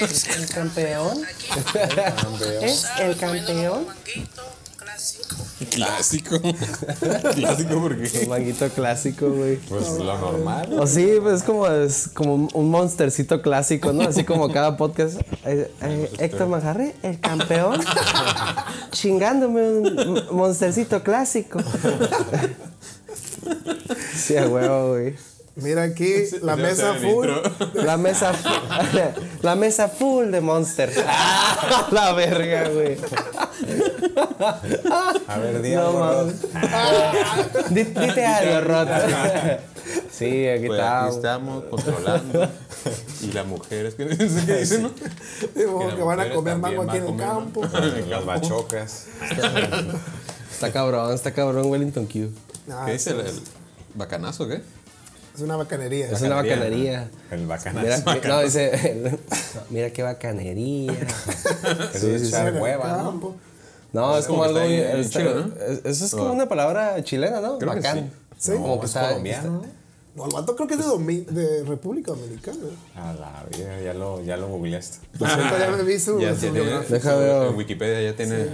[0.00, 1.22] es el campeón.
[2.62, 3.86] ¿Es el campeón?
[3.86, 4.42] manguito
[4.76, 5.36] clásico.
[5.70, 6.40] Clásico.
[7.34, 8.20] Clásico porque.
[8.22, 9.56] Un manguito clásico, güey.
[9.56, 10.72] Pues lo normal.
[10.78, 14.02] O sí, pues es como, es como un- un monstercito clásico, ¿no?
[14.02, 15.20] Así como cada podcast.
[15.44, 17.80] Eh, eh, Héctor Majarre, el campeón,
[18.90, 21.60] chingándome un monstercito clásico.
[24.16, 25.16] Sí, a huevo, güey.
[25.56, 27.28] Mira aquí la mesa full.
[27.74, 28.32] La mesa,
[29.42, 30.92] la mesa full de Monster.
[31.06, 32.96] Ah, la verga, güey.
[35.28, 36.32] A ver, di No algo,
[37.70, 38.88] Dite algo, Rod.
[40.10, 41.64] Sí, aquí Pues aquí estamos.
[41.64, 42.48] controlando.
[43.22, 44.90] Y la mujer es que no sé qué dice, ¿no?
[45.54, 47.62] Digo, las que van a mujeres comer mango aquí en el campo.
[48.08, 49.06] Las bachocas.
[50.52, 52.30] Está cabrón, está cabrón Wellington Q.
[52.86, 53.24] ¿Qué dice el
[53.94, 54.62] bacanazo, qué?
[55.34, 56.10] Es una bacanería.
[56.10, 57.08] Es una bacanería.
[57.30, 58.02] El bacanazo.
[58.14, 59.18] Mira, no, dice,
[59.70, 60.92] mira qué bacanería.
[61.94, 63.34] Eso es echar En el hueva, ¿no?
[63.92, 64.58] No, es como algo.
[64.58, 65.64] está ahí en está- Chile, ¿no?
[65.66, 67.58] es- Eso es como una palabra chilena, ¿no?
[67.58, 68.10] Creo que Bacán.
[68.38, 68.52] sí.
[68.52, 69.08] Como que es está.
[69.08, 69.62] colombiano.
[70.16, 72.58] No, el vato creo que es de, Domi- de República Dominicana.
[72.94, 74.98] A la vida, ya lo, ya lo googleaste.
[75.18, 76.60] Ahorita ya me vi su, Ya su tiene.
[76.88, 77.48] Deja ver.
[77.48, 78.46] En Wikipedia ya tiene.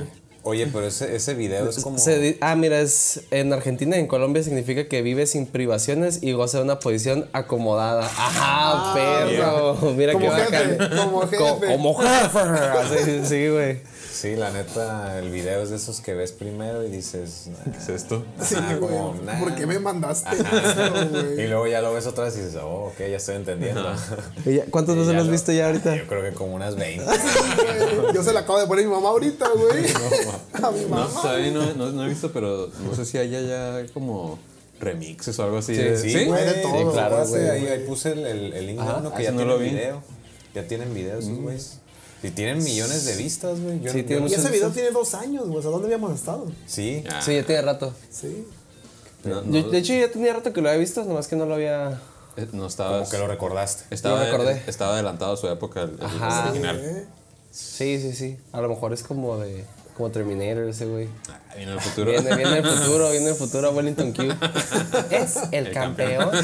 [0.42, 1.98] Oye, pero ese, ese video es como.
[1.98, 6.32] Se ah, mira, es en Argentina y en Colombia significa que vive sin privaciones y
[6.32, 8.04] goza de una posición acomodada.
[8.06, 9.76] Ajá, perro.
[9.96, 10.96] Mira Como qué jefe, bacán.
[10.98, 11.66] como Co- jefe.
[11.66, 12.38] como jefe.
[12.38, 13.74] Así, sí, güey.
[13.76, 13.80] Sí,
[14.28, 17.50] la neta, el video es de esos que ves primero y dices.
[17.64, 18.24] ¿Qué es esto?
[18.40, 18.92] Sí, ah, güey.
[18.92, 19.38] como, nah.
[19.40, 22.86] ¿Por qué me mandaste eso, Y luego ya lo ves otra vez y dices, oh,
[22.92, 23.84] ok, ya estoy entendiendo.
[24.46, 25.96] ¿Y ya- ¿Cuántas veces lo has visto ya ahorita?
[25.96, 27.04] Yo creo que como unas 20.
[28.14, 29.84] Yo se la acabo de poner a mi mamá ahorita, güey.
[30.62, 31.06] A mi No, mamá.
[31.06, 34.38] o sea, ahí no, no, no he visto, pero no sé si haya ya como
[34.80, 35.74] remixes o algo así.
[35.74, 37.28] de- Sí, güey, de todo, claro, güey.
[37.44, 37.48] güey.
[37.50, 39.70] Ahí, ahí puse el, el, el link de uno que ya no tiene lo vi.
[39.70, 40.02] video.
[40.54, 41.78] Ya tienen videos, esos güeyes.
[42.22, 43.80] Y tienen millones de vistas, güey.
[43.80, 45.58] Yo Sí, no- Y ese video tiene dos años, güey.
[45.58, 46.46] O sea, ¿dónde habíamos estado?
[46.66, 47.02] Sí.
[47.10, 47.94] Ah, Sí, ya tiene rato.
[48.10, 48.46] Sí.
[49.24, 51.46] no, Yo- no, de hecho, ya tenía rato que lo había visto, nomás que no
[51.46, 52.00] lo había.
[52.36, 52.98] eh, no estaba.
[52.98, 53.84] Como que lo recordaste.
[53.94, 54.62] Estaba, Lo recordé.
[54.66, 56.44] estaba adelantado a su época el, el Ajá.
[56.50, 56.78] original.
[56.82, 57.06] Eh,
[57.52, 58.38] Sí, sí, sí.
[58.52, 59.64] A lo mejor es como de.
[59.96, 61.08] Como Terminator ese güey.
[61.28, 62.12] Ah, viene el futuro.
[62.12, 64.22] Viene, viene el futuro, viene el futuro Wellington Q.
[65.10, 66.30] Es el, El campeón.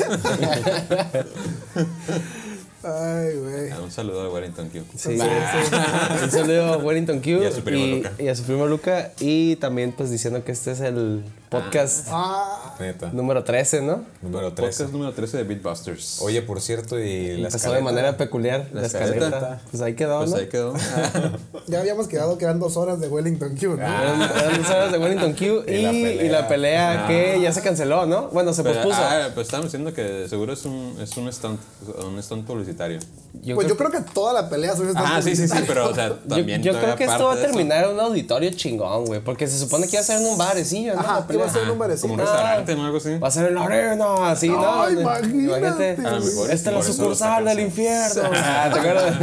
[2.82, 3.70] Ay, güey.
[3.70, 4.82] Ah, Un saludo a Wellington Q.
[4.96, 5.18] Sí,
[6.22, 8.12] Un saludo a Wellington Q Y a su primo Luca.
[8.18, 9.12] y a su primo Luca.
[9.20, 13.10] Y también, pues diciendo que este es el podcast Ah, Neta.
[13.12, 14.02] número 13, ¿no?
[14.20, 14.62] Número 13.
[14.72, 16.18] Podcast número 13 de Beatbusters.
[16.20, 17.84] Oye, por cierto, y la Empezó de escaleta?
[17.84, 18.68] manera peculiar.
[18.72, 19.26] La, La escaleta.
[19.26, 19.60] escaleta.
[19.70, 20.36] Pues ahí quedó, Pues ¿no?
[20.36, 20.74] ahí quedó.
[21.68, 23.74] ya habíamos quedado que eran dos horas de Wellington Q, ¿no?
[23.76, 26.24] Eran, eran dos horas de Wellington Q y, Y la pelea.
[26.24, 28.28] y la pelea que ya se canceló, ¿no?
[28.28, 28.98] Bueno, se Pero, pospuso.
[29.00, 31.60] ah, pues estábamos diciendo que seguro es un, es un stunt,
[32.04, 32.98] un stunt publicitario.
[33.42, 35.58] yo Pues creo, yo creo que toda la pelea son estas Ah, sí, sí, sí,
[35.66, 36.62] pero o sea, yo, también.
[36.62, 39.20] yo creo todavía que esto va a de terminar en un auditorio chingón, güey.
[39.20, 41.00] Porque se supone que iba a ser en un barecillo, ¿no?
[41.00, 41.45] Ajá, La pelea.
[41.46, 42.02] A ser en un barecito.
[42.08, 43.18] Como un restaurante o algo así.
[43.18, 44.82] Va a ser en la arena, así, ¿no?
[44.82, 45.96] Ay, imagínate.
[46.06, 47.62] A lo mejor Esta es la sucursal del sí.
[47.62, 48.22] infierno.
[48.34, 49.14] Ah, ¿Te acuerdas?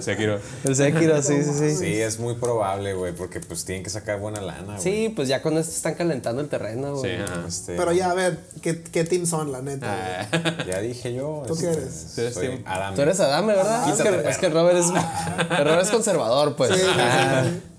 [0.04, 0.38] Sekiro.
[0.64, 1.76] El Sekiro, sí, sí, sí.
[1.76, 4.80] Sí, es muy probable, güey, porque pues tienen que sacar buena lana, güey.
[4.80, 7.22] Sí, pues ya con esto están calentando el terreno, Sí, güey.
[7.22, 7.44] ajá.
[7.46, 9.88] Este, Pero ya, a ver, ¿qué, qué team son, la neta?
[10.32, 11.42] Ah, Ya dije yo.
[11.46, 12.06] ¿Tú qué este, eres?
[12.14, 12.94] Sí, eres Soy team- Adam.
[12.94, 13.88] Tú eres Adame, ¿verdad?
[13.88, 16.70] es, que, es que el Robert es, el Robert es conservador, pues.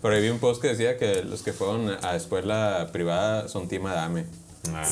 [0.03, 3.67] Pero ahí vi un post que decía que los que fueron a escuela privada son
[3.67, 4.25] Team Adame.
[4.73, 4.85] Ah,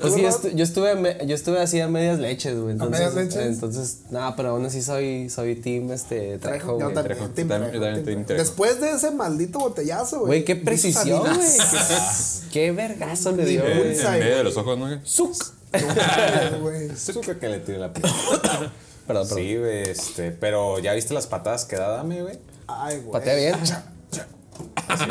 [0.00, 2.72] Pues sí, yo, estu- yo estuve, me- yo estuve así a medias leches, güey.
[2.72, 3.36] Entonces, medias leches?
[3.54, 6.94] Entonces, no, pero aún así soy, soy team este, Trejo, güey.
[8.36, 10.26] Después de ese maldito botellazo, güey.
[10.28, 11.48] Güey, qué precisión, güey.
[12.52, 13.96] Qué vergazo le dio, güey.
[13.98, 15.00] En medio de los ojos, ¿no?
[15.06, 15.34] Zuc.
[16.96, 18.12] Supe que le tiré la piedra.
[19.06, 19.38] Perdón, perdón.
[19.38, 22.38] Sí, güey, este, pero ¿ya viste las patadas que da Dame, güey?
[22.80, 23.12] Ay, güey.
[23.12, 23.54] Patea bien.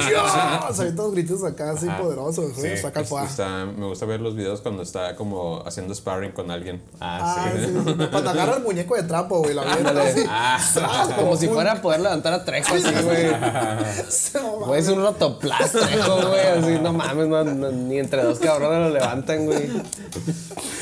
[0.08, 2.76] Dios, hay todos gritos acá así poderosos, güey.
[2.76, 3.26] Sí, Saca el fuá.
[3.26, 6.82] Está- me gusta ver los videos cuando está como haciendo sparring con alguien.
[7.00, 7.74] Ah, sí, sí.
[8.12, 10.24] Cuando agarra el muñeco de trapo, güey, la así.
[10.74, 11.10] ¡Tras!
[11.16, 13.32] Como si fuera a poder levantar a Trejo así, güey.
[14.66, 16.48] Güey, es un rotoplas, Trejo, güey.
[16.48, 19.70] Así, no mames, no, no, ni entre dos cabrones lo levantan, güey.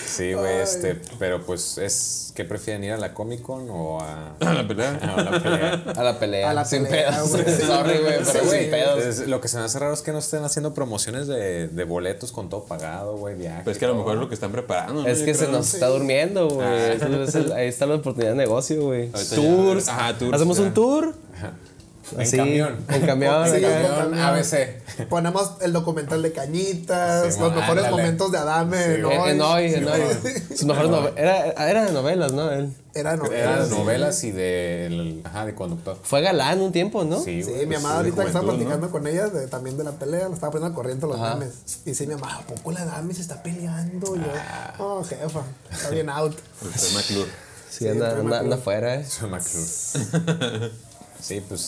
[0.09, 2.25] Sí, güey, este, pero pues es.
[2.35, 4.91] ¿Qué prefieren ir a la Comic Con o a, A la pelea.
[5.01, 5.83] a la pelea?
[5.95, 6.49] A la pelea.
[6.49, 7.29] A la sin pelea, pedos.
[7.31, 7.43] güey.
[7.67, 8.71] Sorry, güey, pero Sí, sin güey.
[8.71, 9.03] pedos.
[9.03, 11.83] Es- lo que se me hace raro es que no estén haciendo promociones de, de
[11.83, 13.61] boletos con todo pagado, güey, viaje.
[13.65, 15.03] Pues que a lo mejor es lo que están preparando.
[15.03, 15.07] ¿no?
[15.07, 16.91] Es que se nos está durmiendo, güey.
[17.23, 19.09] Es el- Ahí está la oportunidad de negocio, güey.
[19.35, 19.85] Tours.
[19.87, 20.63] ya- ajá, tours, Hacemos ya.
[20.63, 21.13] un tour.
[21.41, 21.68] En
[22.17, 22.77] Así, camión.
[22.89, 23.45] En camión.
[23.49, 24.19] Sí, en Camión.
[24.19, 25.07] ABC.
[25.09, 28.03] Ponemos el documental de Cañitas, Sí, los man, mejores ándale.
[28.03, 29.11] momentos de Adame, Sí, ¿no?
[29.11, 30.01] En, en hoy, en hoy.
[30.49, 32.49] Sus mejores era, era de novelas, ¿no?
[32.51, 32.73] Él.
[32.95, 33.69] Era novelas.
[33.69, 35.97] novelas y de, ajá, de conductor.
[36.01, 37.19] Fue galán un tiempo, ¿no?
[37.21, 39.77] Sí, Sí, mi pues, mamá sí, de ahorita que estaba platicando con ella de- también
[39.77, 41.35] de la pelea, le estaba poniendo corriente los Ajá.
[41.35, 41.53] memes.
[41.85, 44.15] Y sí, mi mamá, ¿a poco la Dami se está peleando?
[44.15, 44.73] Y yo, Ah.
[44.79, 45.41] oh, jefa,
[45.71, 46.35] está bien out.
[46.59, 47.27] Tema club.
[47.69, 49.05] Sí, anda, Sí, anda, anda afuera, eh.
[49.05, 50.71] Soy McClure.
[51.21, 51.59] Sí, pues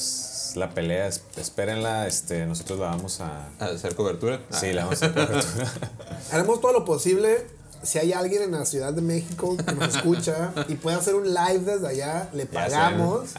[0.55, 3.47] la pelea, es- espérenla, este, nosotros la vamos a...
[3.59, 4.39] A hacer cobertura.
[4.51, 5.43] Sí, la vamos a cobertura.
[6.31, 7.45] Haremos todo lo posible.
[7.83, 11.33] Si hay alguien en la Ciudad de México que nos escucha y puede hacer un
[11.33, 13.29] live desde allá, le pagamos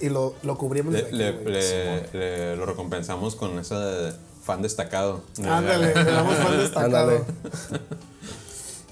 [0.00, 0.92] y lo, lo cubrimos.
[0.92, 5.22] Le, le- aquí, le- le- lo recompensamos con ese fan destacado.
[5.38, 7.24] Ándale, le damos fan destacado.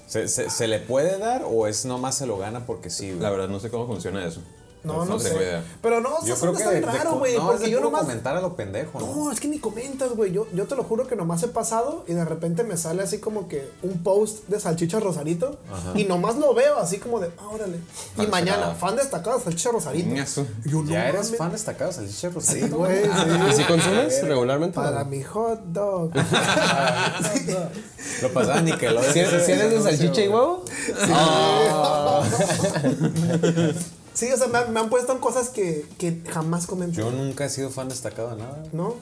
[0.07, 3.09] ¿Se, se, se le puede dar o es nomás se lo gana porque sí?
[3.09, 3.19] güey?
[3.21, 4.41] La verdad no sé cómo funciona eso.
[4.81, 5.35] No, no, tengo sé.
[5.35, 5.63] idea.
[5.81, 7.35] Pero no, Yo eso creo no que es de- tan de raro, güey.
[7.37, 8.01] no, porque yo nomás.
[8.03, 9.13] comentar a lo pendejo, ¿no?
[9.13, 10.31] No, es que ni comentas, güey.
[10.31, 13.17] Yo, yo te lo juro que nomás he pasado y de repente me sale así
[13.19, 15.57] como que un post de Salchicha Rosarito
[15.95, 17.77] y nomás lo veo así como de, ah, órale.
[18.17, 20.15] Y mañana, fan destacado de Salchicha Rosarito.
[20.15, 22.77] Y yo, no ¿Ya eres fan destacado de Salchicha Sí, Rosarito?
[22.77, 23.57] güey, ¿Y sí.
[23.57, 24.75] si consumes regularmente?
[24.75, 26.11] Para mi hot dog.
[28.21, 29.13] Lo pasaba Nickelodeon.
[29.13, 30.63] ¿Si eres, si eres de salchicha y huevo?
[30.65, 31.11] Sí,
[34.13, 36.97] o sea, me, han- me han puesto en cosas que, que jamás comenté.
[36.97, 38.63] Yo nunca he sido fan destacado de nada.
[38.73, 38.95] ¿No?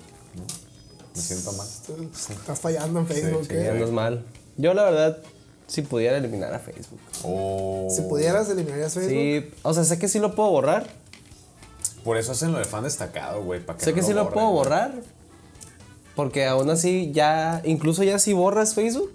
[1.15, 1.67] Me siento mal.
[2.29, 3.69] Estás fallando en Facebook, sí, Sí, ¿eh?
[3.71, 4.23] andas mal.
[4.57, 5.17] Yo, la verdad,
[5.67, 6.99] si pudiera eliminar a Facebook.
[7.23, 7.87] Oh.
[7.89, 9.11] Si pudieras, eliminarías Facebook.
[9.11, 10.87] Sí, o sea, sé que sí lo puedo borrar.
[12.03, 13.59] Por eso hacen lo de fan destacado, güey.
[13.65, 14.93] para que Sé no que sí lo puedo borrar.
[16.15, 19.11] Porque aún así ya, incluso ya si borras Facebook,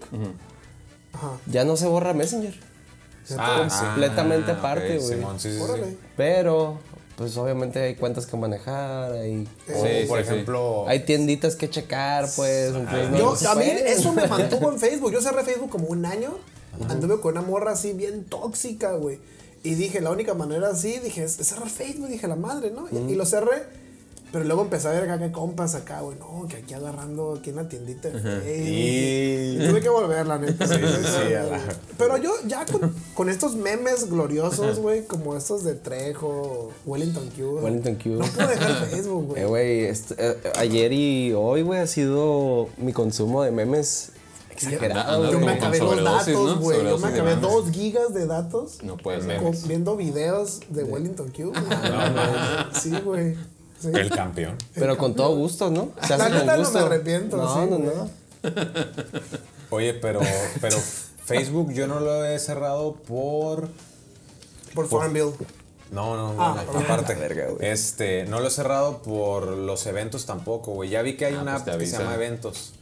[1.13, 1.31] Ajá.
[1.47, 2.55] ya no se borra Messenger.
[3.39, 5.09] Ah, completamente Ah, aparte, güey.
[5.19, 5.99] Simón, sí, sí.
[6.17, 6.79] Pero,
[7.17, 12.75] pues obviamente hay cuentas que manejar, hay, Sí, por ejemplo, hay tienditas que checar, pues.
[12.75, 15.13] entonces no- Yo, a mí eso me mantuvo en Facebook.
[15.13, 16.33] Yo cerré Facebook como un año.
[16.89, 19.19] Anduve con una morra así bien tóxica, güey.
[19.63, 22.09] Y dije, la única manera así, dije, es cerrar Facebook.
[22.09, 22.87] Dije, la madre, ¿no?
[22.91, 23.63] Y- Y, lo cerré.
[24.33, 26.17] Pero luego empecé a ver acá que compas acá, güey.
[26.19, 28.49] No, que aquí agarrando aquí en la tiendita de Facebook.
[28.49, 30.67] Y- Y tuve que volver, la neta.
[30.67, 31.61] Sí, sí, la-.
[31.99, 37.59] Pero yo ya con, con estos memes gloriosos, güey, como estos de Trejo, Wellington Q.
[37.63, 38.09] Wellington Q.
[38.09, 39.43] No puedo dejar Facebook, güey.
[39.43, 44.13] Eh, güey, eh, ayer y hoy, güey, ha sido mi consumo de memes
[44.51, 45.31] exagerado.
[45.31, 46.61] Yo me acabé dos sobredosis, datos, ¿no?
[46.61, 46.85] güey.
[46.85, 49.69] Yo me acabé dos gigas de datos No puede con- ser.
[49.69, 51.53] viendo videos de Wellington Q.
[51.53, 51.63] güey.
[52.81, 53.37] Sí, güey.
[53.83, 53.91] Sí.
[53.95, 54.57] el campeón.
[54.75, 55.91] Pero con todo gusto, ¿no?
[56.07, 58.11] Se hace con no me arrepiento, No, sí, no, no.
[59.71, 60.21] Oye, pero,
[60.61, 60.79] pero
[61.25, 63.69] Facebook yo no lo he cerrado por.
[64.75, 65.33] Por Farmville.
[65.93, 67.15] No, no, Ah, aparte.
[67.15, 70.89] Verga, este, no lo he cerrado por los eventos tampoco, güey.
[70.89, 72.73] Ya vi que hay una pues app que se llama Eventos.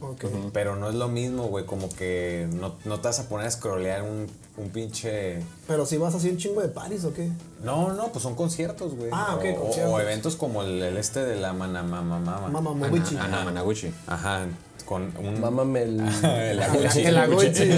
[0.53, 1.65] Pero no es lo mismo, güey.
[1.65, 4.27] Como que no, no te vas a poner a scrollear un,
[4.61, 5.39] un pinche.
[5.67, 7.29] Pero si vas así un chingo de Paris o qué.
[7.63, 9.09] No, no, pues son conciertos, güey.
[9.13, 9.93] Ah, ok, O- o, conciertos.
[9.93, 12.47] o eventos como el, el este de la Manamamamama.
[12.49, 13.17] Mama Movichi.
[13.17, 13.91] Ana Managuchi.
[14.07, 14.45] Ajá,
[14.85, 15.39] con un.
[15.39, 17.01] Mámame el, el Aguchi.
[17.01, 17.69] El Aguchi.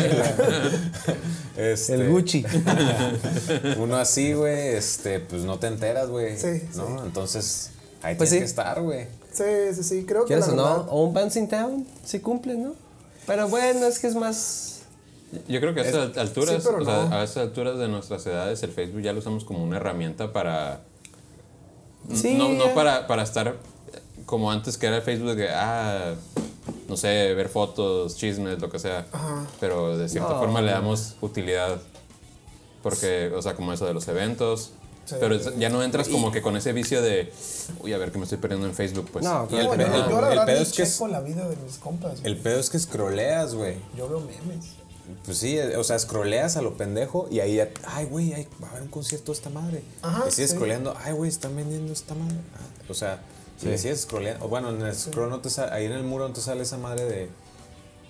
[1.58, 2.44] Este, el Gucci.
[3.78, 6.38] Uno así, güey, este, pues no te enteras, güey.
[6.38, 6.88] Sí, ¿no?
[6.88, 6.94] sí.
[7.06, 7.70] Entonces,
[8.02, 8.56] ahí Pues tienes sí.
[8.56, 9.08] que estar, güey.
[9.32, 9.44] Sí,
[9.76, 10.06] sí, sí.
[10.06, 10.92] Creo que ¿Quieres la o no?
[10.92, 12.74] O un Bouncing Town, sí cumple, ¿no?
[13.26, 14.73] Pero bueno, es que es más...
[15.48, 17.16] Yo creo que a estas alturas, sí, o sea, no.
[17.16, 20.82] a estas alturas de nuestras edades, el Facebook ya lo usamos como una herramienta para.
[22.14, 23.56] Sí, no, no para, para estar
[24.26, 26.16] como antes que era el Facebook de que, ah,
[26.90, 29.06] no sé, ver fotos, chismes, lo que sea.
[29.60, 30.40] Pero de cierta No.
[30.40, 31.80] forma le damos utilidad.
[32.82, 34.72] Porque, o sea, como eso de los eventos.
[35.06, 35.16] Sí.
[35.20, 37.32] Pero es- ya no entras como que con ese vicio de,
[37.82, 39.10] uy, a ver qué me estoy perdiendo en Facebook.
[39.12, 41.00] Pues, No, Y el No, yo, pedo- yo la el verdad pedo es que es-
[41.02, 42.20] la vida de mis compas.
[42.24, 43.76] El pedo es que scrolleas, güey.
[43.98, 44.66] Yo veo memes.
[45.26, 48.68] Pues sí, o sea, scrolleas a lo pendejo y ahí ya, ay, güey, ay, va
[48.68, 49.84] a haber un concierto de esta madre.
[50.02, 50.56] Ajá, y sigues sí.
[50.56, 52.38] scrolleando, ay, güey, están vendiendo esta madre.
[52.56, 53.22] Ah, o sea,
[53.60, 56.04] si le sigues scrolleando, o bueno, en el scroll no te sale, ahí en el
[56.04, 57.30] muro no te sale esa madre de,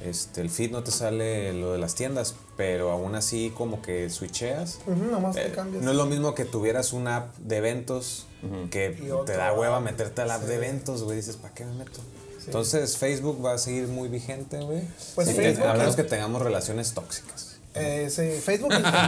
[0.03, 4.09] este, el feed no te sale lo de las tiendas, pero aún así como que
[4.09, 4.79] switcheas.
[4.85, 5.83] Ujú, nomás te Eh, cambias.
[5.83, 8.27] no es lo mismo que tuvieras una app de eventos
[8.69, 11.15] que Y te da hueva meterte a la app de eventos, güey.
[11.17, 12.01] Dices, ¿para qué me meto?
[12.45, 14.81] Entonces, Facebook va a seguir muy vigente, güey.
[15.15, 17.49] Pues Sí, Facebook- a menos que tengamos relaciones tóxicas.
[17.75, 19.01] Eh, sí, Facebook intentó,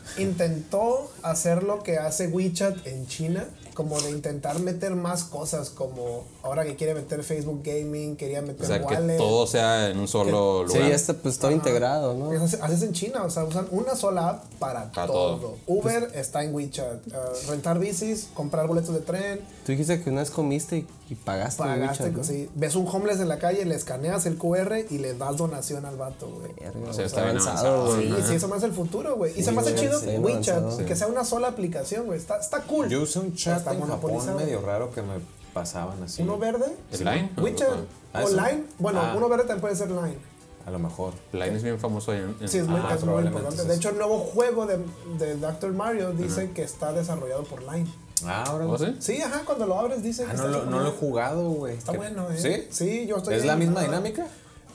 [0.18, 6.24] intentó hacer lo que hace WeChat en China, como de intentar meter más cosas, como
[6.42, 9.16] ahora que quiere meter Facebook Gaming, quería meter O sea, que Wallet.
[9.16, 10.92] todo sea en un solo Sí, lugar.
[10.92, 12.30] este pues todo integrado, ¿no?
[12.42, 15.36] Así así es en China, o sea, usan una sola app para, Para todo.
[15.38, 15.56] todo.
[15.66, 17.06] Uber está en WeChat.
[17.08, 21.14] uh, rentar bicis, comprar boletos de tren, Tú dijiste que una vez comiste y, y
[21.14, 21.62] pagaste.
[21.62, 22.10] pagaste.
[22.10, 22.24] ¿no?
[22.24, 22.48] sí.
[22.54, 25.96] Ves un homeless en la calle, le escaneas el QR y le das donación al
[25.96, 26.52] vato, güey.
[26.88, 28.00] O sea, está avanzado.
[28.00, 29.38] Sí, sí, eso me hace el futuro, güey.
[29.38, 30.86] y se me hace chido sí, WeChat, avanzado.
[30.86, 32.18] que sea una sola aplicación, güey.
[32.18, 32.88] Está, está cool.
[32.88, 35.14] Yo usé un chat Está en Japón medio raro que me
[35.52, 36.22] pasaban así.
[36.22, 36.66] Uno verde.
[36.92, 37.30] ¿El Line?
[37.36, 37.68] WeChat.
[38.14, 38.28] Ah, o.
[38.28, 38.64] Line.
[38.78, 39.14] Bueno, Ah.
[39.16, 40.16] uno verde también puede ser Line.
[40.64, 41.12] A lo mejor.
[41.32, 43.64] Line es bien famoso ahí en, en- Sí, es muy, Ah, es muy importante.
[43.64, 44.78] De hecho, el nuevo juego de,
[45.18, 45.72] de Dr.
[45.72, 47.92] Mario dice que está desarrollado por Line.
[48.26, 48.66] Ah, ahora.
[48.66, 48.96] ¿Oh, sí?
[49.00, 51.76] Sí, ajá, cuando lo abres dice Ah, que no, lo, no he jugado, güey.
[51.76, 52.38] Está ¿Qué- bueno, ¿eh?
[52.38, 52.66] ¿Sí?
[52.70, 54.26] Sí, yo estoy ¿Es la misma dinámica?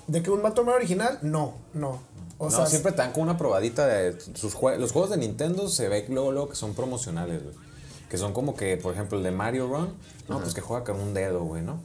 [0.07, 0.41] ¿De que un.
[0.41, 1.19] Mario original?
[1.21, 1.99] No, no.
[2.39, 5.17] O no, sea, siempre te dan como una probadita de sus jue- Los juegos de
[5.17, 7.55] Nintendo se ve luego, luego que son promocionales, güey.
[8.09, 9.93] Que son como que, por ejemplo, el de Mario Run,
[10.29, 11.81] no, pues que juega con un dedo, güey, ¿no?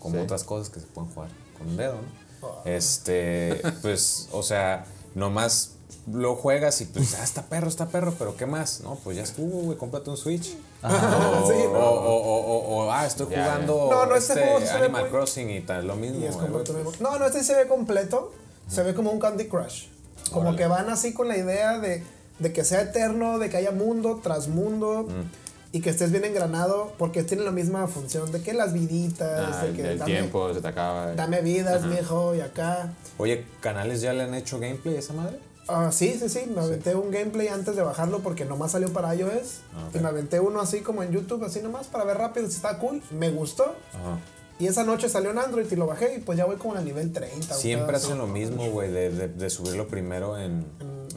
[0.00, 0.22] Como Sí.
[0.22, 2.48] otras cosas que se pueden jugar con un dedo, ¿no?
[2.48, 2.62] Ah.
[2.64, 5.72] Este, pues, o sea, nomás
[6.10, 8.80] lo juegas y pues, ah, está perro, está perro, pero ¿qué más?
[8.80, 10.56] No, pues ya estuvo, güey, cómprate un Switch.
[10.84, 11.78] O, Sí, no.
[11.78, 15.02] o, o, o, o, ah, estoy jugando No, no, este este juego se ve Animal
[15.02, 17.00] muy- Crossing y tal, lo mismo, es.
[17.00, 18.32] No, no, este se ve completo.
[18.68, 19.86] Se ve como un Candy Crush.
[20.30, 20.56] Como Órale.
[20.56, 22.02] que van así con la idea de,
[22.38, 25.06] de que sea eterno, de que haya mundo tras mundo.
[25.08, 25.44] Mm.
[25.76, 29.62] Y que estés bien engranado, porque tiene la misma función de que las viditas, Ah,
[29.64, 31.12] de el, que el dame, tiempo se te acaba.
[31.14, 32.92] dame vidas, mijo, y acá.
[33.18, 35.40] Oye, ¿canales ya le han hecho gameplay a esa madre?
[35.68, 39.14] Ah, sí, sí, sí, me aventé un gameplay antes de bajarlo porque nomás salió para
[39.14, 39.60] iOS.
[39.74, 39.88] Ah.
[39.94, 42.78] Y me aventé uno así como en YouTube, así nomás para ver rápido si está
[42.78, 43.02] cool.
[43.10, 43.64] Me gustó.
[43.92, 44.18] Ajá.
[44.58, 46.84] Y esa noche salió en Android y lo bajé y pues ya voy como al
[46.84, 47.54] nivel 30.
[47.56, 50.64] un Siempre hacen lo mismo, güey, de, de, de subirlo primero en,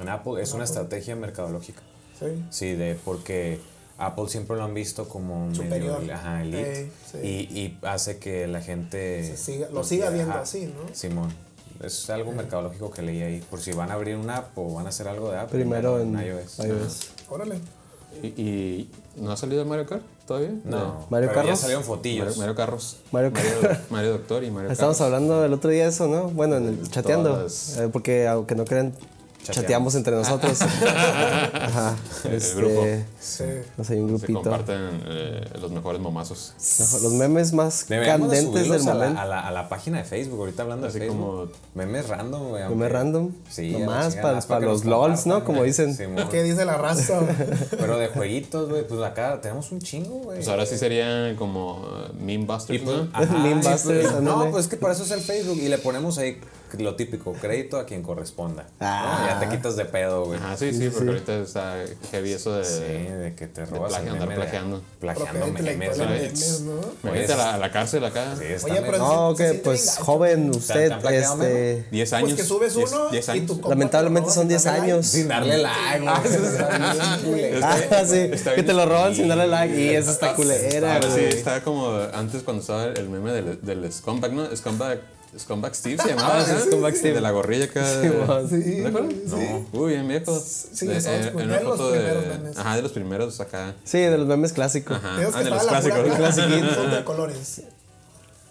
[0.01, 0.41] en Apple.
[0.41, 1.81] Es una estrategia mercadológica.
[2.19, 2.25] Sí.
[2.49, 3.59] Sí, de porque
[3.99, 5.99] Apple siempre lo han visto como Superior.
[5.99, 6.81] medio ajá, elite.
[6.81, 7.17] Eh, sí.
[7.21, 10.95] y, y hace que la gente Se siga- lo siga viendo ajá, así, ¿no?
[10.95, 11.31] Simón.
[11.83, 13.39] Es algo mercadológico que leí ahí.
[13.49, 15.59] Por si van a abrir una app o van a hacer algo de Apple.
[15.59, 16.59] Primero en iOS.
[16.59, 16.99] iOS.
[17.29, 17.59] Órale.
[18.23, 20.51] ¿Y, y no ha salido Mario Kart todavía?
[20.63, 21.59] No, Mario pero ya Carros.
[21.59, 22.37] salieron Mario, fotillos.
[22.37, 22.97] Mario Carros.
[23.11, 25.13] Mario Mario, Mario Doctor y Mario Estamos Carros.
[25.13, 26.29] hablando el otro día de eso, ¿no?
[26.29, 27.45] Bueno, en el, chateando.
[27.45, 28.93] Eh, porque aunque no crean,
[29.51, 29.95] chateamos, Chateamos.
[29.95, 30.61] entre nosotros.
[31.53, 31.95] Ajá.
[32.25, 32.85] El Este, grupo.
[33.19, 33.43] Sí.
[33.77, 34.41] No sé, hay un Se grupito.
[34.41, 36.53] comparten eh, los mejores momazos.
[37.01, 39.21] Los memes más Deberíamos de candentes del subirlos a la, momento.
[39.21, 41.25] a, la, a la página de Facebook, ahorita hablando Así de Facebook.
[41.25, 42.63] como- Memes random, güey.
[42.63, 43.31] Memes aunque- random.
[43.49, 45.43] Sí, Nomás para- para los LOLs, ¿no?
[45.43, 45.95] Como dicen.
[45.95, 46.27] Simón.
[46.29, 47.19] ¿Qué dice la raza?
[47.71, 50.37] Pero de jueguitos, güey, pues acá tenemos un chingo, güey.
[50.37, 53.09] Pues ahora sí serían como uh, meme busters, Y pues, ¿no?
[53.13, 55.77] ajá, Meme pues, busters, no, pues es que para eso es el Facebook y le
[55.77, 56.39] ponemos ahí
[56.77, 58.63] lo típico, crédito a quien corresponda.
[58.63, 58.69] ¿no?
[58.81, 59.27] Ah.
[59.29, 60.39] Ya te quitas de pedo, güey.
[60.39, 61.75] Ajá, sí, sí, porque ahorita está
[62.11, 62.65] heavy eso de...
[62.65, 64.81] Sí, de que te robas plagio, el andar de- plagiando.
[64.99, 66.31] Plagiando memes, güey.
[66.65, 66.81] ¿no?
[67.03, 68.35] Me mete a la, a la cárcel acá.
[68.37, 71.85] Sí, está Oye, pero No, que siente pues joven, ¿Te usted, este.
[71.91, 72.29] 10 años.
[72.31, 73.47] Pues que subes Diez- uno diez y años.
[73.47, 75.07] tu compa Lamentablemente son roba 10 sin darle años.
[75.07, 76.25] Sin darle like, güey.
[76.45, 77.59] Está bien culero.
[77.63, 79.79] Ah, sí, que te lo roban sin darle like.
[79.79, 81.29] Y eso está culera, Ahora sí, güey.
[81.29, 84.55] está como antes cuando estaba el meme del, del Scumbag, ¿no?
[84.55, 84.99] Scumbag,
[85.37, 86.39] Scumbag Steve se llamaba.
[86.41, 86.59] Ah, ¿no?
[86.59, 87.15] Scumbag Steve.
[87.15, 87.85] De la gorrilla acá.
[87.85, 88.61] Sí.
[88.61, 89.11] Sí, ¿Te acuerdas?
[89.27, 89.65] sí.
[89.73, 90.39] Uy, bien viejo.
[90.39, 92.27] Sí, De- en- los en una primeros, foto los de.
[92.39, 92.57] memes.
[92.57, 93.75] Ajá, de los primeros acá.
[93.83, 94.97] Sí, de los memes clásicos.
[94.97, 96.75] Ajá, ah, de los clásicos.
[96.75, 97.61] son de colores.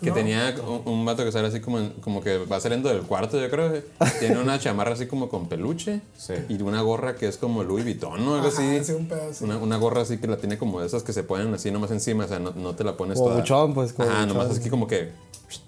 [0.03, 0.15] Que ¿no?
[0.15, 3.41] tenía un, un vato que sale así como, en- como que va saliendo del cuarto,
[3.41, 3.83] yo creo.
[4.21, 6.03] Tiene una chamarra así como con peluche.
[6.19, 6.35] Sí.
[6.51, 8.85] Y una gorra que es como Louis Vuitton o algo Ajá, así.
[8.85, 9.47] sí, un pedazo.
[9.47, 11.91] Una, una gorra así que la tiene como de esas que se ponen así nomás
[11.93, 13.41] encima, o sea, no, no te la pones Como toda.
[13.41, 14.61] buchón, pues, como Ajá, nomás buchón.
[14.61, 15.13] así como que.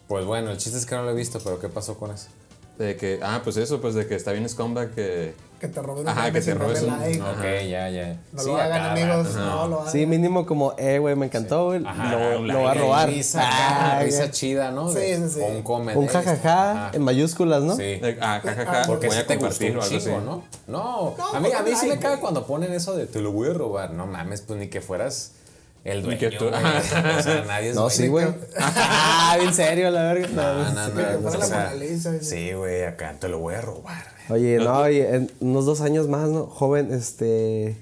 [0.08, 2.26] Pues bueno, el chiste es que no lo he visto, pero ¿qué pasó con eso?
[2.78, 5.34] De que, ah, pues eso, pues de que está bien scumbag que.
[5.60, 7.20] Que te roben un Ajá, que te robes un- like.
[7.20, 7.32] Ajá.
[7.32, 8.20] Ok, ya, ya.
[8.32, 9.34] No Sí, lo hagan, amigos.
[9.34, 9.92] No lo hagan.
[9.92, 11.82] Sí, mínimo como, eh, güey, me encantó, güey.
[11.84, 13.08] Ajá, Lo, va a robar.
[13.08, 14.92] Risa, Ah, risa chida, ¿no?
[14.92, 15.40] Sí, sí, sí.
[15.42, 15.98] O un comment.
[15.98, 16.90] Un jajaja Ajá.
[16.96, 17.74] en mayúsculas, ¿no?
[17.74, 17.82] Sí.
[17.96, 20.08] de- ah, jajaja, Porque voy a te compartir o algo así.
[20.10, 20.20] ¿no?
[20.68, 22.20] No, No, a mí, a mí sí me güey.
[22.20, 23.90] cuando ponen eso de te lo voy a robar.
[23.92, 25.32] No mames, pues ni que fueras
[25.88, 26.54] el dueño, que tú- güey.
[26.54, 27.90] O sea, nadie es No, dueño.
[27.90, 28.26] sí, güey.
[28.58, 30.28] Ah, en serio, la verga.
[30.28, 30.94] No, No, no, no.
[30.94, 32.52] pues, fuera o la sea, sí.
[32.52, 34.04] Güey, acá te lo voy a robar.
[34.30, 36.46] Oye, no, y en unos dos años más, ¿no?
[36.46, 37.76] Joven, este.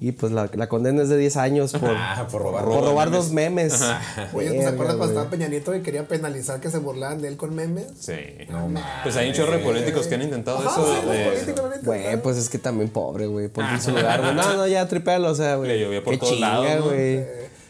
[0.00, 2.64] Y pues la, la condena es de 10 años por, Ah, por robar.
[2.64, 3.80] por robar dos memes.
[4.32, 5.08] Oye, ¿tú te acuerdas cuando güey.
[5.10, 7.86] estaba Peña Nieto y quería penalizar que se burlaban de él con memes?
[7.98, 8.14] Sí.
[8.48, 8.84] No mames.
[9.02, 10.86] Pues hay un chorro de políticos que han intentado Ajá, eso.
[11.02, 13.48] sí, de- políticos, Güey, pues es que también pobre, güey.
[13.48, 14.34] Ponte en su lugar, güey.
[14.34, 15.68] No, no, ya tripéalo, o sea, güey.
[15.70, 16.90] Le llovió por todos chinga, lados, ¿no?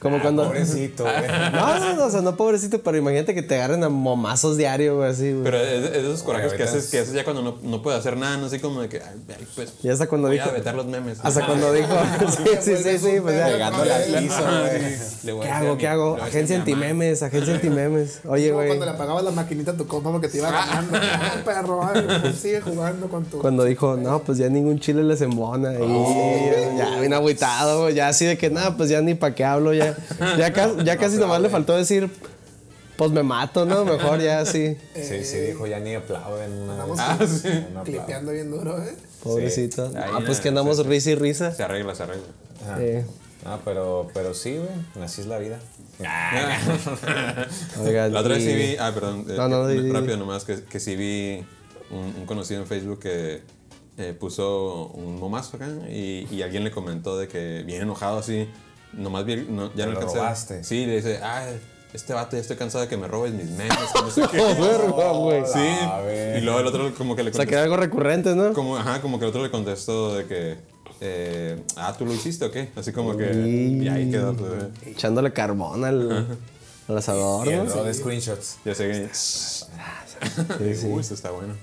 [0.01, 0.45] Como cuando.
[0.45, 1.17] Pobrecito, güey.
[1.53, 4.97] No, no, no, o sea, no pobrecito, pero imagínate que te agarren a momazos diario,
[4.97, 5.45] güey, así, güey.
[5.45, 7.99] Pero es, es de esos corajes que haces, que haces ya cuando no, no puedes
[8.01, 9.73] hacer nada, no así como de que, ay, pues.
[9.83, 10.49] Y hasta cuando voy dijo.
[10.49, 11.19] a vetar los memes.
[11.23, 11.89] Hasta cuando dijo.
[12.29, 13.47] Sí, sí, sí, sí, pues ya.
[13.47, 14.43] Pegándole al piso,
[15.25, 15.41] güey.
[15.41, 15.79] ¿Qué hago?
[15.79, 16.17] ¿Qué hago?
[16.21, 18.21] Agencia antimemes, agencia antimemes.
[18.27, 18.69] Oye, güey.
[18.69, 20.99] cuando le apagabas la maquinita a tu compa porque te iba ganando.
[21.01, 23.39] Ah, perro, ay, pues sigue jugando con tu.
[23.39, 25.73] Cuando dijo, no, pues ya ningún chile les embona.
[25.75, 29.45] Y ya bien agüitado, güey, ya así de que nada, pues ya ni para qué
[29.45, 29.88] hablo, ya.
[30.39, 32.11] Ya, ca- ya casi nomás le faltó decir,
[32.97, 33.85] pues me mato, ¿no?
[33.85, 34.77] Mejor ya así.
[34.95, 36.53] Sí, sí, dijo, ya ni aplauden.
[36.53, 36.99] Una Andamos.
[37.01, 37.49] Ah, sí.
[37.73, 38.95] No clipeando bien duro, ¿eh?
[39.23, 39.91] Pobrecito.
[39.91, 39.97] Sí.
[39.97, 41.53] Ah, pues eh, que andamos risa y risa.
[41.55, 42.27] Se arregla, se arregla.
[42.65, 42.83] Ajá.
[42.83, 43.05] Eh,
[43.45, 45.05] Ah, pero, pero sí, güey.
[45.05, 45.59] Así es la vida.
[47.85, 50.17] oigan, La otra vez sí vi, ah, perdón, eh, No, no, que- di- di- rápido
[50.17, 51.45] nomás, que, que sí vi
[51.91, 53.43] un, un conocido en Facebook que
[53.97, 58.49] eh, puso un momazo acá y, y alguien le comentó de que bien enojado así,
[58.93, 60.17] nomás vi, no, ya no alcancé.
[60.17, 60.65] robaste.
[60.65, 61.47] Sí, le dice, ah,
[61.93, 64.37] este vato ya estoy cansado de que me robes mis memes, que no sé qué.
[64.39, 65.43] Verga, güey.
[65.47, 66.39] Sí, A ver.
[66.43, 68.53] y luego el otro como que le O sea, que contestó, era algo recurrente, ¿no?
[68.53, 70.59] como, ajá, como que el otro le contestó de que,
[71.01, 72.71] eh, ah, ¿tú lo hiciste o qué?
[72.77, 73.85] Así como que, Uy.
[73.85, 74.35] y ahí quedó.
[74.35, 74.91] pues, eh.
[74.91, 76.39] Echándole carbón al,
[76.89, 77.85] al asador, Y el ¿no?
[77.85, 78.59] de screenshots.
[78.65, 80.87] Ya sé que, Sí, sí.
[80.93, 81.55] uy, esto está bueno.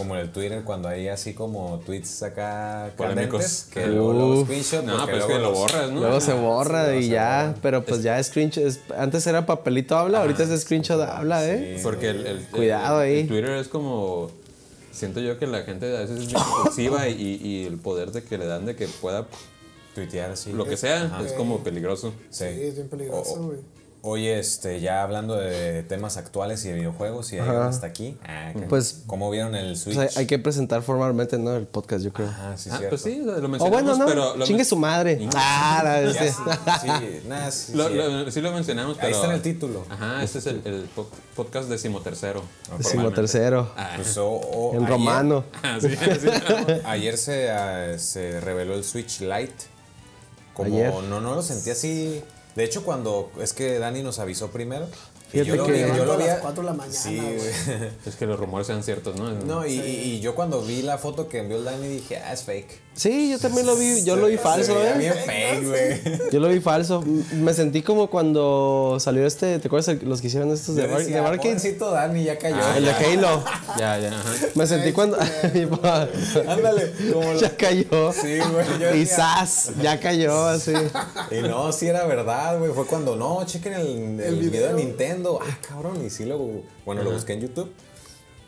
[0.00, 3.66] Como en el Twitter, cuando hay así como tweets acá Polémicos.
[3.72, 4.44] que luego, Uf.
[4.46, 4.84] screenshot.
[4.84, 6.00] No, porque pues que luego lo los- borras, ¿no?
[6.00, 7.58] Luego se borra y se ya, borra.
[7.60, 8.64] pero pues ya screenshot.
[8.64, 11.74] es- antes era papelito habla, ahorita es screenshot habla, ¿eh?
[11.76, 11.82] Sí.
[11.82, 13.20] Porque el, el- Cuidado el- ahí.
[13.20, 14.30] el Twitter es como.
[14.92, 18.22] Siento yo que la gente a veces es bien impulsiva y, y el poder de
[18.24, 19.26] que le dan de que pueda
[19.94, 20.52] Tuitear así.
[20.52, 22.12] lo que sea es como peligroso.
[22.30, 23.58] Sí, es bien peligroso, güey.
[24.02, 28.16] Oye, este, ya hablando de temas actuales y de videojuegos y hasta aquí.
[28.24, 29.94] Ah, ¿qué- Pues- ¿Cómo vieron el Switch?
[29.98, 31.54] O sea, hay que presentar formalmente, ¿no?
[31.54, 32.28] El podcast, yo creo.
[32.30, 32.88] Ah, sí, Ah, cierto.
[32.96, 34.36] pues sí, lo mencionamos, bueno, no, pero.
[34.36, 35.20] Lo, chingue su madre.
[35.36, 36.28] Ah, la- Ya, sí,
[36.80, 37.94] sí, nada, sí, lo- sí.
[37.94, 39.08] lo- sí lo mencionamos, pero.
[39.08, 39.84] Ahí está en el título.
[39.90, 42.42] Ajá, este es el, el po- podcast decimotercero.
[42.78, 43.70] Decimotercero.
[43.76, 45.44] Ah, Pues, o- o En ayer- romano.
[45.62, 46.26] así, así.
[46.86, 49.66] Ayer se, ah, se reveló el Switch Lite.
[50.54, 50.90] Como Ayer.
[51.08, 52.22] no, no lo sentí así.
[52.56, 54.86] De hecho, cuando es que Dani nos avisó primero.
[55.30, 56.24] Fíjate yo lo que- vi, yo lo Levanto a vi.
[56.24, 57.90] las a- cuatro de la mañana, Sí, güey.
[58.06, 59.30] Es que los rumores sean ciertos, ¿no?
[59.30, 62.80] No, y yo cuando vi la foto que envió el Dani dije, ah, es fake.
[62.92, 64.98] Sí, yo también lo vi, yo lo vi falso, Se veía ¿eh?
[64.98, 66.30] bien fake, güey.
[66.32, 67.02] Yo lo vi falso.
[67.32, 70.88] Me sentí como cuando salió este, ¿te acuerdas el- los que hicieron estos de, Yo
[70.88, 71.48] Bar- decía, de Barcade?
[71.54, 72.56] pobrecito Dani, ya cayó.
[72.76, 73.42] El de Halo.
[73.78, 74.30] Ya, ya, ajá.
[74.54, 75.16] Me sentí cuando.
[76.48, 78.12] Ándale, como lo- ya cayó.
[78.12, 78.66] Sí, güey.
[78.96, 80.72] Y decía, zas, ya cayó así.
[81.30, 82.72] Y no, sí era verdad, güey.
[82.72, 84.50] Fue cuando, no, chequen el, el video.
[84.50, 84.76] video.
[84.76, 85.38] de Nintendo.
[85.42, 86.04] Ah, cabrón.
[86.04, 86.38] Y sí lo,
[86.84, 87.70] bueno, lo busqué en YouTube.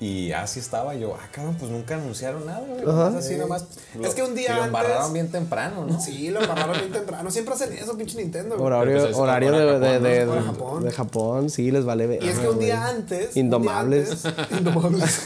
[0.03, 1.15] Y así estaba yo.
[1.15, 2.83] Ah, cabrón, pues nunca anunciaron nada, güey.
[3.17, 3.67] Así nomás.
[4.03, 6.01] Es que un día y lo embarraron antes- bien temprano, ¿no?
[6.01, 7.31] Sí, lo embarraron bien temprano.
[7.31, 8.57] Siempre hacen eso, pinche Nintendo.
[8.57, 8.67] güey.
[8.67, 10.09] Horario, pues es horario hora de, de, Japón, ¿no?
[10.09, 10.85] de, Hora Japón.
[10.85, 12.21] de Japón, sí, les vale ver.
[12.25, 13.37] Y es que un día antes.
[13.37, 14.11] Indomables.
[14.11, 15.21] un día antes, indomables.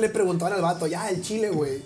[0.00, 1.82] le preguntaban al vato, ya, el chile, güey.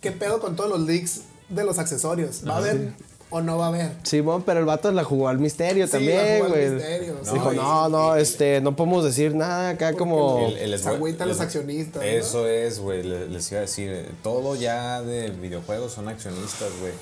[0.00, 2.42] ¿Qué pedo con todos los leaks de los accesorios?
[2.48, 2.94] ¿Va a haber
[3.32, 3.92] o no va a haber?
[4.04, 6.70] Simón, pero el vato la jugó al misterio Sí, también, jugó al güey.
[6.70, 7.30] misterio, sí.
[7.32, 10.46] Dijo, y- no, no, este, no podemos decir nada acá como.
[10.46, 12.08] El- el- Se agüitan los accionistas, ¿no?
[12.08, 13.02] Eso es, güey.
[13.02, 16.92] le- Les iba a decir, eh, todo ya de videojuegos son accionistas, güey.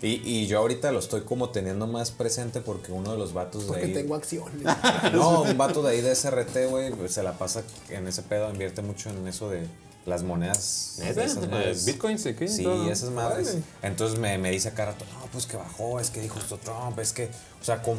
[0.00, 3.62] Y, y yo ahorita lo estoy como teniendo más presente porque uno de los vatos
[3.62, 3.92] de Porque ahí.
[3.92, 4.62] tengo acciones.
[5.12, 8.80] No, un vato de ahí de SRT, güey, se la pasa en ese pedo, invierte
[8.80, 9.62] mucho en eso de
[10.06, 10.96] las monedas.
[10.98, 11.24] ¿Neta?
[11.24, 11.84] esas madres.
[11.84, 12.48] ¿Bitcoins y qué?
[12.48, 12.90] Sí, Todo.
[12.90, 13.56] esas madres.
[13.82, 16.98] Entonces me, me dice acá rato, no, pues que bajó, es que dijo esto Trump,
[16.98, 17.98] es que, o sea, con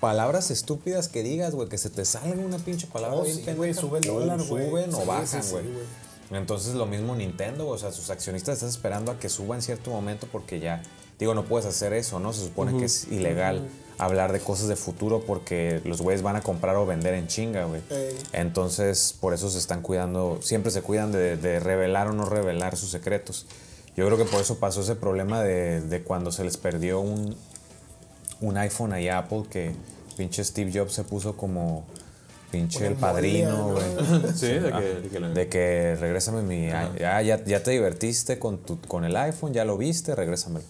[0.00, 3.42] palabras estúpidas que digas, güey, que se te salga una pinche palabra Oh, bien sí,
[3.42, 3.56] pendeja.
[3.56, 4.68] güey, sube el dólar, güey.
[4.68, 5.64] Suben o bajan, sí, güey.
[5.64, 5.84] güey.
[6.32, 9.90] Entonces lo mismo Nintendo, o sea, sus accionistas están esperando a que suba en cierto
[9.90, 10.82] momento porque ya,
[11.18, 12.32] digo, no puedes hacer eso, ¿no?
[12.32, 16.40] Se supone que es ilegal hablar de cosas de futuro porque los güeyes van a
[16.42, 17.80] comprar o vender en chinga, güey.
[17.90, 18.16] Ey.
[18.32, 22.76] Entonces, por eso se están cuidando, siempre se cuidan de, de revelar o no revelar
[22.76, 23.46] sus secretos.
[23.96, 27.36] Yo creo que por eso pasó ese problema de, de cuando se les perdió un,
[28.40, 29.72] un iPhone ahí a Apple que
[30.16, 31.84] pinche Steve Jobs se puso como
[32.50, 33.84] pinche el padrino, güey.
[34.34, 36.66] Sí, de Ah, que, de que la- De que regrésame mi.
[36.98, 40.64] Ya, ya, ya te divertiste con, tu, con el iPhone, ya lo viste, regrésamelo.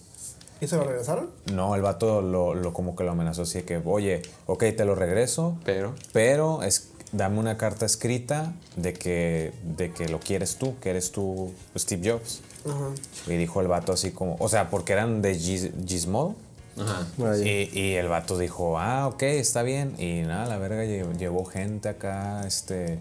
[0.61, 1.29] ¿Y se lo regresaron?
[1.53, 4.95] No, el vato lo, lo como que lo amenazó así que, oye, ok, te lo
[4.95, 5.93] regreso, Pero.
[6.13, 11.11] pero es, dame una carta escrita de que, de que lo quieres tú, que eres
[11.11, 12.41] tú Steve Jobs.
[12.65, 12.89] Ajá.
[13.27, 16.35] Y dijo el vato así como, o sea, porque eran de Giz- Gizmodo.
[16.79, 17.05] Ajá.
[17.17, 17.43] Vaya.
[17.45, 19.95] Y, y el vato dijo, ah, ok, está bien.
[19.99, 22.99] Y nada, la verga lle- llevó gente acá, este,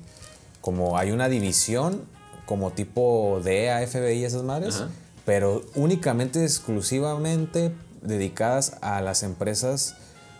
[0.60, 2.02] como hay una división,
[2.46, 4.90] como tipo DEA, FBI y esas madres, Ajá.
[5.24, 9.94] Pero únicamente, exclusivamente dedicadas a las empresas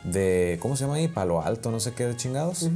[0.05, 1.09] de, ¿cómo se llama ahí?
[1.09, 2.69] Palo Alto, no sé qué de chingados.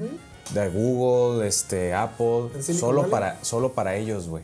[0.55, 3.11] De Google, este, Apple, ¿En Silicon solo Valley?
[3.11, 4.43] para, solo para ellos, güey.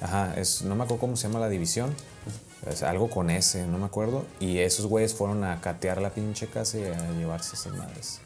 [0.00, 1.94] Ajá, es, no me acuerdo cómo se llama la división.
[2.70, 4.24] Es algo con S, no me acuerdo.
[4.40, 8.20] Y esos güeyes fueron a catear la pinche casa y a llevarse esas madres.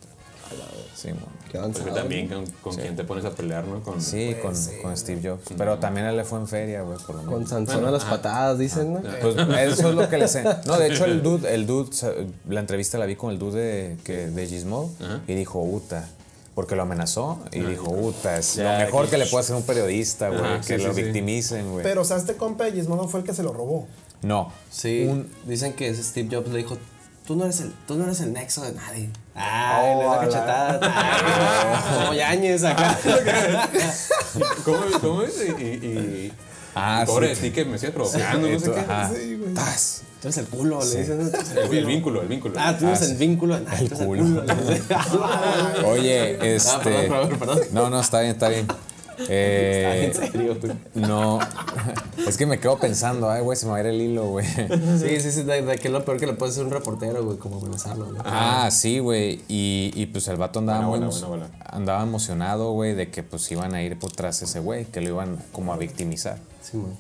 [0.94, 1.10] Sí.
[1.50, 3.82] Qué Porque también con, con quién te pones a pelear, ¿no?
[3.82, 5.42] Con, Sí, con, con Steve Jobs.
[5.56, 7.34] Pero también él le fue en feria, güey, por lo menos.
[7.34, 9.00] Con Sansón a las patadas, dicen, ¿no?
[9.00, 9.36] Pues
[9.72, 10.44] eso es lo que le sé.
[10.66, 11.90] No, de hecho el dude, el dude,
[12.48, 14.90] la entrevista la vi con el dude de, que, de Gizmodo
[15.26, 16.08] y dijo, Uta.
[16.54, 19.54] Porque lo amenazó y dijo, Uta, es Ya, lo mejor que- que le puede hacer
[19.54, 20.60] un periodista, güey.
[20.66, 21.84] Que sí, lo victimicen, güey.
[21.84, 23.86] Pero, o sea, este compa de Gizmodo fue el que se lo robó.
[24.22, 24.52] No.
[24.68, 26.76] Sí, Un- dicen que Steve Jobs le dijo,
[27.28, 29.08] tú no eres el, tú no eres el nexo de nadie.
[29.38, 30.80] Ay, Oh, le da a la- cachetada.
[31.92, 32.98] Ay, Como Yañez acá.
[34.64, 35.34] ¿Cómo, cómo es?
[35.58, 36.32] Y, y,
[36.74, 37.42] Ah, pobre sí.
[37.42, 38.80] de ti que me sigas provocando, Y no sé qué.
[39.20, 39.54] Sí, güey.
[39.54, 40.02] Tas.
[40.20, 41.32] Tú eres el culo, le dicen.
[41.56, 42.54] El, el vínculo, el vínculo.
[42.58, 43.16] Ah, tú eres Ah, el sí.
[43.16, 43.54] vínculo.
[43.54, 44.06] Ah, el culo.
[44.24, 44.44] culo.
[44.44, 44.84] le dicen.
[45.86, 46.70] Oye, este.
[46.70, 47.60] Ah, perdón, perdón, perdón.
[47.72, 48.66] No, no, está bien, está bien.
[49.28, 50.68] Eh, en serio, tú.
[50.94, 51.38] no,
[52.26, 54.46] es que me quedo pensando, ay, güey, se me va a ir el hilo, güey.
[54.46, 57.24] Sí, sí, sí, de, de que es lo peor que le puede hacer un reportero,
[57.24, 58.18] güey, como amenazarlo, güey.
[58.24, 59.42] Ah, sí, güey.
[59.48, 63.74] Y, y pues el vato andaba, Buena muy andaba emocionado, güey, de que pues iban
[63.74, 66.38] a ir por tras ese güey, que lo iban como a victimizar.
[66.62, 66.92] Sí, güey.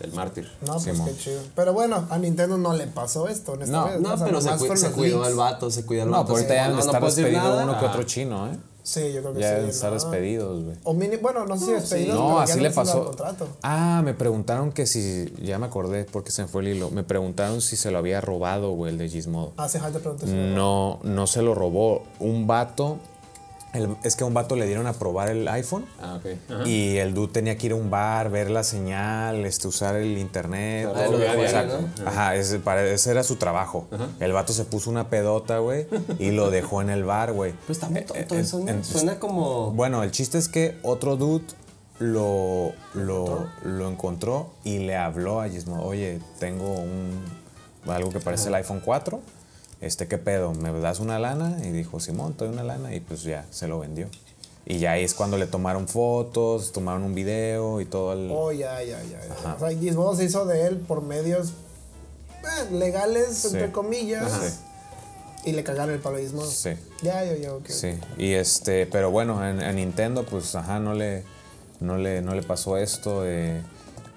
[0.00, 0.50] El mártir.
[0.62, 1.08] No, pues Simón.
[1.08, 1.42] qué chido.
[1.54, 4.00] Pero bueno, a Nintendo no le pasó esto en esta No, vez.
[4.00, 6.28] No, O sea, pero se, cu- se cuidó el vato, se cuidó el No, vato.
[6.34, 6.56] pero ahorita sí.
[6.56, 8.56] ya han de No, no estar despedido uno que otro chino, ¿eh?
[8.82, 9.54] Sí, yo creo que Ya sí.
[9.56, 9.94] deben estar ¿no?
[9.94, 10.76] despedidos, güey.
[10.84, 13.14] O mini, bueno, no sé si despedidos, No, pero así le pasó.
[13.62, 15.32] Ah, me preguntaron que si.
[15.42, 16.90] Ya me acordé porque se me fue el hilo.
[16.90, 19.52] Me preguntaron si se lo había robado, güey, el de Gizmodo.
[19.56, 20.28] Hace falta preguntar.
[20.28, 22.02] No, no se lo robó.
[22.18, 22.98] Un vato.
[23.72, 25.84] El- es que a un vato le dieron a probar el iPhone.
[26.00, 26.18] Ah.
[26.50, 26.68] Ajá.
[26.68, 30.18] Y el dude tenía que ir a un bar, ver la señal, este, usar el
[30.18, 30.88] internet.
[30.94, 31.18] Ah, todo.
[31.18, 31.78] lo Exacto.
[32.02, 32.08] ¿no?
[32.08, 33.86] Ajá, ese, para- ese era su trabajo.
[34.18, 35.86] El vato se puso una pedota, güey,
[36.18, 37.52] y lo dejó en el bar, güey.
[37.66, 38.68] Pues está muy tonto Eh, eso, ¿no?
[38.68, 39.70] en- Suena como...
[39.72, 41.44] Bueno, el chiste es que otro dude
[41.98, 47.20] lo, lo, lo encontró y le habló a Gizmodo, oye, tengo un,
[47.86, 49.20] algo que parece el iPhone 4,
[49.80, 50.52] este, ¿qué pedo?
[50.52, 51.56] ¿Me das una lana?
[51.64, 54.08] Y dijo, Simón, te doy una lana y pues ya, se lo vendió.
[54.66, 58.30] Y ya ahí es cuando le tomaron fotos, tomaron un video y todo el...
[58.30, 59.20] Oh, ya, ya, ya.
[59.20, 59.54] ya.
[59.54, 61.54] O sea, Gizmodo se hizo de él por medios
[62.42, 64.30] eh, legales, entre comillas.
[65.44, 66.48] Y le cagaron el palo a Gizmodo.
[66.48, 66.70] Sí.
[67.02, 67.66] Ya, ya, ya, ok.
[67.68, 71.24] Sí, y este, pero bueno, en, en Nintendo, pues, ajá, no le,
[71.80, 73.22] no le, no le pasó esto.
[73.22, 73.62] de-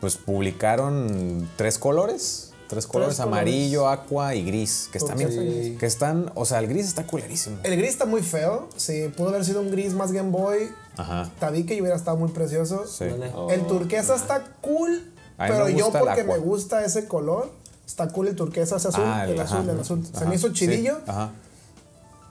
[0.01, 2.51] pues publicaron tres colores.
[2.67, 3.19] Tres colores, colores.
[3.19, 5.77] amarillo, aqua y gris, que están, gris.
[5.79, 7.57] que están, o sea, el gris está culerísimo.
[7.63, 8.69] El gris está muy feo.
[8.77, 10.69] Sí, pudo haber sido un gris más Game Boy.
[10.97, 12.85] Ajá, Tabique y hubiera estado muy precioso.
[12.87, 13.05] sí.
[13.49, 17.51] El turquesa está cool, pero yo porque me gusta ese color,
[17.85, 20.05] está cool el turquesa, ese azul, Ah, el, azul, ajá, el azul.
[20.05, 21.31] Se ajá, me hizo sí, chidillo ajá,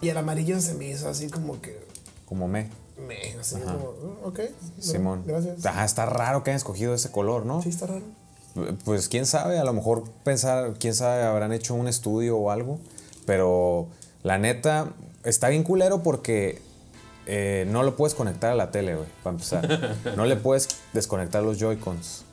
[0.01, 1.85] y el amarillo se me hizo así como que
[2.27, 2.71] como me,
[3.07, 3.93] me, así como,
[4.23, 4.41] "Mm, ok,
[4.81, 5.23] Simón.
[5.27, 5.65] gracias.
[5.67, 7.63] Ajá, está raro que hayan escogido ese color, ¿no?
[7.63, 8.03] Sí, está raro.
[8.85, 12.79] Pues quién sabe, a lo mejor pensar, quién sabe, habrán hecho un estudio o algo,
[13.25, 13.89] pero
[14.23, 14.93] la neta
[15.25, 16.61] está bien culero porque
[17.27, 19.99] eh, no lo puedes conectar a la tele, güey, para empezar.
[20.17, 22.25] No le puedes desconectar los Joy-Cons.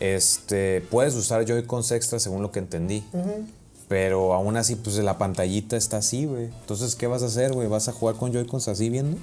[0.00, 3.04] Este, puedes usar Joy-Cons extra según lo que entendí.
[3.88, 6.44] Pero aún así, pues la pantallita está así, güey.
[6.44, 7.68] Entonces, ¿qué vas a hacer, güey?
[7.68, 9.18] ¿Vas a jugar con Joy-Cons así viendo?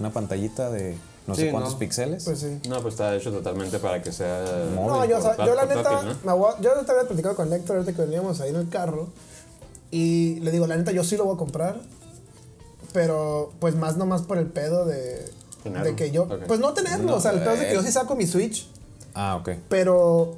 [0.00, 1.78] Una pantallita de no sé cuántos no.
[1.78, 2.24] píxeles.
[2.24, 2.58] Pues sí.
[2.68, 4.44] No, pues está hecho totalmente para que sea.
[4.74, 6.14] No, yo, o sea, yo la neta, ¿no?
[6.24, 8.68] me voy a- yo te había platicado con Héctor ahorita que veníamos ahí en el
[8.68, 9.08] carro
[9.90, 11.80] y le digo, la neta, yo sí lo voy a comprar,
[12.92, 15.30] pero pues más nomás por el pedo de,
[15.62, 15.84] Tenerlo.
[15.86, 17.92] de que yo, pues no tenerlo, o sea, el pedo es de que yo sí
[17.92, 18.68] saco mi Switch,
[19.14, 19.50] Ah, ok.
[19.68, 20.34] pero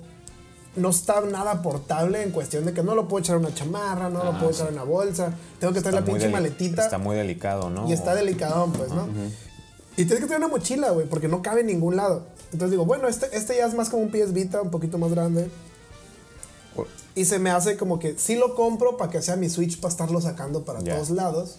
[0.76, 4.08] no está nada portable en cuestión de que no lo puedo echar en una chamarra,
[4.10, 6.82] no lo puedo echar en una bolsa, tengo que la Ah, Está muy pinche maletita
[6.84, 7.88] Está muy delicado, ¿no?
[7.88, 9.08] y está delicadón, pues, ¿no?
[9.98, 12.22] Y tienes que traer una mochila, güey, porque no cabe en ningún lado.
[12.52, 15.10] Entonces digo, bueno, este, este ya es más como un PS Vita, un poquito más
[15.10, 15.50] grande.
[17.14, 19.90] Y se me hace como que sí lo compro para que sea mi Switch para
[19.90, 21.56] estarlo sacando para todos lados.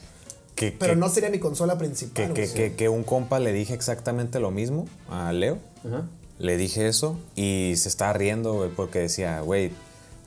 [0.56, 2.28] Que, Pero que- no sería mi consola principal.
[2.28, 2.54] que, que, güey.
[2.54, 5.58] que, que un compa le dije exactamente lo mismo a Leo.
[5.86, 6.08] Ajá.
[6.38, 9.71] Le dije eso y se estaba riendo, güey, porque decía, güey,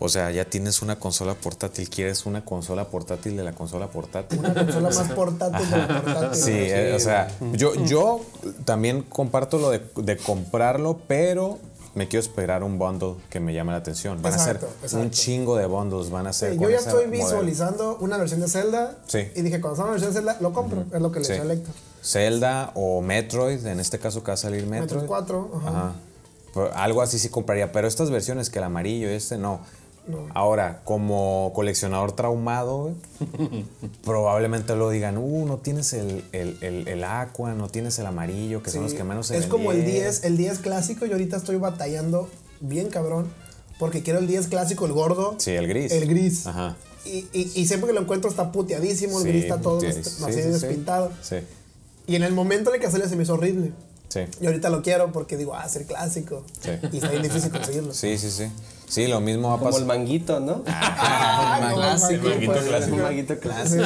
[0.05, 4.39] o sea, ya tienes una consola portátil, ¿quieres una consola portátil de la consola portátil?
[4.41, 6.35] Una consola más portátil de la portátil.
[6.43, 6.71] Sí, güey.
[6.71, 8.21] eh, o sea, yo, yo
[8.65, 11.59] también comparto lo de, de comprarlo, pero
[11.95, 14.21] me quiero esperar un bundle que me llame la atención.
[14.23, 14.97] Van a ser exacto.
[14.99, 17.25] un chingo de bundles, van a ser Sí, yo ya estoy modelo.
[17.25, 18.97] visualizando una versión de Zelda.
[19.07, 19.29] Sí.
[19.37, 20.85] Y dije, cuando salga una versión de Zelda, lo compro.
[20.93, 21.33] Es lo que le Sí.
[21.35, 21.75] dije a Héctor.
[22.03, 25.03] Zelda o Metroid, en este caso que va a salir Metroid.
[25.03, 25.69] Metroid 4, ajá.
[25.69, 25.93] Ajá.
[26.55, 29.61] Pero algo así sí compraría, pero estas versiones que el amarillo y este no.
[30.35, 32.93] Ahora, como coleccionador traumado,
[34.05, 38.63] probablemente lo digan, uh, no tienes el, el, el, el aqua, no tienes el amarillo,
[38.63, 38.97] que son los Sí.
[38.97, 40.11] que menos se Es como el vendieron".
[40.11, 41.07] 10, el 10 clásico.
[41.07, 42.29] Yo ahorita estoy batallando
[42.61, 43.29] bien cabrón.
[43.79, 45.35] Porque quiero el 10 clásico, el gordo.
[45.39, 45.91] Sí, el gris.
[45.93, 46.47] El gris.
[46.47, 46.77] Ajá.
[47.05, 49.87] Y, y, y siempre que lo encuentro está puteadísimo, el Sí, gris está todo sí,
[49.87, 50.49] des- sí, así sí, sí.
[50.51, 51.11] despintado.
[51.21, 51.37] Sí,
[52.07, 53.73] Y en el momento en el que salió se me hizo horrible.
[54.09, 54.21] sí.
[54.41, 56.45] Y ahorita lo quiero porque digo, ah, es el clásico.
[56.61, 56.71] Sí.
[56.93, 57.93] Y está bien difícil conseguirlo.
[57.93, 58.45] Sí, sí, sí.
[58.93, 59.87] Sí, lo mismo va a Como el pasar.
[59.87, 60.63] manguito, ¿no?
[60.67, 62.29] Ah, como el clásico.
[62.29, 62.95] manguito manguito clásico.
[62.97, 63.85] Un manguito clásico.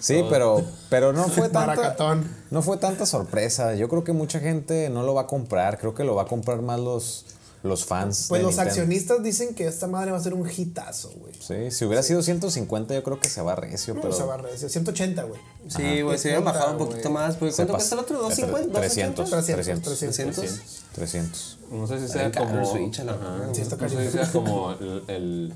[0.00, 1.66] Sí, pero, pero no fue tanta.
[1.66, 2.28] Maracatón.
[2.50, 3.76] No fue tanta sorpresa.
[3.76, 5.78] Yo creo que mucha gente no lo va a comprar.
[5.78, 7.24] Creo que lo va a comprar más los,
[7.62, 8.26] los fans.
[8.28, 8.68] Pues de los Nintendo.
[8.70, 11.32] accionistas dicen que esta madre va a ser un hitazo, güey.
[11.34, 14.12] Sí, si hubiera sido 150, yo creo que se va recio, No, pero.
[14.12, 14.68] se va a reducir.
[14.70, 15.40] 180, güey.
[15.68, 17.36] Sí, güey, se habían bajado un poquito más.
[17.36, 18.28] Porque se ¿Cuánto cuesta el otro?
[18.28, 18.72] ¿250?
[18.72, 19.98] 300, 300, 300.
[19.98, 20.60] 300.
[20.96, 21.58] 300.
[21.72, 22.60] No sé si sea caro como.
[22.60, 23.64] el Switch, la no sé
[24.06, 25.52] si sea como el, el,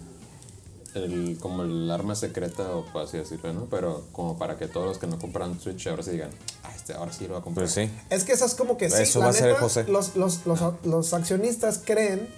[0.94, 3.66] el- como el arma secreta o por así decirlo, ¿no?
[3.66, 6.30] Pero como para que todos los que no compran Switch ahora sí digan,
[6.64, 7.64] ah, este ahora sí lo va a comprar.
[7.66, 7.90] Pues sí.
[8.10, 9.84] Es que eso es como que sí, Eso la va a ser neta, José.
[9.88, 12.28] Los, los, los, los accionistas creen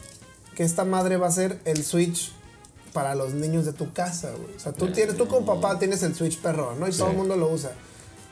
[0.56, 2.32] que esta madre va a ser el Switch
[2.92, 4.56] para los niños de tu casa, güey.
[4.56, 6.88] O sea, tú tienes, tú como papá tienes el Switch perrón, ¿no?
[6.88, 7.70] Y todo el mundo lo usa.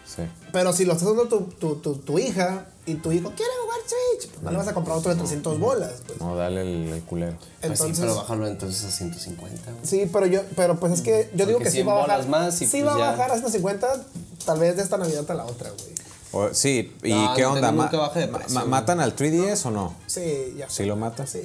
[0.06, 0.22] Sí.
[0.52, 3.76] Pero si lo estás usando tu, tu, tu, tu hija y tu hijo quiere jugar
[3.86, 6.20] Switch, pues no le vas a comprar otro de 300 bolas, pues.
[6.20, 7.36] No, dale el, el culero.
[7.36, 9.84] Pues sí, Entonces, pero bájalo entonces a 150, güey.
[9.84, 12.28] Sí, pero yo, pero pues es que yo digo que sí 100 va a bajar.
[12.28, 13.08] más y sí pues va ya.
[13.08, 13.86] a bajar a 150,
[14.44, 15.96] tal vez de esta Navidad a la otra, güey.
[16.32, 17.72] O- sí, ¿y No, qué onda?
[17.72, 18.66] Ma- de precio.
[18.66, 19.94] ¿Matan al 3DS o no?
[20.06, 20.68] Sí, ya.
[20.68, 21.26] ¿Sí lo matan?
[21.26, 21.40] Sí.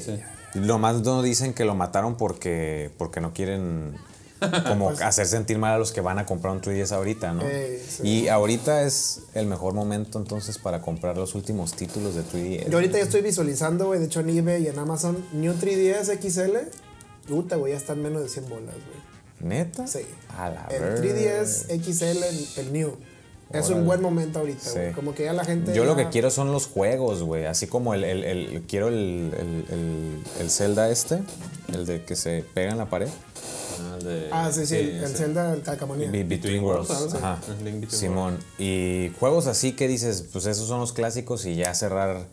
[0.54, 3.96] Lo más no dicen que lo mataron porque, porque no quieren
[4.68, 7.44] como hacer sentir mal a los que van a comprar un 3DS ahorita, ¿no?
[7.46, 8.08] Eh, sí.
[8.08, 12.70] Y ahorita es el mejor momento entonces para comprar los últimos títulos de 3DS.
[12.70, 16.18] Yo ahorita ya estoy visualizando, güey, de hecho en eBay y en Amazon, New 3DS
[16.20, 16.58] XL.
[17.28, 19.02] Puta, güey, ya están menos de 100 bolas, güey.
[19.42, 19.88] ¿Neta?
[19.88, 20.00] Sí.
[20.38, 22.96] A la El ver- 3DS XL, el, el New.
[23.54, 24.70] Es un buen momento ahorita, Sí.
[24.80, 24.92] güey.
[24.94, 25.74] Como que ya la gente.
[25.74, 27.46] Yo lo ya- que quiero son los juegos, güey.
[27.46, 31.22] Así como el, el- el- quiero el, el, el, el Zelda este,
[31.74, 33.10] el de que se pega en la pared.
[33.82, 35.14] Ah, el de- Ah, sí, sí, el, el ese.
[35.16, 36.10] Zelda, el Calcamonía.
[36.12, 36.90] Be- Between Worlds.
[36.90, 37.40] Worlds, Ajá.
[37.64, 38.38] Between Simón.
[38.60, 42.26] Y juegos así que dices, pues esos son los clásicos y ya cerrar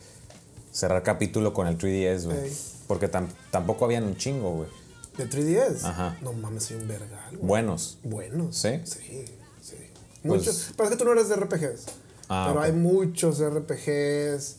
[0.72, 2.38] cerrar capítulo con el 3DS, güey.
[2.38, 2.56] Ey.
[2.86, 4.68] Porque tam- tampoco habían un chingo, güey.
[5.16, 5.84] ¿De 3DS?
[5.84, 6.16] Ajá.
[6.22, 7.42] No mames, soy un vergal, güey.
[7.46, 7.98] Buenos.
[8.04, 8.56] Buenos.
[8.56, 8.80] ¿Sí?
[8.84, 9.24] Sí,
[9.60, 9.76] sí.
[10.22, 10.70] Pues- Muchos.
[10.76, 11.86] Pero es que tú no eres de RPGs.
[12.28, 14.56] Ah, pero hay muchos RPGs.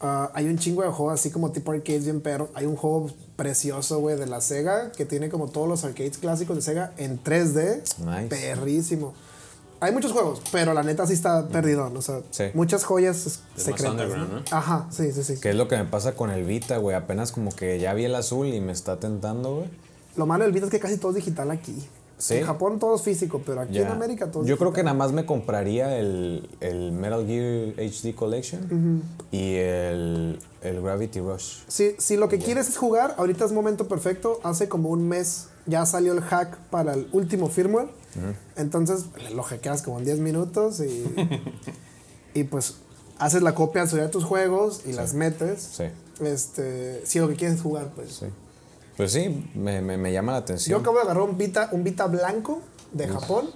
[0.00, 3.10] Ah, hay un chingo de juegos así como tipo arcades bien pero Hay un juego
[3.44, 7.18] precioso, güey, de la Sega que tiene como todos los arcades clásicos de Sega en
[7.24, 7.80] 3D.
[8.04, 8.26] Nice.
[8.28, 9.14] Perrísimo.
[9.80, 11.90] Hay muchos juegos, pero la neta sí está perdido.
[11.96, 12.44] O sea, Sí.
[12.52, 13.92] muchas joyas Es secretas.
[13.92, 14.38] underground, ¿no?
[14.40, 14.44] ¿no?
[14.50, 15.40] Ajá, sí, sí, sí.
[15.40, 16.94] Que es lo que me pasa con el Vita, güey.
[16.94, 19.68] Apenas como que ya vi el azul y me está tentando, güey.
[20.16, 21.88] Lo malo del Vita es que casi todo es digital aquí.
[22.20, 22.34] Sí.
[22.36, 23.86] En Japón todo es físico, pero aquí en.
[23.88, 28.14] América todo es Yo creo que nada más me compraría el, el Metal Gear HD
[28.14, 29.02] Collection
[29.32, 31.60] y el, el Gravity Rush.
[31.66, 34.38] Si, si lo que quieres es jugar, ahorita es momento perfecto.
[34.42, 37.88] Hace como un mes ya salió el hack para el último firmware.
[38.56, 41.04] Entonces lo hackeas como en 10 minutos y,
[42.34, 42.76] y pues
[43.18, 45.62] haces la copia de tus juegos y las metes.
[45.62, 45.84] Sí.
[46.24, 48.12] Este, si lo que quieres es jugar, pues.
[48.12, 48.26] Sí.
[48.96, 50.80] Pues sí, me, me, me llama la Yo atención.
[50.80, 52.60] acabo de agarrar un Vita, un Vita blanco
[52.92, 53.50] de Japón.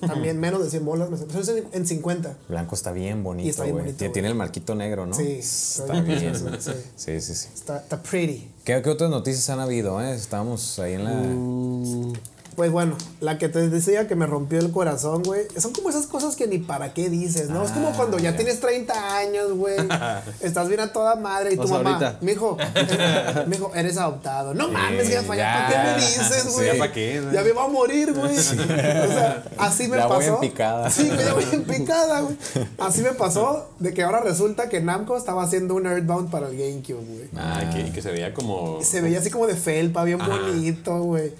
[0.00, 1.10] También menos de 100 bolas.
[1.10, 2.34] Me en- en 50.
[2.48, 3.84] Blanco está bien bonito, Y está bien güey.
[3.92, 5.14] bonito, Tiene- el marquito negro, ¿no?
[5.14, 6.34] Sí, Está bien.
[6.34, 6.70] sí.
[6.96, 7.48] Sí, sí, sí.
[7.54, 8.50] Está, está pretty.
[8.64, 10.14] ¿Qué, qué otras noticias han habido, eh?
[10.14, 11.10] Estábamos ahí en la...
[11.12, 12.12] Mm.
[12.60, 15.46] Pues bueno, la que te decía que me rompió el corazón, güey.
[15.56, 17.64] Son como esas cosas que ni para qué dices, ¿no?
[17.64, 19.76] es como cuando ya tienes 30 años, güey.
[20.42, 22.18] estás bien a toda madre y tu O sea, mamá.
[22.20, 24.52] Mijo, eh, mijo, eres adoptado.
[24.52, 25.22] No mames, ya.
[25.22, 26.66] ¿Para qué me dices, Sí, güey?
[26.66, 27.32] ¿ya pa' qué, güey?
[27.34, 28.36] Ya me va a morir, güey.
[28.36, 30.36] O sea, así me Ya pasó.
[30.36, 30.90] voy en picada.
[30.90, 32.36] Sí, ya voy en picada, güey.
[32.76, 36.58] Así me pasó de que ahora resulta que Namco estaba haciendo un Earthbound para el
[36.58, 37.30] GameCube, güey.
[37.38, 38.82] Ah, que, se veía como.
[38.82, 40.30] Se veía así como de felpa, bien Ajá.
[40.30, 41.32] bonito, güey.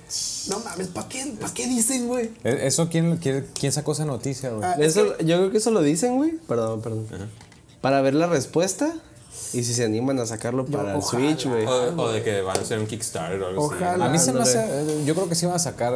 [0.49, 2.31] No mames, ¿para qué, ¿pa' qué dicen, güey?
[2.45, 4.65] ¿E- ¿Eso quién, quién, quién sacó esa noticia, güey?
[4.65, 6.33] Ah, Eso, yo creo que eso lo dicen, güey.
[6.49, 7.07] Perdón, perdón.
[7.83, 8.91] Para ver la respuesta
[9.53, 11.23] y si se animan a sacarlo para el ojalá.
[11.29, 11.67] Switch, güey.
[11.67, 14.07] O, o de que van a hacer un Kickstarter o algo Ojalá.
[14.07, 15.05] A mí se me hace...
[15.05, 15.93] Yo creo que sí van a sacar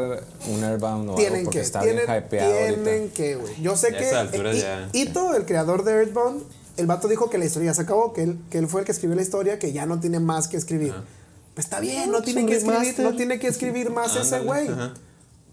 [0.48, 3.14] un Airbound o algo Tienen porque que, está tienen, bien hypeado tienen ahorita.
[3.14, 3.62] que, güey.
[3.62, 6.42] Yo sé Ya a que altura eh, ya- Ito, el creador de Earthbound,
[6.76, 8.86] el vato dijo que la historia ya se acabó, que él, que él fue el
[8.86, 10.94] que escribió la historia, que ya no tiene más que escribir.
[11.54, 14.68] Pues está bien, no tiene que escribir, no tiene que escribir más ese güey.
[14.68, 14.94] ajá.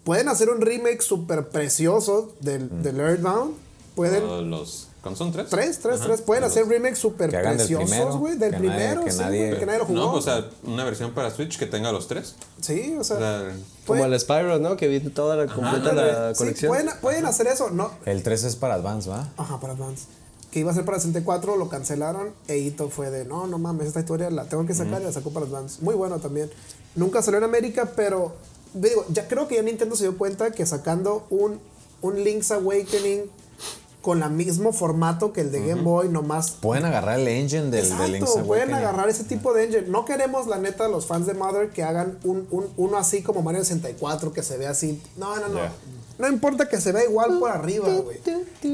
[0.03, 3.53] Pueden hacer un remake súper precioso del, del Earthbound.
[3.95, 4.87] Pueden, los.
[5.03, 5.47] ¿Cuántos son tres?
[5.49, 6.05] Tres, tres, Ajá.
[6.07, 6.21] tres.
[6.21, 8.37] Pueden hacer remakes súper preciosos, primero, güey.
[8.37, 9.99] Del que nadie- primero, que sí, nadie- que nadie lo jugó.
[9.99, 12.35] No, o sea, una versión para Switch que tenga los tres.
[12.61, 13.17] sí, o sea.
[13.17, 13.51] O sea,
[13.85, 14.77] Como el Spyro, ¿no?
[14.77, 16.69] Que viene toda la completa la sí, colección.
[16.69, 17.91] pueden, pueden hacer eso, ¿no?
[18.05, 19.27] El 3 es para Advance, ¿va?
[19.37, 20.05] Ajá, para Advance.
[20.51, 22.29] Que iba a ser para 64, lo cancelaron.
[22.47, 25.11] E Ito fue de, no, no mames, esta historia la tengo que sacar y la
[25.13, 25.81] sacó para Advance.
[25.81, 26.51] Muy bueno también.
[26.95, 28.33] Nunca salió en América, pero
[28.73, 31.59] digo, ya creo que ya Nintendo se dio cuenta que sacando un,
[32.01, 33.29] un Link's Awakening
[34.01, 37.85] con el mismo formato que el de Game Boy, nomás Pueden agarrar el engine del,
[37.85, 38.75] Exacto, Link's pueden Awakening.
[38.75, 39.83] agarrar ese tipo de engine.
[39.87, 43.41] No queremos, la neta, los fans de Mother que hagan un, un- uno así como
[43.43, 45.01] Mario 64, que se ve así.
[45.17, 45.59] No, no, no.
[46.21, 48.19] No importa que se vea igual por arriba, güey.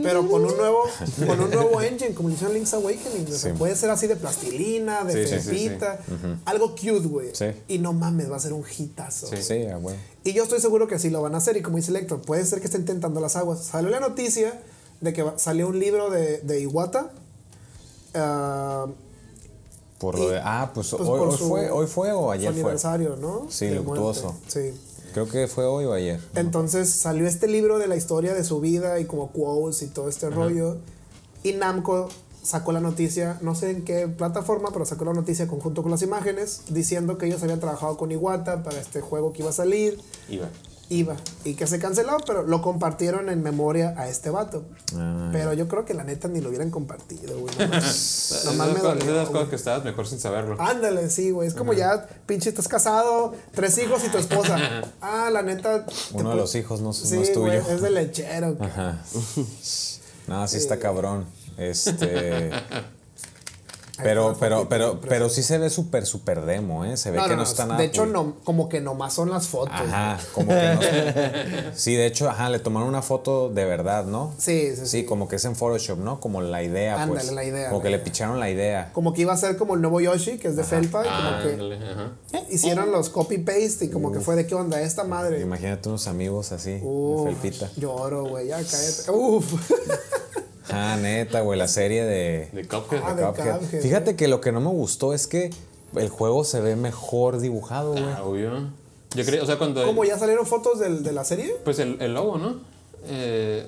[0.03, 0.83] Pero con un nuevo,
[1.27, 3.25] con un nuevo engine, como hicieron Link's Awakening.
[3.25, 3.57] O sea, Sí.
[3.57, 5.71] puede ser así de plastilina, de Sí, sí, sí,
[6.45, 7.29] algo cute, güey.
[7.33, 7.45] Sí.
[7.69, 9.27] Y no mames, va a ser un hitazo.
[9.35, 9.95] Sí, ah, güey.
[10.23, 11.55] Y yo estoy seguro que sí lo van a hacer.
[11.57, 13.63] Y como dice Lector, puede ser que estén tentando las aguas.
[13.63, 14.61] Salió la noticia
[15.01, 17.11] de que salió un libro de, de Iwata.
[18.15, 18.87] ah,
[19.99, 22.29] Por Y- lo de, ah, pues, pues, hoy, por hoy su- fue, hoy fue o
[22.31, 22.61] ayer fue.
[22.61, 23.47] aniversario, ¿no?
[23.49, 24.35] Sí, luctuoso.
[24.47, 24.71] Sí.
[25.17, 26.19] Creo que fue hoy o ayer.
[26.35, 30.09] Entonces salió este libro de la historia de su vida y como quotes y todo
[30.09, 30.77] este rollo.
[31.41, 32.09] Y Namco
[32.43, 36.03] sacó la noticia, no sé en qué plataforma, pero sacó la noticia conjunto con las
[36.03, 39.99] imágenes, diciendo que ellos habían trabajado con Iwata para este juego que iba a salir.
[40.29, 40.49] iba.
[40.89, 41.17] Iba.
[41.43, 44.63] Y que se canceló, pero lo compartieron en memoria a este vato.
[44.95, 47.53] Ah, pero yo creo que la neta ni lo hubieran compartido, güey.
[47.57, 50.55] Nomás, de me es de dolió, las cosas que estabas mejor sin saberlo.
[50.59, 51.47] Ándale, sí, güey.
[51.49, 54.57] Es como ya, pinche, estás casado, tres hijos y tu esposa.
[55.01, 55.85] Ah, la neta.
[56.13, 57.45] Uno de los hijos no, Sí, no es tuyo.
[57.45, 58.57] güey, es de lechero.
[58.59, 59.01] Ajá.
[60.27, 61.25] No, sí está cabrón.
[61.57, 62.51] Este.
[64.03, 66.97] Pero, pero, pero, pero sí se ve súper, súper demo, ¿eh?
[66.97, 67.79] Se ve No, que no, no, no, está nada.
[67.79, 69.73] De hecho, no, como que nomás son las fotos.
[69.73, 71.71] Ajá, como que no.
[71.75, 74.33] Sí, de hecho, ajá, le tomaron una foto de verdad, ¿no?
[74.37, 74.87] Sí, sí, sí.
[74.87, 76.19] Sí, como que es en Photoshop, ¿no?
[76.19, 77.31] Como la idea, Ándale, pues.
[77.31, 78.91] la idea, Como la que le picharon la idea.
[78.93, 81.03] Como que iba a ser como el nuevo Yoshi, que es de felpa.
[81.05, 82.11] Y como que Ándale, ajá.
[82.49, 85.41] hicieron los copy-paste y como que fue de qué onda esta madre.
[85.41, 87.69] Imagínate unos amigos así, Uf, de felpita.
[87.75, 89.11] lloro, güey, ya cállate.
[89.11, 89.53] Uf.
[90.69, 93.01] Ah, neta, güey, la serie de, De Cuphead.
[93.03, 93.59] Ah, de Cuphead.
[93.59, 95.49] Cuphead, Fíjate que lo que no me gustó es que
[95.95, 98.03] el juego se ve mejor dibujado, güey.
[98.03, 98.51] Ah, obvio.
[99.15, 99.85] Yo creo, o sea, cuando.
[99.85, 101.55] ¿Cómo ya salieron fotos del- de la serie?
[101.63, 102.57] Pues el, el logo, ¿no?
[103.07, 103.67] Eh,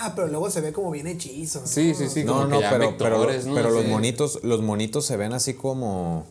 [0.00, 1.60] Ah, pero luego se ve como bien hechizo.
[1.62, 1.66] ¿no?
[1.66, 2.22] sí, sí, sí.
[2.22, 3.54] No, como no, que ya pero, pero, ¿no?
[3.54, 6.26] pero los monitos, los monitos se ven así como.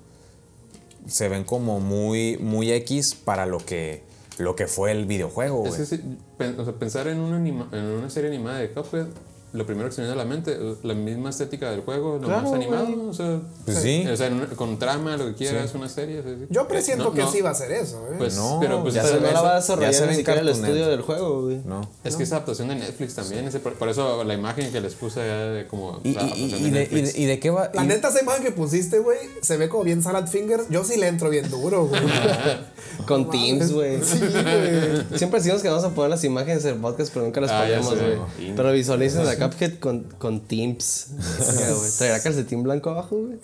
[1.08, 4.04] Se ven como muy, muy X para lo que,
[4.38, 6.02] lo que fue el videojuego, Es güey.
[6.38, 9.08] que o sea, pensar en una, anima- en una serie animada de Cuphead,
[9.54, 12.28] lo primero que se me viene a la mente, la misma estética del juego, lo
[12.28, 14.06] Claro, más animado, o sea, Pues sí.
[14.08, 16.22] o sea, con trama, lo que quieras, una serie.
[16.22, 16.46] sí, sí.
[16.50, 18.16] Yo presiento No, que no, sí va a ser eso, ¿eh?
[18.18, 20.10] Pues, No, pero pues ya se no ve la va a ya desarrollar se ni
[20.12, 21.62] en siquiera el estudio del juego, güey.
[21.66, 21.90] No.
[22.04, 24.94] Es que es adaptación de Netflix también, ese- por, por eso la imagen que les
[24.96, 27.72] puse allá de como ¿Y, y, y, y de, de, y de qué va?
[27.74, 30.66] La y- neta, esa imagen que pusiste, güey, se ve como bien salad fingers.
[30.70, 32.02] Yo sí le entro bien duro, güey.
[33.08, 34.04] Con Teams, güey.
[34.04, 35.18] Sí, güey.
[35.18, 37.80] Siempre decimos que vamos a poner las imágenes del podcast, pero nunca las Ah, ya
[37.82, 38.18] ponemos, güey.
[38.38, 38.54] Sí.
[38.56, 41.92] Pero visualicen la Cuphead con, con güey.
[41.98, 43.40] ¿Traerá calcetín blanco abajo, güey?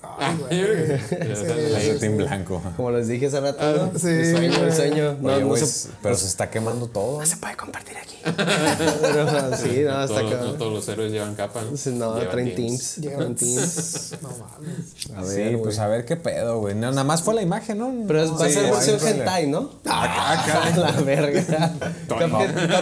[1.10, 2.62] Calcetín blanco.
[2.76, 3.62] Como les dije hace rato,
[3.94, 4.00] ¿no?
[4.00, 5.18] sí, El sueño, el sueño.
[5.22, 7.20] No, Oye, no se, pero se está quemando todo.
[7.20, 8.10] no se puede compartir aquí.
[8.24, 11.62] Pero, sí, no, está todos, no los héroes llevan capa.
[11.70, 11.76] ¿no?
[11.76, 12.56] Sí, No, Llevan traen.
[13.02, 14.16] Llegan- Traen Teams.
[14.22, 15.18] No mames.
[15.18, 15.64] A sí, ver, güey.
[15.64, 16.74] pues a ver qué pedo, güey.
[16.74, 17.94] No, nada más fue la imagen, ¿no?
[18.08, 19.72] Pero es, va a Sí, ser versión hentai, ¿no?
[19.86, 20.42] Ah,
[20.78, 21.74] la verga.
[22.08, 22.32] Cuphead,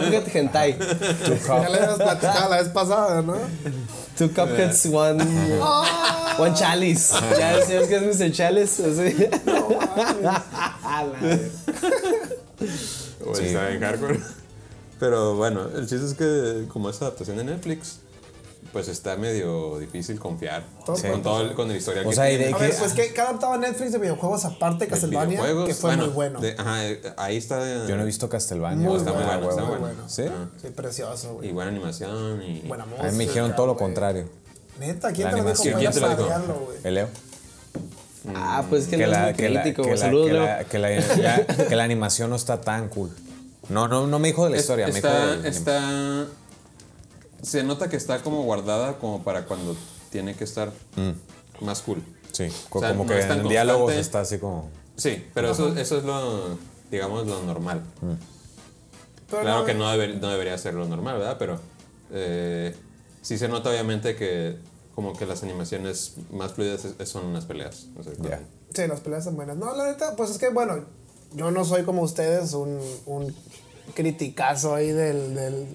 [0.04, 0.76] Cuphead hentai.
[0.78, 3.34] Ya le habías platicado la vez pasada, ¿no?
[4.16, 5.24] Two Cupheads, one,
[6.38, 7.14] one chalice.
[7.38, 8.32] Ya decías que es Mr.
[8.32, 8.84] Chalice.
[8.84, 9.26] Así.
[10.84, 11.48] A la verga.
[13.26, 13.46] O Sí.
[13.46, 14.20] está en hardcore.
[15.00, 17.98] Pero bueno, el chiste es que como es adaptación de Netflix,
[18.72, 22.46] pues está medio difícil confiar con todo el, con el historial O que sea, tiene.
[22.46, 25.40] de A ver, pues que, que ha adaptado a Netflix de videojuegos aparte de Castlevania,
[25.66, 26.78] que fue muy bueno, de- ajá,
[27.18, 27.86] ahí está.
[27.86, 28.88] Yo no he visto Castlevania.
[28.88, 29.94] Muy está muy bueno, bueno, está muy bueno.
[29.96, 30.08] bueno.
[30.08, 30.24] ¿Sí?
[30.62, 31.48] Sí, precioso, güey.
[31.48, 32.60] Y buena animación y.
[32.60, 34.28] Buena A mí me dijeron todo lo contrario.
[34.80, 35.62] Neta, ¿quién La te lo dijo?
[35.78, 36.28] ¿Quién te lo dijo?
[36.84, 37.08] ¿El Leo?
[38.34, 39.82] Ah, pues que, que no la, es que, muy la, crítico.
[39.82, 40.44] que, la, Saludos, que, Leo.
[40.44, 43.10] la, que, la, la- que la animación no está tan cool.
[43.68, 46.26] No, no, no me dijo de la Es- historia, me dijo de- está.
[47.42, 49.76] Se nota que está como guardada como para cuando
[50.10, 50.72] tiene que estar
[51.60, 52.02] más cool.
[52.32, 54.00] Sí, co- O sea, como no que en diálogos constante.
[54.00, 54.68] está así como...
[54.96, 56.56] Sí, pero eso, eso es lo,
[56.90, 57.82] digamos, lo normal.
[59.30, 61.36] Pero Claro que no, deber- no debería ser lo normal, ¿verdad?
[61.38, 61.58] Pero
[62.12, 62.74] eh,
[63.22, 64.56] sí se nota obviamente que
[64.94, 67.86] como que las animaciones más fluidas es- son las peleas.
[67.98, 68.40] O sea, Ya.
[68.74, 69.56] Sí, las peleas son buenas.
[69.56, 70.84] No, la neta, pues es que, bueno,
[71.34, 73.34] yo no soy como ustedes un, un
[73.94, 75.66] criticazo ahí del, del,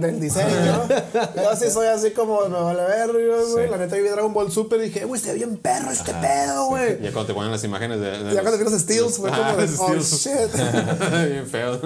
[0.00, 0.86] del diseño.
[1.36, 3.24] Yo sí soy así como me vale ver, güey.
[3.66, 3.70] Sí.
[3.70, 6.12] La neta, yo vi Dragon Ball Super y dije, güey, se ve bien perro este
[6.14, 7.00] pedo, güey.
[7.02, 8.10] Ya cuando te ponen las imágenes de.
[8.24, 9.80] de Y ya cuando vi los steals, fue Ah, como de, los
[10.14, 10.52] oh shit.
[11.30, 11.80] Bien feo.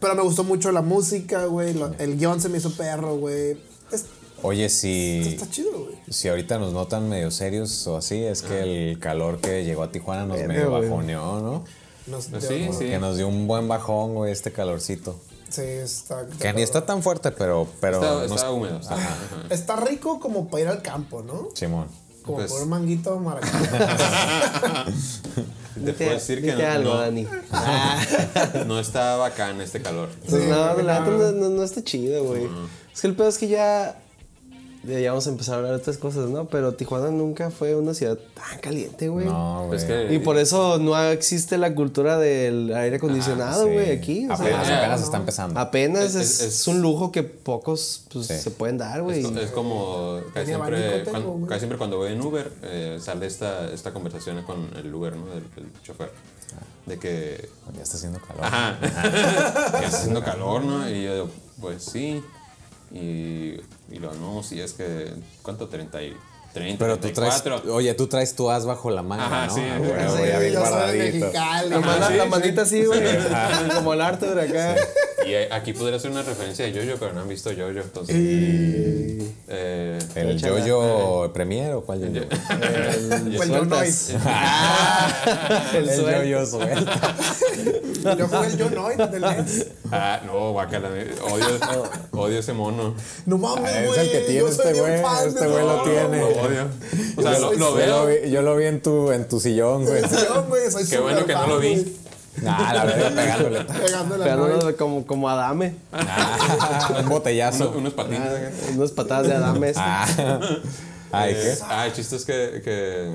[0.00, 1.74] Pero, me gustó mucho la música, güey.
[1.98, 3.56] El guion se me hizo perro, güey.
[3.92, 4.06] Es-
[4.42, 5.94] Oye, si, Está chido, güey.
[6.10, 9.90] si ahorita nos notan medio serios o así, es que el calor que llegó a
[9.90, 11.64] Tijuana nos Verga, medio bajoneó, ¿no?
[12.06, 12.84] Nos- Pues de- sí, sí.
[12.86, 15.16] Que nos dio un buen bajón, güey, este calorcito.
[15.48, 16.26] Sí, está.
[16.40, 17.68] Que ni está tan fuerte, pero...
[17.80, 18.78] pero Está, nos- húmedo.
[18.80, 19.08] está- Ajá.
[19.08, 19.54] ajá.
[19.54, 21.48] Está rico como para ir al campo, ¿no?
[21.54, 21.86] Simón.
[22.24, 23.52] Como Pues- por un manguito maracay.
[25.84, 27.26] Te puedo decir que no, algo, no, Dani.
[28.66, 30.08] no está bacán este calor.
[30.28, 32.48] Pues no, no, no, no está chido, güey.
[32.92, 33.96] Es que el pedo es que ya.
[34.86, 36.44] Ya vamos a empezar a hablar de otras cosas, ¿no?
[36.46, 39.26] Pero Tijuana nunca fue una ciudad tan caliente, güey.
[39.26, 39.78] No, güey.
[39.78, 43.72] Es que- Y por eso no existe la cultura del aire acondicionado, Sí.
[43.72, 44.24] güey, aquí.
[44.28, 45.04] o sea, Apenas, sea, apenas no.
[45.06, 45.60] está empezando.
[45.60, 48.38] apenas Es- es, es- un lujo que pocos pues, Sí.
[48.38, 49.20] se pueden dar, güey.
[49.20, 52.98] Es, co- es como casi siempre, tengo, cuando, casi siempre cuando voy en Uber eh,
[53.00, 55.32] sale esta, esta conversación con el Uber, ¿no?
[55.32, 56.10] El, el chofer.
[56.86, 58.44] De que, Ya está haciendo calor.
[58.44, 58.86] ajá, que
[59.86, 60.88] está haciendo calor, ¿no?
[60.90, 61.30] Y yo digo,
[61.60, 62.22] pues sí.
[62.94, 65.68] Y, y lo sí, es que, ¿cuánto?
[65.68, 66.16] 30 y
[66.54, 67.42] 30, Pero tú traes...
[67.42, 67.74] 34.
[67.74, 69.54] Oye, tú traes tu as bajo la manga, Ajá, ¿no?
[69.54, 71.32] sí, Ah, güey, sí, ya bien guardadito.
[71.32, 72.30] La, mano- sí, la sí.
[72.30, 73.00] manita así, güey.
[73.74, 74.76] Como el Arthur acá.
[75.26, 78.14] Y eh, aquí podría ser una referencia de Jojo, pero no han visto Jojo, entonces...
[79.48, 80.58] eh, ¿El Échala.
[80.60, 82.22] Yoyo Premier o cuál Yoyo?
[82.22, 84.16] El Pues yo no hice.
[85.74, 86.00] El El.
[86.04, 87.16] Yoyo suelta.
[88.18, 89.66] Yo jugué el Yo Noid del NES.
[89.90, 91.46] ah, no, guacala, odio,
[92.12, 92.94] odio ese mono.
[93.24, 93.90] No mames, Ah, güey.
[93.92, 94.92] es el que tiene este güey,
[95.26, 96.22] este güey lo tiene.
[96.46, 96.68] Odio.
[97.16, 97.86] O sea, lo, lo Yo veo.
[97.86, 100.02] lo vi, yo lo vi en tu, en tu sillón, güey.
[100.08, 100.16] Sí,
[100.48, 101.74] güey, soy Qué bueno que no fan, lo vi.
[101.74, 101.96] güey.
[102.46, 103.64] Ah, la verdad, pegándole.
[104.24, 105.76] Pegándole de como, como Adame.
[105.92, 107.64] Ah, un botellazo.
[107.68, 108.20] Unos, unos patines.
[108.28, 108.50] acá.
[108.76, 109.72] Unas patadas de Adame.
[109.76, 110.06] Ah.
[111.12, 111.64] Ay, Eh, ¿qué?
[111.68, 113.08] ah, el chiste es que, que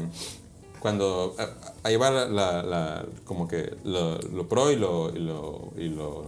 [0.79, 1.49] cuando ah,
[1.83, 5.89] ahí va la, la- la- como que lo, lo pro y lo, y lo, y
[5.89, 6.23] lo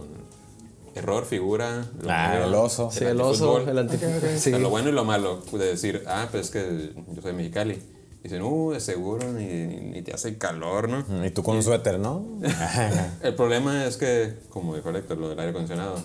[0.94, 2.90] error figura lo Ah, malo, el oso.
[2.90, 4.12] Sí, el oso, el antifútbol.
[4.18, 4.30] Ok, ok.
[4.34, 4.50] O Sí.
[4.50, 7.36] sea, lo bueno y lo malo de decir, ah, pues es que yo soy de
[7.36, 7.78] Mexicali.
[8.22, 11.26] Dicen, uh, de seguro ni, ni te hace calor, ¿no?
[11.26, 12.24] Y tú con un suéter, ¿no?
[13.22, 15.96] El problema es que, como dijo Héctor, lo del aire acondicionado,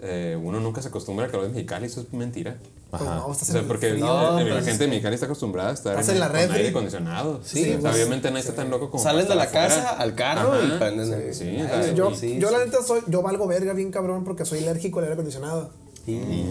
[0.00, 2.56] eh, uno nunca se acostumbra al calor de Mexicali, eso es mentira.
[2.90, 4.04] Pues no, O estás sea, en el porque frío.
[4.04, 6.36] No, la pues gente de Mexicali está acostumbrada a estar Estás en, en la con
[6.36, 6.56] refri.
[6.56, 7.40] aire acondicionado.
[7.44, 9.80] Sí, o sea, pues, obviamente nadie está tan loco como Salen de la estar casa
[9.90, 10.02] afuera.
[10.02, 10.64] al carro Ajá.
[10.64, 11.34] y prenden el.
[11.34, 12.54] Sí, o sea, Yo, sí, yo sí.
[12.56, 15.70] la neta soy, yo valgo verga bien cabrón porque soy alérgico al aire acondicionado.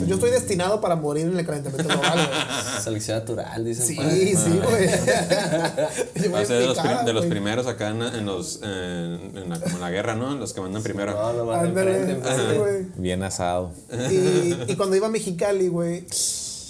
[0.08, 2.82] Yo estoy destinado para morir en el calentamiento global, güey.
[2.84, 3.86] Selección natural, dicen.
[3.86, 3.96] Sí,
[4.36, 4.90] sí, güey.
[6.24, 7.30] Yo Va a ser de los, picada, prim- de los güey.
[7.30, 10.36] primeros acá en, en los, en, en la, como en la guerra, ¿no?
[10.36, 11.14] Los que mandan primero.
[11.14, 12.58] No, no, enfrente, enfrente.
[12.58, 12.86] güey.
[12.98, 13.72] Bien asado.
[14.12, 16.06] Y, y cuando iba a Mexicali, güey,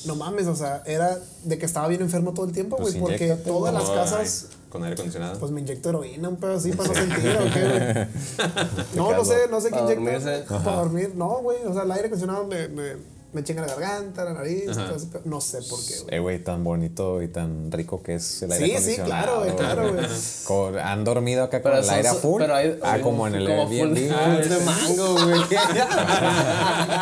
[0.05, 3.17] no mames, o sea, era de que estaba bien enfermo todo el tiempo, Pues güey,
[3.17, 5.39] porque todas las casas, ay, con aire acondicionado.
[5.39, 8.85] pues me inyecto heroína, un pedo así para no sentir, ¿o qué, güey?
[8.95, 10.45] No, no sé, no sé qué inyectar.
[10.63, 12.95] Para dormir, no, güey, o sea, el aire acondicionado me, me,
[13.31, 16.15] me chinga la garganta, la nariz, todo no sé por qué, güey.
[16.15, 19.55] Eh, güey, tan bonito y tan rico que es el aire Sí, sí, claro, güey,
[19.55, 20.05] claro, güey.
[20.45, 22.41] Con- Han dormido acá con el aire full.
[22.41, 24.13] Pero hay, ah, como en el como full, Airbnb.
[24.13, 25.41] full de mango, güey.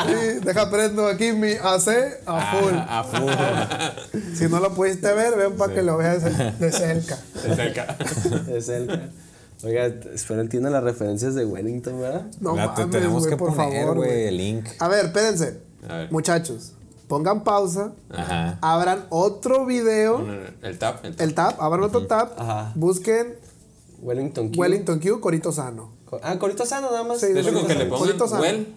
[0.08, 2.74] Sí, deja prendo aquí mi AC a full.
[2.76, 4.34] A full.
[4.36, 6.24] Si no lo pudiste ver, ven para que lo veas
[6.60, 7.18] de cerca.
[7.44, 7.98] De cerca.
[8.50, 9.12] es el.
[9.64, 12.28] Oiga, espero entiendan las referencias de Wellington, ¿verdad?
[12.40, 14.28] No La- te mames, tenemos que por poner, güey.
[14.28, 14.68] el link.
[14.80, 15.67] A ver, espérense.
[15.90, 16.12] A ver.
[16.12, 16.74] Muchachos,
[17.08, 18.58] pongan pausa, Ajá.
[18.62, 20.20] abran otro video,
[20.62, 21.22] El tap, el tap.
[21.22, 22.72] el tab, abran otro tab, Ajá.
[22.76, 23.36] busquen
[24.02, 24.60] Wellington Q.
[24.60, 25.92] Wellington Q, Corito Sano.
[26.22, 27.20] Ah, Corito Sano nada más.
[27.20, 28.42] Sí, De hecho, con que le pongan Corito Sano.
[28.42, 28.68] well,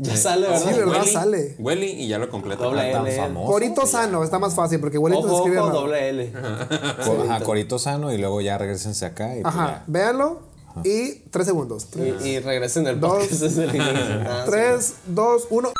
[0.00, 0.60] Ya sale, ¿verdad?
[0.62, 0.98] Sí, ¿verdad?
[1.00, 1.56] Welly, Sale.
[1.58, 2.62] Welly y ya lo completa.
[2.64, 3.16] Doble Tan L.
[3.16, 3.50] famoso.
[3.52, 6.32] Corito Sano, está más fácil porque Wellington Ojo, escribe ojo, doble L.
[6.36, 10.42] Ajá, Corito sano y luego ya regresense acá y pues Ajá, véanlo
[10.84, 11.86] y tres segundos.
[11.90, 13.14] Tres, Y, y regresen el Dos.
[13.14, 14.22] podcast desde el inicio.
[14.28, 15.70] Ah, tres, dos, uno.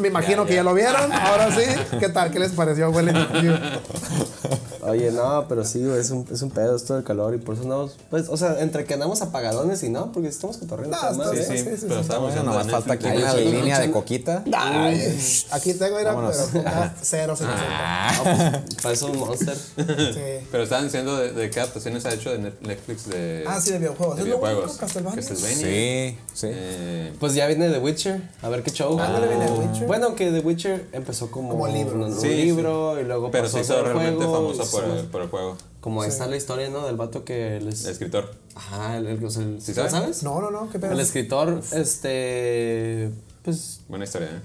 [0.00, 1.12] Me imagino que ya lo vieron.
[1.12, 1.62] Ahora sí,
[1.98, 2.30] ¿qué tal?
[2.30, 3.00] ¿Qué les pareció Q?
[4.82, 7.54] Oye, no, pero sí, güey, es un, es un pedo esto del calor y por
[7.54, 11.32] eso andamos, pues, o sea, entre que andamos apagadones y no, porque estamos cotorreando No,
[11.32, 11.36] ¿eh?
[11.36, 12.00] Sí, Sí, sí, pero sí.
[12.00, 14.44] estábamos Bueno, viendo nomás falta aquí una línea de coquita.
[14.56, 15.18] Ay,
[15.50, 16.32] aquí tengo, mira, pero
[17.02, 18.62] cero, cero, cero.
[18.82, 19.56] Para eso un monster.
[19.56, 20.46] Sí.
[20.50, 23.44] Pero estaban diciendo de, de qué adaptaciones ha hecho de Net- Netflix de.
[23.46, 24.16] Ah, sí, de videojuegos.
[24.16, 24.78] De Es lo bueno, videojuegos.
[24.80, 25.22] Castlevania.
[25.22, 26.46] Sí, sí.
[26.50, 28.98] Eh, Pues ya viene The Witcher, a ver qué show.
[28.98, 29.86] Ándale, viene The Witcher.
[29.86, 32.04] Bueno, que The Witcher empezó como, Como libro.
[32.06, 35.06] un, libro y luego Pero pasó se hizo realmente juego, famoso y a por el,
[35.06, 35.56] por el juego.
[35.80, 36.86] Como está la historia, ¿no?
[36.86, 37.84] Del vato que les...
[37.84, 38.34] El escritor.
[38.54, 39.92] Ajá, el, el, o sea, el- ¿Sí ¿sabes?
[39.92, 40.22] sabes?
[40.22, 40.92] No, no, no, qué pedo.
[40.92, 43.10] El escritor, este...
[43.42, 44.40] Pues, Buena historia, ¿eh?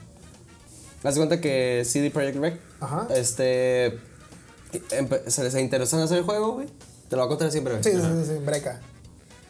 [1.04, 3.08] haz de cuenta que CD Projekt Red, Ajá.
[3.14, 4.00] este...
[5.28, 6.68] se les interesó en hacer el juego, güey.
[7.10, 7.84] Te lo voy a contar siempre, güey.
[7.84, 8.80] Sí, sí, sí, sí, breca.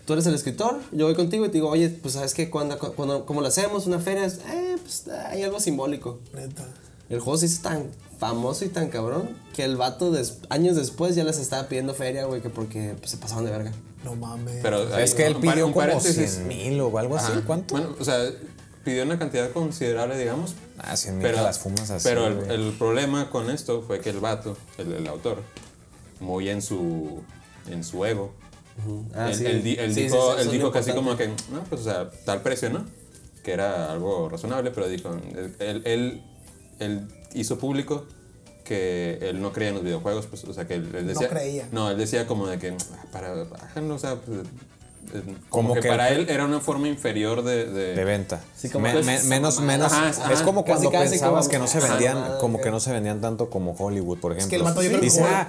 [0.05, 2.77] Tú eres el escritor, yo voy contigo y te digo, oye, pues sabes que cuando,
[2.77, 3.87] cuando ¿cómo lo hacemos?
[3.87, 6.19] Una feria, es, eh, pues hay algo simbólico.
[6.33, 6.63] Neta.
[7.09, 7.89] El juego se hizo tan
[8.19, 12.25] famoso y tan cabrón que el vato des- años después ya les estaba pidiendo feria,
[12.25, 13.71] güey, que porque pues, se pasaban de verga.
[14.03, 14.59] No mames.
[14.61, 16.31] Pero ahí, Es que él pidió un como paréntesis.
[16.35, 17.31] 100 mil o algo así.
[17.31, 17.41] Ajá.
[17.45, 17.75] ¿Cuánto?
[17.75, 18.17] Bueno, o sea,
[18.83, 20.55] pidió una cantidad considerable, digamos.
[20.77, 22.07] Ah, 100 mil las fumas así.
[22.07, 25.41] Pero el, el problema con esto fue que el vato, el, el autor,
[26.19, 27.21] muy en su,
[27.69, 28.33] en su ego,
[29.15, 29.45] Ah, él, sí.
[29.45, 32.41] él él Sí, dijo, sí, él dijo así como que, no, pues o sea, tal
[32.41, 32.85] precio, ¿no?
[33.41, 35.15] Que era algo razonable, pero dijo,
[35.59, 36.21] él,
[36.79, 38.05] él, hizo público
[38.63, 41.29] que él no creía en los videojuegos, pues, o sea, que él, él decía...
[41.29, 41.67] creía.
[41.71, 45.73] No, él decía como de que, "Ah, para, bájalo, o sea, pues, eh, como, Como
[45.75, 47.65] que, que- para él era una forma inferior de...
[47.69, 48.41] de- de venta.
[48.57, 49.93] Sí, como Me- me- esa menos, menos.
[49.93, 52.91] Ajá, es como cuando casi pensabas como- que no se vendían, como que- no se
[52.91, 54.45] vendían tanto como Hollywood, por ejemplo.
[54.45, 55.47] Es que el vato yo creo que Dice, jugó, ah,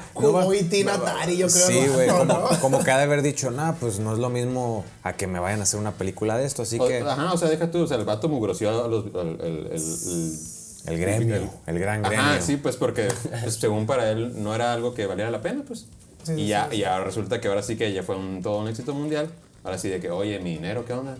[0.84, 1.66] no Atari, yo creo.
[1.68, 1.92] Sí, ¿no?
[1.94, 2.60] güey, No, como, no.
[2.60, 5.38] como que ha de haber dicho, nah, pues no es lo mismo a que me
[5.38, 7.80] vayan a hacer una película de esto, así o- que Ajá, o sea, deja tú,
[7.82, 9.06] o sea, el vato mugroció a los...
[9.14, 10.38] al- el- el- el-
[10.86, 12.20] el gremio, el gran gremio.
[12.20, 13.08] Ajá, sí, pues porque
[13.42, 15.86] pues, según para él no era algo que valiera la pena, pues.
[16.24, 16.76] Sí, y sí, ya, sí.
[16.78, 19.30] y ahora resulta que ahora sí que ya fue un, todo un éxito mundial.
[19.64, 21.16] Ahora sí de que, oye, mi dinero, ¿qué onda?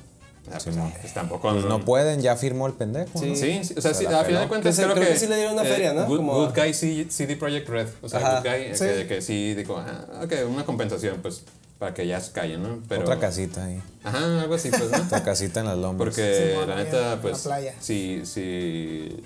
[0.48, 1.50] Pues, pues, tampoco...
[1.50, 3.10] Pues no pueden, ya firmó el pendejo.
[3.14, 3.20] ¿no?
[3.20, 5.12] Sí, sí, o sea, Se sí, a final de cuentas Que se- creo, creo que,
[5.14, 6.06] que sí le dieron una feria, ¿no?
[6.06, 8.40] Good, Como- Good Guy C- CD Projekt Red, o sea, Ajá.
[8.40, 8.84] Good Guy, Sí.
[8.84, 11.42] que, de que sí, digo, ah, ok, una compensación, pues,
[11.80, 12.78] para que ya se callen, ¿no?
[12.88, 13.82] Pero, Otra casita ahí.
[14.04, 14.98] Ajá, algo así, pues, ¿no?
[14.98, 15.98] Otra casita en las lomas.
[15.98, 17.74] Porque la neta, en pues, la playa.
[17.80, 19.20] si, si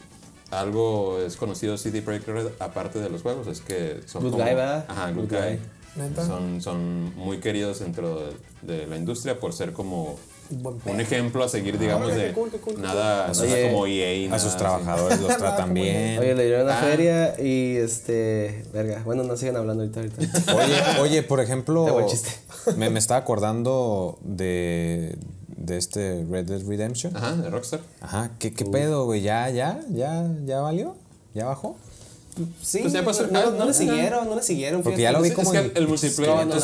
[0.51, 4.45] algo es conocido CD Projekt Red aparte de los juegos, es que son Good como-
[4.45, 4.85] guy, ¿verdad?
[4.89, 5.59] Ajá, Good, Good Guy.
[6.25, 8.21] Son, son muy queridos dentro
[8.63, 10.19] de, de la industria por ser como
[10.85, 14.33] un ejemplo a seguir, digamos, de cool, cool, nada, Oye, como EA.
[14.35, 16.19] a sus trabajadores los tratan bien.
[16.19, 16.83] Oye, le dieron una Ah.
[16.83, 18.65] feria y este.
[18.73, 19.03] Verga.
[19.05, 20.01] Bueno, no sigan hablando ahorita.
[20.01, 20.55] ahorita.
[20.57, 22.07] Oye, oye, por ejemplo,
[22.77, 25.17] me, me estaba acordando de,
[25.61, 27.17] de este Red Dead Redemption.
[27.17, 27.81] Ajá, de Rockstar.
[28.01, 29.23] Ajá, ¿qué, qué pedo, güey?
[29.23, 30.97] ¿Ya, ya, ya, ya valió?
[31.35, 31.77] ¿Ya bajó?
[32.63, 33.65] Sí, Pues ya pasó el no, hype, no ¿no?
[33.67, 34.83] le siguieron, no le siguieron.
[34.83, 35.13] Porque fíjate.
[35.13, 36.55] ya lo vi Es, como es que el, multiplayer, no,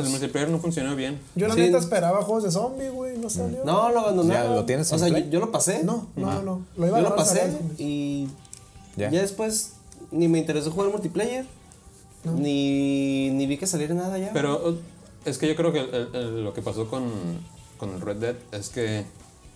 [0.00, 1.18] el multiplayer no funcionó bien.
[1.34, 1.60] Yo la Sí.
[1.60, 3.64] neta esperaba juegos de zombie, güey, no salió.
[3.64, 4.50] No, lo abandonaron.
[4.50, 5.30] ¿Ya lo tienes O en sea, yo, Play?
[5.30, 5.82] yo lo pasé.
[5.82, 6.62] no, no, no.
[6.76, 8.28] Lo iba a Yo lo agarrar pasé y
[8.96, 9.10] Ya.
[9.10, 9.22] ya.
[9.22, 9.72] después
[10.12, 11.46] ni me interesó jugar multiplayer.
[12.24, 14.30] Ni, ni vi que saliera nada ya.
[14.32, 14.76] Pero
[15.24, 17.04] es que yo creo que el- el- el- lo que pasó con,
[17.78, 19.04] con el Red Dead es que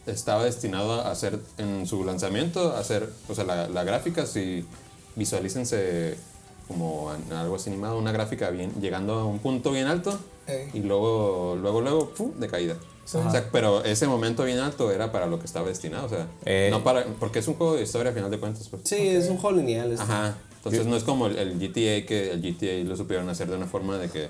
[0.06, 4.64] estaba destinado a hacer en su lanzamiento, a hacer, o sea, la, la gráfica, si
[5.16, 6.16] visualícense
[6.66, 10.68] como en algo así animado, una gráfica bien, llegando a un punto bien alto Ey.
[10.74, 12.32] y luego, luego, luego, ¡pum!
[12.38, 12.76] de caída.
[13.14, 16.26] O sea, pero ese momento bien alto era para lo que estaba destinado, o sea,
[16.44, 16.68] Eh.
[16.70, 18.82] no para, porque es un juego de historia a final de cuentas, pues.
[18.84, 19.92] sí, es un juego lineal.
[19.92, 20.02] este.
[20.04, 20.36] Ajá.
[20.58, 23.66] Entonces no es como el, el GTA que el GTA lo supieron hacer de una
[23.66, 24.28] forma de que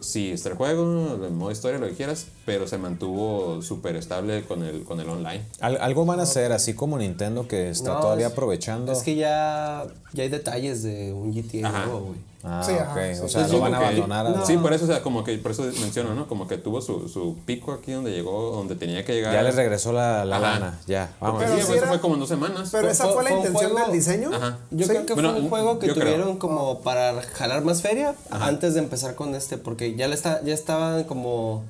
[0.00, 4.44] sí está el juego, el modo historia, lo que quieras, pero se mantuvo súper estable
[4.44, 5.42] con el, con el online.
[5.60, 8.92] Al- algo van a hacer, así como Nintendo que está No, todavía es- aprovechando.
[8.92, 11.86] Es que ya, ya hay detalles de un GTA Ajá.
[11.86, 12.29] nuevo, güey.
[12.42, 12.78] Ah, Sí, ok.
[12.78, 13.20] sí.
[13.22, 14.26] O sea, Entonces, lo van a creo que- abandonar.
[14.42, 16.26] a- Sí, por eso, o sea, como que, por eso menciono, ¿no?
[16.26, 19.34] Como que tuvo su, su pico aquí donde llegó, donde tenía que llegar.
[19.34, 20.78] Ya les regresó la, la lana.
[20.86, 21.42] Ya, vamos.
[21.42, 22.68] Pero sí, sí pues, eso era- fue como en dos semanas.
[22.72, 24.30] Pero Fue- esa fue- fue la intención juego- del diseño.
[24.34, 24.58] Ajá.
[24.70, 24.90] Yo Sí.
[24.90, 26.02] creo que Bueno, fue un juego que creo.
[26.02, 30.42] tuvieron como para jalar más feria antes de empezar con este, porque ya le está,
[30.42, 31.62] ya estaban como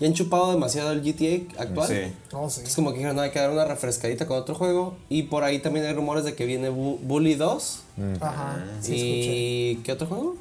[0.00, 1.88] ya han chupado demasiado el GTA actual.
[1.88, 2.12] Sí.
[2.32, 2.60] No, sí.
[2.64, 4.96] Es como que dijeron, no, hay que dar una refrescadita con otro juego.
[5.08, 7.80] Y por ahí también hay rumores de que viene Bu- Bully 2.
[8.20, 8.64] Ajá.
[8.80, 9.70] Sí, escuché.
[9.72, 10.36] ¿Y qué otro juego?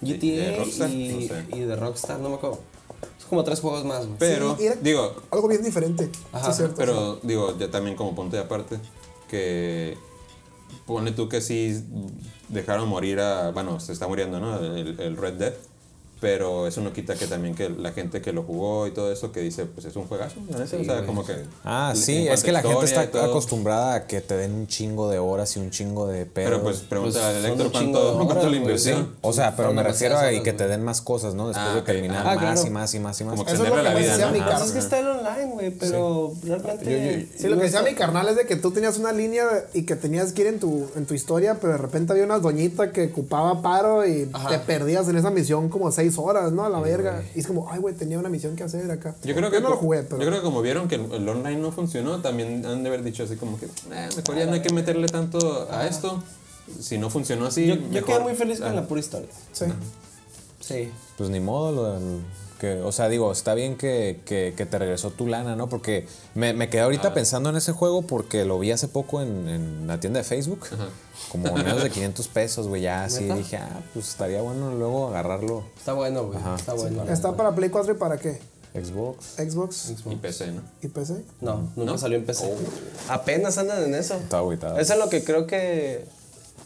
[0.00, 1.44] de GTA Rockstar, y, no sé.
[1.56, 2.58] y de Rockstar, no me acuerdo.
[3.18, 4.18] Es como tres juegos más, güey.
[4.18, 6.10] Pero, Sí, digo, Algo bien diferente.
[6.32, 6.74] Ajá, sí, es cierto.
[6.76, 8.76] Pero digo, ya también como punto de aparte,
[9.28, 9.96] que
[10.86, 11.82] pone tú que sí
[12.48, 14.58] dejaron morir a, bueno, se está muriendo, ¿no?
[14.58, 15.54] El, el Red Dead,
[16.20, 19.32] pero eso no quita que también que la gente que lo jugó y todo eso,
[19.32, 21.34] que dice, pues es un juegazo, o sea, como que...
[21.64, 25.18] Ah, sí, es que la gente está acostumbrada a que te den un chingo de
[25.18, 26.46] horas y un chingo de pedo.
[26.50, 29.14] Pero pues pregúntale Pues, al chingo cuánto, cuánto horas, le güey, inversión.
[29.22, 31.48] O sea, pero me refiero a que te den más cosas, ¿no?
[31.48, 32.66] Después Ah, de terminar Ah, más claro.
[32.66, 33.36] y más y más y más.
[33.36, 34.32] Como Eso es lo que la me vida, decía ¿no?
[34.32, 34.62] mi carnal.
[34.66, 37.28] Es que está el online, güey, pero realmente.
[37.36, 39.44] Sí, lo que decía mi carnal es de que tú tenías una línea
[39.74, 42.38] y que tenías que ir en tu, en tu historia, pero de repente había una
[42.38, 46.64] doñita que ocupaba paro y te perdías en esa misión como seis horas, ¿no?
[46.64, 47.22] A la verga.
[47.34, 49.14] Y es como, ay, güey, tenía una misión que hacer acá.
[49.24, 50.18] Yo creo que no lo jugué, pero.
[50.18, 53.02] yo creo que como vieron que el, el online no funcionó, también han de haber
[53.02, 56.22] dicho así como que, "Eh, mejor ya no hay que meterle tanto a esto
[56.80, 59.28] si no funcionó así, Yo, yo mejor- quedé muy feliz Ah, con la pura historia.
[59.52, 59.64] Sí.
[60.60, 60.90] Sí.
[61.18, 62.20] Pues ni modo, lo del-
[62.60, 65.68] que, o sea, digo, está bien que, que- que te regresó tu lana, ¿no?
[65.68, 69.48] Porque me, me quedé ahorita pensando en ese juego porque lo vi hace poco en,
[69.48, 70.66] en la tienda de Facebook.
[71.32, 72.82] Como menos de 500 pesos, güey.
[72.82, 73.36] Ya así ¿Neta?
[73.36, 75.64] dije, ah, pues estaría bueno luego agarrarlo.
[75.76, 76.38] Está bueno, güey.
[76.56, 77.02] Está bueno.
[77.10, 78.38] ¿Está para Play 4 y para qué?
[78.74, 79.34] Xbox.
[79.36, 80.62] Xbox Y PC, ¿no?
[80.82, 81.24] y PC.
[81.40, 82.52] No, nunca salió en PC.
[83.08, 84.14] Apenas andan en eso.
[84.14, 84.78] Está agüitado.
[84.78, 86.04] Eso es lo que creo que.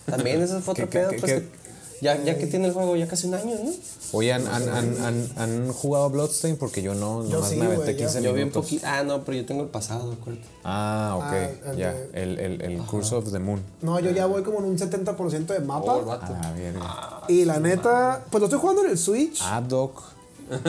[0.07, 1.11] También eso fue otro ¿Qué- qué- pedo.
[1.11, 1.41] qué- pues, qué?
[1.41, 1.64] que
[2.01, 3.71] ya, ya que tiene el juego ya casi un año, ¿no?
[4.13, 6.57] Oye, ¿han, han, han, han- han jugado Bloodstain?
[6.57, 8.65] Porque yo no, nomás sí, me aventé güey, 15 Yo vi un minutos.
[8.65, 8.87] poquito.
[8.89, 10.47] Ah, no, pero yo tengo el pasado, acuérdate.
[10.65, 11.93] Ah, ok, Ah, el ya.
[11.93, 13.61] de- El, el, el Curse of the Moon.
[13.83, 15.93] No, yo ya voy como en un 70% de mapa.
[15.95, 16.35] Oh, el vato.
[16.81, 19.41] Ah, y la neta, pues lo estoy jugando en el Switch.
[19.43, 20.03] Ah, Doc.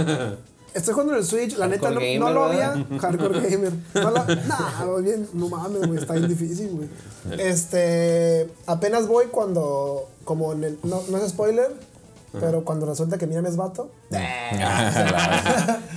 [0.76, 2.86] Estoy jugando en el Switch, la neta no, no lo había.
[3.00, 3.72] Hardcore gamer.
[3.94, 6.90] No lo, nah, voy bien, no mames, güey, está bien difícil, güey.
[7.40, 11.72] Este, apenas voy cuando, como en el, no, no es spoiler,
[12.38, 13.90] pero cuando resulta que Miriam es vato.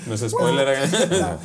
[0.06, 0.68] No es spoiler.
[0.84, 1.36] ¿eh?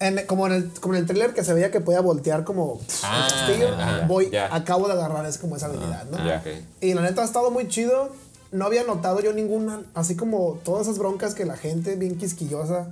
[0.00, 2.80] En- como, en el, como en el trailer que se veía que podía voltear como
[3.04, 4.52] Ah, el castillo, ah, voy, ya.
[4.54, 6.18] acabo de agarrar es como esa habilidad, ¿no?
[6.26, 6.38] ya.
[6.44, 6.46] ok.
[6.80, 8.08] Y la neta ha estado muy chido.
[8.50, 12.88] No había notado yo ninguna, así como todas esas broncas que la gente bien quisquillosa.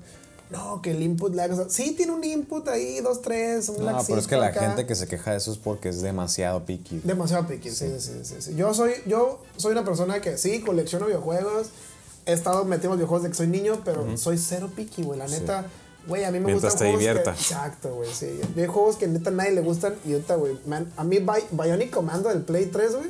[0.53, 1.51] No, que el input lag.
[1.53, 4.49] o sea, sí tiene un input ahí, dos, tres, un No, pero es que la
[4.49, 4.61] acá.
[4.61, 7.01] gente que se queja de eso es porque es demasiado picky.
[7.03, 8.55] Demasiado picky, sí, sí, sí, sí.
[8.55, 11.69] Yo soy, yo soy una persona que sí, colecciono videojuegos.
[12.27, 15.19] He estado metido en los videojuegos de que soy niño, pero soy cero picky, güey.
[15.19, 15.65] La neta,
[16.07, 17.31] güey, a mí me Mientras gustan te juegos que- divierta.
[17.33, 18.41] exacto, güey, sí.
[18.57, 21.47] Hay juegos que neta a nadie le gustan y ahorita, güey, man, a mí Bi-
[21.51, 23.09] Bionic Commando del Play 3, güey,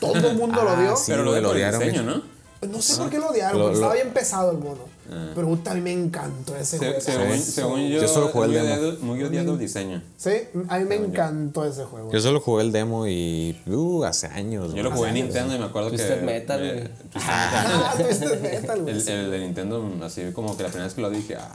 [0.00, 0.96] todo el mundo lo Ah, vio.
[0.96, 1.04] sí.
[1.08, 2.04] Pero lo lo güey.
[2.04, 2.37] ¿no?
[2.66, 4.98] No sé por qué lo odiaron, Lo- porque lo- estaba bien pesado el mono.
[5.34, 7.00] Pero puta, a mí me encantó ese Se- juego.
[7.00, 8.74] según, según yo, Yo solo jugué el muy demo.
[8.82, 10.02] odiado, muy odiado el diseño.
[10.18, 10.30] Sí,
[10.68, 12.10] a mí me encantó ese juego.
[12.12, 13.58] Yo solo jugué el demo y.
[13.66, 14.74] Uh, hace años.
[14.74, 16.26] Yo lo jugué en Nintendo y me acuerdo Twisted que.
[16.26, 16.60] Metal.
[16.60, 16.90] Twisted
[17.30, 18.94] Ah, Twisted Metal, güey.
[19.00, 21.54] El, el de Nintendo, así como que la primera vez que lo dije, ah.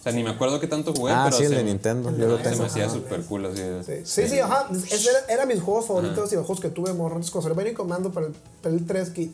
[0.00, 2.16] O sea, ni me acuerdo qué tanto jugué, Ah, pero sí, el se de Nintendo,
[2.16, 2.58] yo lo se tengo.
[2.60, 3.60] me hacía súper cool así.
[3.84, 4.68] Sí, sí, sí, ajá.
[4.72, 7.26] Ese era, era mis juegos favoritos y los juegos que tuve morros.
[7.28, 8.32] Salió Bionic Commando para el,
[8.62, 9.30] para el 3, que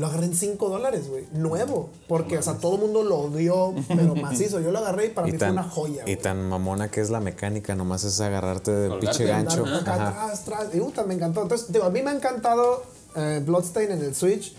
[0.00, 1.26] lo agarré en 5 dólares, güey.
[1.32, 1.90] Nuevo.
[2.08, 4.58] Porque, o sea, todo el mundo lo odió, pero macizo.
[4.60, 7.02] Yo lo agarré y para Y mí tan, fue una joya, y tan mamona que
[7.02, 9.64] es la mecánica, nomás es agarrarte de pinche gancho.
[9.66, 9.78] Ajá.
[10.08, 10.68] atrás, atrás.
[10.72, 11.42] Y puta, me encantó.
[11.42, 12.82] Entonces, digo, a mí me ha encantado
[13.14, 14.54] eh, Bloodstain en el Switch.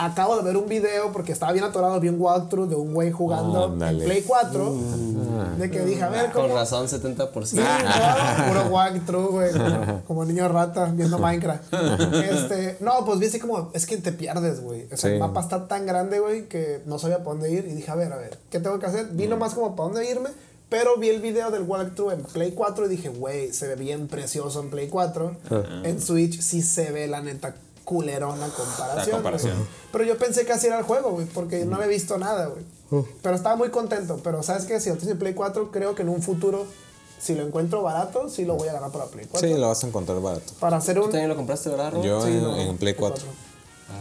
[0.00, 1.98] Acabo de ver un video porque estaba bien atorado.
[1.98, 3.98] Vi un walkthrough de un güey jugando en.
[3.98, 4.74] Play 4.
[5.58, 7.44] De que dije, a ver, Con razón, 70%.
[7.44, 9.50] Sí, no, puro walkthrough, güey.
[10.06, 11.74] Como, niño rata viendo Minecraft.
[12.14, 14.86] Este, no, pues vi así como, es que te pierdes, güey.
[14.92, 17.66] O sea, el mapa está tan grande, güey, que no sabía para dónde ir.
[17.66, 19.08] Y dije, a ver, a ver, ¿qué tengo que hacer?
[19.10, 20.30] Vi nomás como para dónde irme.
[20.68, 24.06] Pero vi el video del walkthrough en Play 4 y dije, güey, se ve bien
[24.06, 25.36] precioso en Play 4.
[25.84, 27.54] En Switch sí se ve, la neta,
[27.88, 29.06] culerona comparación.
[29.06, 29.54] La comparación.
[29.56, 29.68] güey.
[29.92, 33.06] Pero yo pensé que así era el juego, güey, porque no había visto nada, güey.
[33.22, 34.20] Pero estaba muy contento.
[34.22, 36.66] Pero sabes que si lo tienes en Play 4, creo que en un futuro,
[37.18, 39.48] si lo encuentro barato, sí lo voy a ganar para Play 4.
[39.48, 40.52] Sí, lo vas a encontrar barato.
[40.60, 41.10] Para hacer ¿Tú un.
[41.10, 42.04] también lo compraste, verdad, Rob?
[42.04, 43.24] Yo Sí, en, no, en Play 4.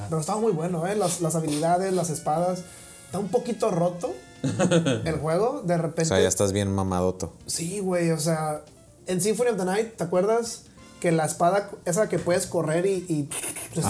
[0.09, 0.95] Pero estaba muy bueno, ¿eh?
[0.97, 2.59] Las, las habilidades, las espadas.
[3.05, 4.13] Está un poquito roto
[5.05, 5.61] el juego.
[5.63, 6.05] De O repente.
[6.05, 7.31] sea, ya estás bien mamadoto.
[7.45, 8.61] Sí, güey, o sea,
[9.05, 10.63] en Symphony of the Night, ¿te acuerdas?
[10.99, 13.29] Que la espada, esa que puedes correr y,
[13.73, 13.85] pues,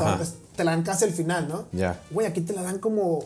[0.56, 1.66] te la dan casi al final, ¿no?
[1.72, 2.02] Ya.
[2.12, 3.24] Güey, aquí te la dan como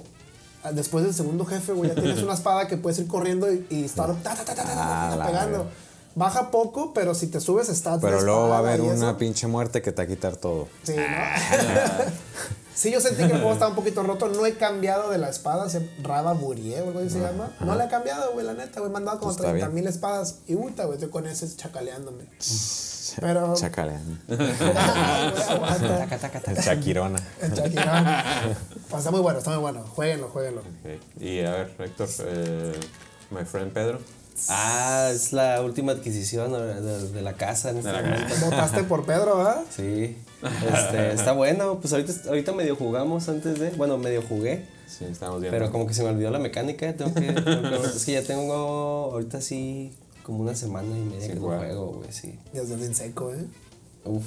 [0.64, 3.66] ah, después del segundo jefe, güey, ya tienes una espada que puedes ir corriendo y,
[3.70, 5.68] y estar ta, ta, ta, ta, ta, ta, ta, Ah, pegando.
[6.14, 9.82] Baja poco, pero si te subes de Pero luego va a haber una pinche muerte
[9.82, 10.68] que te va a quitar todo.
[10.84, 11.04] Sí, ¿no?
[12.76, 14.28] sí, yo sentí que el juego estaba un poquito roto.
[14.28, 17.56] No he cambiado de la espada, se Raba Burie o algo así se llama.
[17.62, 18.92] No la he cambiado, güey, la neta, güey.
[18.92, 19.76] Me han dado como Pues está 30 bien.
[19.84, 20.40] mil espadas.
[20.48, 22.26] Y puta, güey, estoy con ese chacaleándome.
[23.20, 23.56] Pero.
[26.62, 27.20] Shakirona.
[27.42, 28.06] El Shakirón.
[28.90, 29.84] Pues está muy bueno, está muy bueno.
[29.96, 30.62] Jueguenlo, jueguenlo.
[31.20, 32.74] Y a ver, Héctor, eh,
[33.32, 34.00] my friend Pedro.
[34.50, 38.34] Ah, es la última adquisición de, de- de la casa en este momento.
[38.46, 39.62] Votaste por Pedro, ¿verdad?
[39.76, 40.18] Sí.
[40.74, 41.80] Este, está bueno.
[41.80, 43.70] Pues ahorita, ahorita medio jugamos antes de.
[43.72, 44.66] Bueno, medio jugué.
[44.88, 45.58] Sí, estamos viendo.
[45.58, 46.92] Pero como que se me olvidó la mecánica.
[46.94, 49.94] Tengo que, tengo que- es que ya tengo ahorita sí
[50.32, 52.40] como una semana y media Sin que no juego, güey, sí.
[52.54, 53.46] Ya estás bien seco, ¿eh?
[54.06, 54.24] Uf.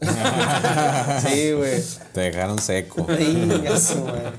[0.00, 1.82] sí, güey.
[2.12, 3.04] Te dejaron seco.
[3.08, 4.30] Ay, madre.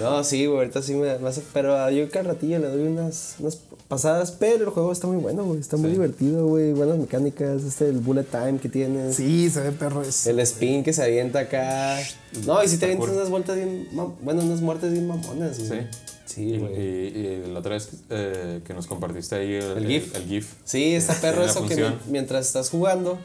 [0.00, 1.42] No, sí, güey, ahorita sí me, me hace.
[1.52, 3.56] Pero a yo cada ratillo le doy unas, unas
[3.86, 4.30] pasadas.
[4.30, 5.60] Pero el juego está muy bueno, güey.
[5.60, 6.72] Está muy divertido, güey.
[6.72, 7.62] Buenas mecánicas.
[7.64, 9.16] Este, el bullet time que tienes.
[9.16, 10.00] Sí, se ve perro.
[10.00, 11.98] Es, El spin que se avienta acá.
[12.46, 13.88] No, y si te avientas unas vueltas bien.
[13.92, 15.82] Bueno, unas muertes bien mamonas, güey.
[15.82, 15.86] Sí.
[16.34, 16.72] Sí, Y, güey.
[16.74, 20.14] y- y la otra vez eh, que nos compartiste ahí el, El GIF.
[20.16, 20.52] El, GIF.
[20.64, 23.18] Sí, está perro Tiene la eso que mientras estás jugando,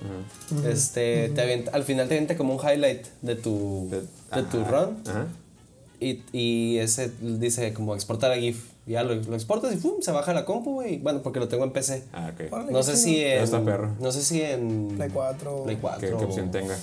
[0.66, 4.02] este, te avienta, al final te avienta como un highlight de tu, de,
[4.42, 4.98] De- tu run.
[5.08, 5.28] Ajá.
[6.00, 8.66] Y, y ese dice como exportar a GIF.
[8.86, 9.96] Ya lo, lo exportas y ¡pum!
[10.02, 10.98] se baja la compu, güey.
[11.00, 12.04] Bueno, porque lo tengo en PC.
[12.14, 12.70] Ah, ok.
[12.72, 13.44] No sé si en.
[13.44, 13.94] Está perro.
[14.00, 14.94] No sé si en.
[14.96, 15.64] Play 4.
[15.64, 16.00] Play 4.
[16.00, 16.78] ¿Qué, qué opción tenga?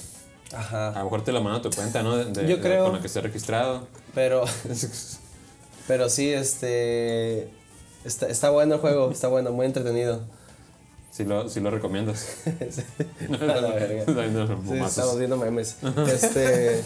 [0.53, 0.93] A Ajá.
[0.99, 2.17] lo mejor te la manda a tu cuenta, ¿no?
[2.17, 2.85] De, de- Yo de- creo.
[2.85, 3.87] Con la que esté registrado.
[4.15, 4.45] Pero.
[5.87, 7.49] pero sí, este.
[8.05, 10.21] Está, está bueno el juego, está bueno, muy entretenido.
[11.11, 12.27] Si lo, si lo recomiendas.
[13.31, 14.05] A la verga.
[14.21, 15.77] Ay, no, Sí, estamos viendo memes.
[16.07, 16.83] Este.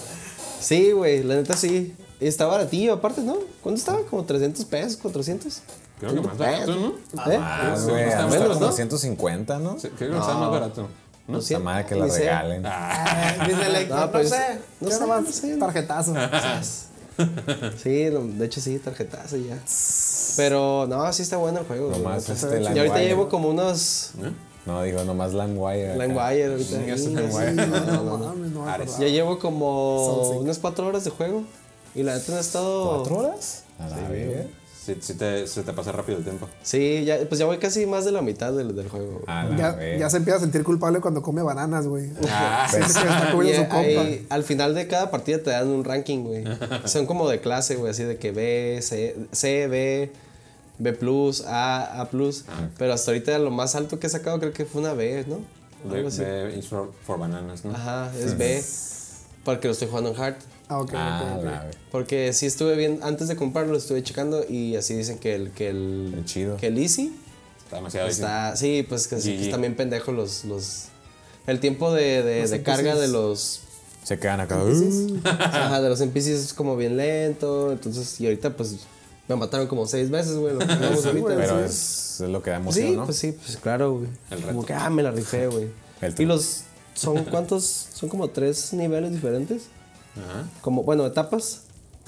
[0.61, 1.94] Sí, güey, la neta sí.
[2.20, 3.36] Está baratillo, aparte, ¿no?
[3.62, 4.01] ¿Cuánto estaba?
[4.03, 5.01] ¿Como 300 pesos?
[5.01, 5.61] ¿400?
[6.01, 6.88] Creo que más barato, ¿no?
[7.30, 7.38] ¿Eh?
[7.40, 8.72] Ah, sí, güey, está menos, como ¿no?
[8.72, 9.78] 150, ¿no?
[9.78, 10.88] Sí, Creo que está más barato.
[11.28, 11.40] ¿no?
[11.40, 11.55] sé.
[11.55, 12.62] Esa madre que la regalen.
[12.66, 14.59] Ah, dice el Héctor, No, no, pues, sé.
[14.80, 15.57] no sé, no sé.
[15.57, 16.14] tarjetazo.
[17.83, 19.59] Sí, de hecho sí, tarjetazo y ya.
[20.37, 21.91] Pero no, sí está bueno el juego.
[21.91, 23.07] Nomás Y este ahorita LimeWire.
[23.07, 24.11] llevo como unos
[24.66, 25.93] No, digo, nomás LimeWire.
[25.95, 26.03] acá.
[26.07, 26.79] LimeWire ahorita.
[26.85, 27.51] Sí, es Sí, LimeWire.
[27.51, 28.27] sí, No, no, no, no.
[28.27, 28.89] mames, no me Ares.
[28.89, 29.07] acordaba.
[29.07, 31.43] Ya llevo como unas cuatro horas de juego.
[31.95, 32.95] Y la neta no ha estado.
[32.97, 33.64] ¿Cuatro horas?
[33.79, 33.97] A la.
[34.89, 36.49] Sí, sí te, se te pasa rápido el tiempo.
[36.62, 39.20] Sí, ya, pues ya voy casi más de la mitad del, del juego.
[39.26, 42.11] A la Ya, ya se empieza a sentir culpable cuando come bananas, güey.
[42.30, 46.45] Ah, está comiendo su ahí, al final de cada partida te dan un ranking, güey.
[46.86, 50.11] Son como de clase, güey, así de que B, C, C B,
[50.78, 50.97] B+,
[51.47, 52.09] A, A+.
[52.78, 55.41] Pero hasta ahorita lo más alto que he sacado creo que fue una B, ¿no?
[56.07, 56.24] así.
[56.24, 57.74] de It's for, for Bananas, ¿no?
[57.74, 58.64] Ajá, es B.
[59.45, 60.36] Porque lo estoy jugando en hard.
[60.69, 61.64] Ah, ok, Ah.
[61.91, 65.71] Porque sí estuve bien, antes de comprarlo estuve checando y así dicen que el, que
[65.71, 66.57] el, chido.
[66.57, 67.12] que el Easy
[67.64, 70.85] Está demasiado está, sí, pues que, sí, que están bien pendejos los, los,
[71.47, 73.61] el tiempo de, de, de carga de los
[74.05, 74.57] Se quedan acá.
[75.25, 77.73] Ajá, de los NPCs es como bien lento.
[77.73, 78.77] Entonces, y ahorita pues
[79.29, 80.55] me mataron como seis veces, güey.
[80.55, 81.29] Lo que jugamos ahorita.
[81.37, 81.64] Pero Sí.
[81.66, 83.05] es, es lo que da emoción, sí, ¿no?
[83.05, 84.09] pues sí, pues claro, güey.
[84.31, 84.66] El Como reto.
[84.66, 85.66] que, ah, me la rifé, güey.
[86.01, 86.62] El Y los,
[86.95, 87.89] ¿son cuántos?
[87.93, 89.64] Son como tres niveles diferentes.
[90.19, 90.49] Ajá.
[90.61, 91.62] Como, bueno, etapas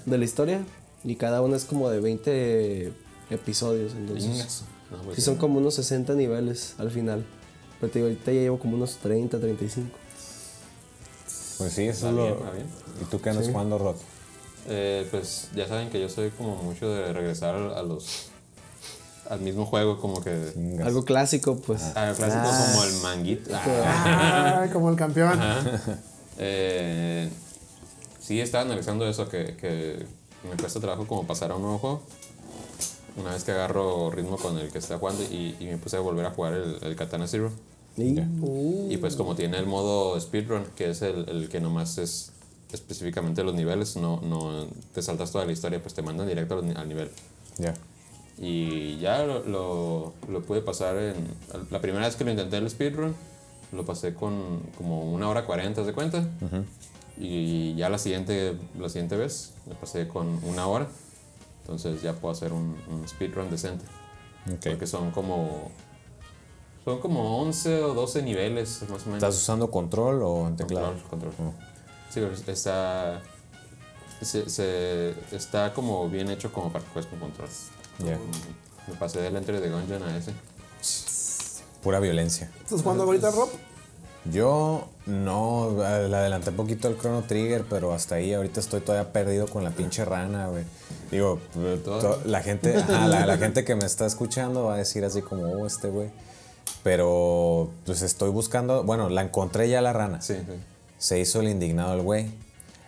[0.06, 0.62] de la historia.
[1.04, 2.92] Y cada una es como de 20
[3.30, 3.92] episodios.
[3.92, 4.62] Entonces.
[4.90, 7.24] No, pues sí, son como unos 60 niveles al final.
[7.80, 9.88] Pero te digo, ahorita ya llevo como unos 30, 35.
[11.58, 12.24] Pues sí, eso es lo.
[12.52, 12.66] bien.
[13.00, 13.96] ¿Y tú qué andas jugando, Rod?
[14.68, 18.26] Eh, pues ya saben que yo soy como mucho de regresar a los
[19.28, 20.86] al mismo juego como que Chingas.
[20.86, 21.82] Algo clásico, pues.
[21.94, 25.38] ah, clásico como el manguito Ah, Ah, como el campeón.
[26.38, 27.30] eh,
[28.20, 30.04] sí estaba analizando eso que, que
[30.48, 32.02] me cuesta trabajo como pasar a un nuevo juego
[33.16, 36.00] una vez que agarro ritmo con el que está jugando y, y me puse a
[36.00, 37.50] volver a jugar el, el Katana Zero
[37.96, 38.28] Y- Ya.
[38.88, 42.30] y pues como tiene el modo speedrun que es el, el que nomás es
[42.72, 46.76] específicamente los niveles no, no te saltas toda la historia pues te mandan directo al,
[46.76, 47.10] al nivel
[47.58, 47.74] Ya.
[48.38, 51.14] Y ya lo, lo, lo pude pasar en...
[51.70, 53.14] La primera vez que lo intenté el speedrun,
[53.72, 56.26] lo pasé con como una hora cuarenta, ¿de cuenta?
[57.22, 60.88] Y ya la siguiente, la siguiente vez, lo pasé con una hora.
[61.60, 63.84] Entonces ya puedo hacer un, un speedrun decente.
[64.52, 64.66] Ok.
[64.70, 65.70] Porque son como...
[66.84, 69.16] Son como 11 o 12 niveles, más o menos.
[69.22, 70.94] ¿Estás usando control o en teclado?
[71.10, 71.52] Control, control.
[72.08, 73.20] Sí, pero está...
[74.22, 77.48] Se, se- está como bien hecho como para que juegues con control.
[77.98, 78.18] Ya.
[78.88, 80.32] Me pasé del Enter de Gungeon a ese.
[81.82, 82.50] Pura violencia.
[82.64, 83.50] ¿Estás jugando ahorita, Rob?
[84.26, 85.84] Yo no, le
[86.16, 89.70] adelanté un poquito el Chrono Trigger, pero hasta ahí ahorita estoy todavía perdido con la
[89.70, 90.64] pinche rana, güey.
[91.10, 91.38] Digo,
[91.84, 95.22] to- la gente, ajá, la, la gente que me está escuchando va a decir así
[95.22, 96.08] como, oh, este güey.
[96.82, 100.20] Pero pues estoy buscando, bueno, la encontré ya la rana.
[100.22, 100.52] Sí, sí.
[100.98, 102.30] Se hizo el indignado el güey.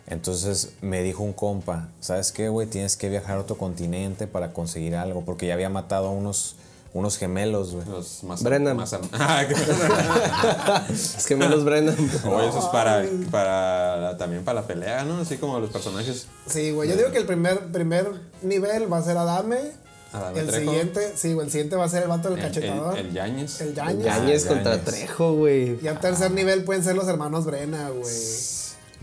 [0.07, 2.67] Entonces me dijo un compa, ¿sabes qué, güey?
[2.67, 6.55] Tienes que viajar a otro continente para conseguir algo, porque ya había matado a unos,
[6.93, 7.85] unos gemelos, güey.
[7.87, 8.77] Los más Brennan.
[8.77, 9.43] más Ah,
[10.89, 11.95] Es que me los Brennan.
[12.25, 15.17] Oye, eso es para, para también para la pelea, ¿no?
[15.19, 16.27] Así como los personajes.
[16.47, 16.89] Sí, güey.
[16.89, 19.59] Yo digo que el primer, primer nivel va a ser Adame.
[20.11, 20.69] Adame el Trejo.
[20.71, 21.47] siguiente, sí, güey.
[21.47, 22.97] El siguiente va a ser el vato del El, cachetador.
[22.99, 23.61] el, el Yañez.
[23.61, 24.05] El Yañez.
[24.05, 24.85] Yañez Ah, contra Yañez.
[24.85, 25.79] Trejo, güey.
[25.83, 28.13] Y al tercer nivel pueden ser los hermanos Brena, güey.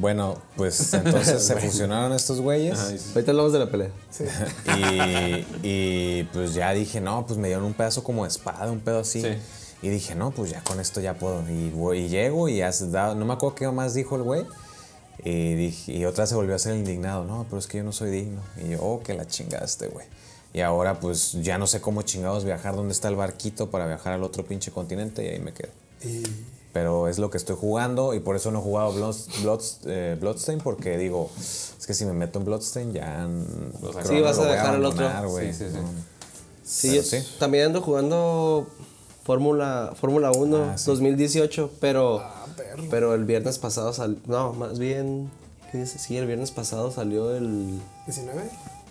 [0.00, 2.78] Bueno, pues entonces se fusionaron estos güeyes.
[2.78, 3.10] Ajá, y sí.
[3.14, 3.90] Ahorita hablamos de la pelea.
[4.10, 4.24] Sí.
[4.78, 8.80] Y, y, pues ya dije, no, pues me dieron un pedazo como de espada, un
[8.80, 9.20] pedo así.
[9.20, 9.28] Sí.
[9.82, 11.42] Y dije, no, pues ya con esto ya puedo.
[11.50, 14.46] Y, voy, y llego y has dado, no me acuerdo qué más dijo el güey.
[15.22, 17.24] Y, dije, y otra se volvió a ser el indignado.
[17.24, 18.40] No, pero es que yo no soy digno.
[18.64, 20.06] Y yo, oh, que la chingaste, güey.
[20.52, 24.14] Y ahora pues ya no sé cómo chingados viajar, dónde está el barquito para viajar
[24.14, 25.70] al otro pinche continente y ahí me quedo.
[26.72, 30.16] Pero es lo que estoy jugando y por eso no he jugado Bloods- Bloods- eh,
[30.20, 33.26] Bloodstain porque digo, es que si me meto en Bloodstain ya...
[33.82, 35.08] Los creo Sí, vas a dejar al otro.
[35.28, 35.52] güey.
[35.52, 35.76] Sí, sí, sí.
[35.76, 35.88] No.
[36.62, 37.18] Sí, yo sí.
[37.40, 38.68] también ando jugando
[39.24, 40.86] Fórmula Fórmula 1 Ah, sí.
[40.86, 42.84] 2018, pero Ah, perro.
[42.88, 45.28] pero el viernes pasado salió, no, más bien
[45.72, 45.98] ¿qué dice?
[45.98, 48.42] Sí, el viernes pasado salió el, 19.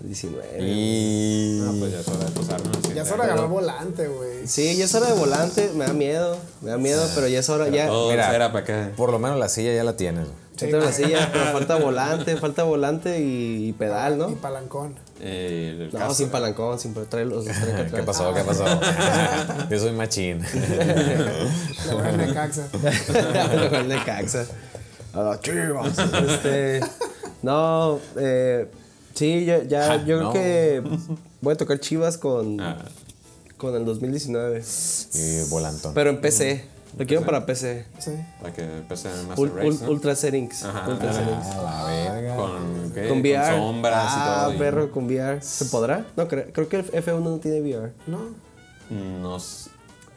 [0.01, 0.59] El 19.
[0.63, 1.59] Y...
[1.61, 2.73] No, pues ya es hora de empezar, ¿no?
[2.73, 4.47] Sí, Ya es hora de agarrar volante, güey.
[4.47, 7.49] Sí, ya es hora de volante, me da miedo, me da miedo, pero ya es
[7.49, 8.73] hora ya Todo Mira, era para que.
[8.95, 10.25] Por lo menos la silla ya la tienes.
[10.25, 10.71] güey.
[10.71, 14.27] falta la silla, pero falta volante, falta volante y, y pedal, Y ¿no?
[14.35, 14.95] palancón.
[15.21, 17.45] eh, No, caso- sin palancón, sin traer los
[17.95, 18.33] ¿Qué pasó?
[18.33, 18.65] ¿Qué pasó?
[19.69, 20.41] Yo soy machín.
[20.53, 22.67] Le voy a Necaxa.
[23.53, 24.45] Luego el Necaxa.
[25.13, 25.97] A las chivas.
[25.97, 26.81] Este,
[27.41, 28.67] no, eh,
[29.13, 30.31] sí, ya, ya Ja, yo no.
[30.31, 30.83] creo que
[31.41, 32.77] voy a tocar chivas con, Ah,
[33.57, 34.63] con el 2019.
[35.13, 35.93] Y volantón.
[35.93, 36.65] Pero en PC.
[36.97, 37.85] Lo quiero para PC.
[37.99, 38.11] Sí.
[38.41, 38.63] para que
[39.35, 39.91] Ul- ul- ¿no?
[39.91, 40.63] Ultra Settings.
[40.63, 41.19] Ajá, Ultra ajá.
[41.19, 41.45] Settings.
[41.55, 42.35] A la verga.
[42.35, 43.07] Con, ¿qué?
[43.07, 43.55] Con VR.
[43.57, 44.53] sombras ah, y todo.
[44.55, 45.41] y- perro, con VR.
[45.41, 46.07] ¿Se podrá?
[46.17, 47.91] No, creo, creo que el F1 no tiene VR.
[48.07, 48.19] ¿No?
[48.89, 49.37] No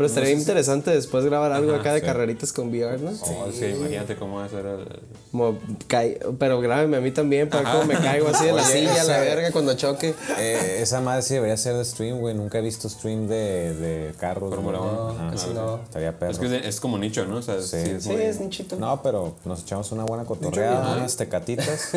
[0.02, 2.06] Pero estaría interesante después grabar algo acá de sí.
[2.06, 3.10] carreritas con VR, ¿no?
[3.22, 4.86] Oh, sí, imagínate cómo va a ser el.
[5.30, 8.62] Como cae, pero grábeme a mí también para ver cómo me caigo así de la
[8.62, 10.14] Oye, silla, a la ese- verga cuando choque.
[10.38, 12.34] Eh, esa madre sí debería ser de stream, güey.
[12.34, 14.50] Nunca he visto stream de, de carros.
[14.50, 14.90] Fórmula güey.
[14.90, 15.08] uno.
[15.10, 15.28] Ajá.
[15.30, 15.76] Así no.
[15.84, 16.32] Estaría perro.
[16.32, 17.36] Es que es, de- es como nicho, ¿no?
[17.36, 17.90] O sea, sí, Sí.
[17.96, 18.76] es Sí, muy- es nichito.
[18.76, 21.90] No, pero nos echamos una buena cotorreada, unas tecatitas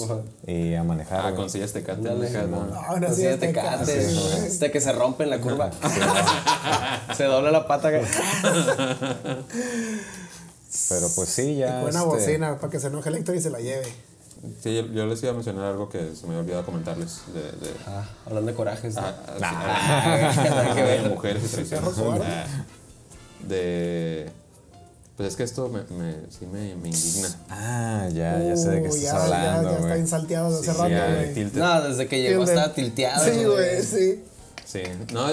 [0.46, 1.20] y a manejar.
[1.26, 2.28] Ah, con sillas te cantan Dale.
[2.28, 2.66] acá, ¿no?
[2.88, 4.44] Ahora Así sí de ya te tecate, casas.
[4.48, 5.70] hasta que se rompe en la curva.
[7.16, 7.90] se dobla la pata.
[10.88, 11.80] Pero pues sí, ya.
[11.82, 13.86] Buena este, bocina para que se enoje el Héctor y se la lleve.
[14.62, 17.42] Sí, yo, yo les iba a mencionar algo que se me había olvidado comentarles de,
[17.42, 18.94] de, Ah, hablando de corajes.
[18.94, 19.02] ¿no?
[19.04, 21.94] ah, ah, sí, que de mujeres y traiciones.
[21.98, 22.46] Ah,
[23.46, 24.30] De.
[25.16, 27.28] Pues es que esto me, me, sí me, me indigna.
[27.50, 30.70] Ah, ya, ya sé de qué Uh, estás ya, hablando, Ya, ya está insalteado desde
[30.70, 31.50] hace Sí, rato, güey.
[31.52, 33.24] No, desde que llegó estaba tilteado.
[33.26, 34.24] Sí, güey, sí.
[34.64, 34.82] Sí,
[35.12, 35.26] no,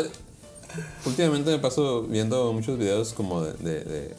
[1.05, 4.15] últimamente me paso viendo muchos videos como de, de, de,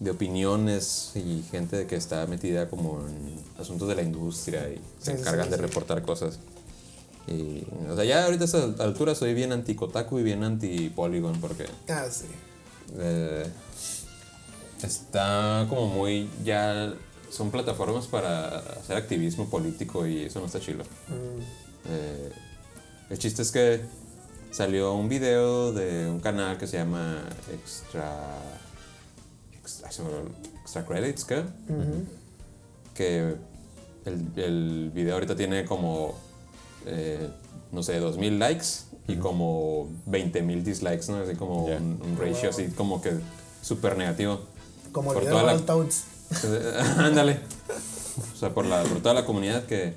[0.00, 5.12] de opiniones y gente que está metida como en asuntos de la industria y se
[5.14, 6.38] Sí, encargan sí, de reportar cosas.
[7.26, 11.64] Y, o sea, ya ahorita a esta altura soy bien anti-Kotaku y bien anti-Polygon porque
[11.88, 12.26] Ah, sí.
[12.98, 13.46] eh,
[14.82, 16.92] está como muy ya
[17.30, 20.84] son plataformas para hacer activismo político y eso no está chido.
[21.88, 22.30] Eh,
[23.10, 23.80] el chiste es que
[24.54, 28.38] salió un video de un canal que se llama Extra
[29.60, 31.42] Extra, Credits, ¿qué?
[32.94, 33.34] Que
[34.04, 36.14] el, el video ahorita tiene como
[36.86, 37.28] eh,
[37.72, 38.66] no sé, 2000 likes
[39.08, 41.18] y como 20.000 dislikes, ¿no?
[41.18, 43.12] Así como un, un ratio así como que
[43.62, 44.40] súper negativo.
[44.92, 46.04] Como el Por video de toda la- Battletoads.
[46.98, 47.40] Ándale.
[48.32, 49.94] O sea, por, la, por toda la comunidad que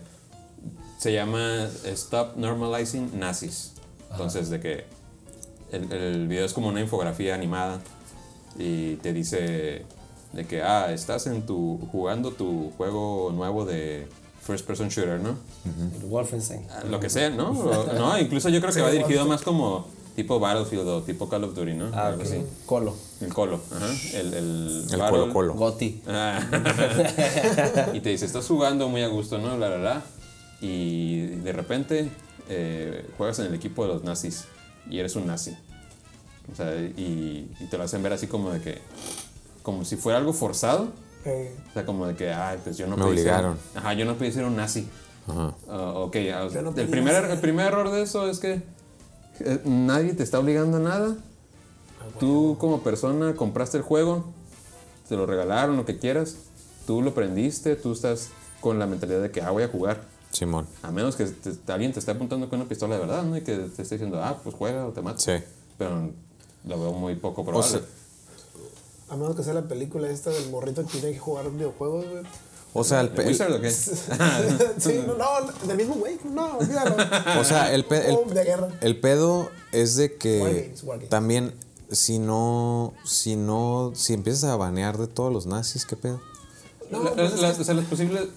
[0.98, 3.74] se llama Stop Normalizing Nazis.
[4.12, 4.86] Entonces, de que
[5.72, 7.80] el, el video es como una infografía animada
[8.58, 9.86] y te dice
[10.34, 14.08] de que, ah, estás en tu, jugando tu juego nuevo de
[14.42, 15.36] first person shooter, ¿no?
[16.00, 16.66] El Wolfenstein.
[16.72, 17.52] Ah, Lo que sea, ¿no?
[17.60, 19.86] O- no, incluso yo creo que va dirigido más como
[20.16, 21.92] tipo Battlefield o tipo Call of Duty, ¿no?
[21.94, 22.28] Ah, Algo ok.
[22.28, 22.42] así.
[22.66, 22.96] Colo.
[23.22, 23.88] El colo, ajá.
[24.18, 25.54] El, el, El Colo Colo.
[25.54, 26.02] Goti.
[26.08, 26.40] Ah.
[27.94, 29.58] y te dice, estás jugando muy a gusto, ¿no?
[29.58, 30.02] La, la, la.
[30.62, 32.10] Y de repente
[32.50, 34.46] eh, juegas en el equipo de los nazis
[34.90, 35.56] y eres un nazi.
[36.52, 38.80] O sea, y, y te lo hacen ver así como de que,
[39.64, 40.90] como si fuera algo forzado.
[41.26, 43.58] Eh, O sea, como de que, ay, pues yo no Me pedí ser- obligaron.
[43.76, 44.88] ajá, yo no pedí ser un nazi.
[45.28, 45.54] Ajá.
[45.68, 47.34] Ah, ok, ah, no el, primer, nazi.
[47.34, 48.62] el primer error de eso es que
[49.42, 51.16] eh, nadie te está obligando a nada.
[52.20, 54.24] Tú como persona compraste el juego,
[55.10, 56.38] te lo regalaron, lo que quieras.
[56.86, 58.30] Tú lo prendiste, tú estás
[58.62, 60.02] con la mentalidad de que, ah, voy a jugar.
[60.32, 60.68] Simón.
[60.84, 63.36] A menos que te- alguien te esté apuntando con una pistola de verdad, ¿no?
[63.38, 65.20] Y que te esté diciendo, ah, pues juega o te mato.
[65.20, 65.34] Sí.
[65.78, 66.10] Pero
[66.66, 67.70] lo veo muy poco O probable.
[67.72, 67.82] sea,
[69.10, 72.24] a menos que sea la película esta del morrito que tiene que jugar videojuegos, güey.
[72.74, 73.72] o sea, el, ¿El Wizard o qué?
[73.72, 75.26] sí, no, no,
[75.68, 76.20] del mismo güey.
[76.26, 76.96] No, olvídalo.
[77.40, 78.68] o sea, el, pe- el- de guerra.
[78.82, 81.10] el pedo es de que Wargames, wargames.
[81.10, 81.54] también
[81.90, 86.20] si no, si no, si empiezas a banear de todos los nazis, ¿qué pedo?
[86.92, 88.28] No, La- pues o sea, las posibles.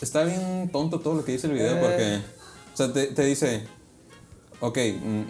[0.00, 2.20] Está bien tonto todo lo que dice el video porque.
[2.72, 3.64] O sea, te, te dice.
[4.60, 4.78] Ok,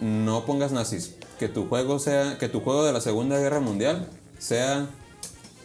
[0.01, 1.15] no pongas nazis.
[1.39, 2.37] Que tu juego sea.
[2.37, 4.07] Que tu juego de la Segunda Guerra Mundial
[4.37, 4.87] sea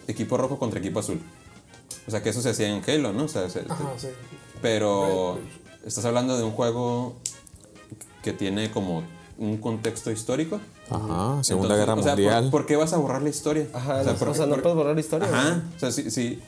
[0.07, 1.21] equipo rojo contra equipo azul.
[2.07, 3.25] O sea, que eso se hacía en Halo, ¿no?
[3.25, 4.09] O sea, se- Ajá, sí.
[4.61, 5.39] pero
[5.87, 7.15] estás hablando de un juego
[8.23, 9.03] que tiene como
[9.39, 10.61] un contexto histórico.
[10.91, 12.51] Ajá, Segunda Entonces, Guerra o sea, ¿por- Mundial.
[12.51, 13.67] ¿por, qué vas a borrar la historia?
[13.73, 15.29] Ajá, o sea, no, por- o sea, no por- puedes borrar la historia.
[15.29, 16.41] Ajá, o sea, sí, sí.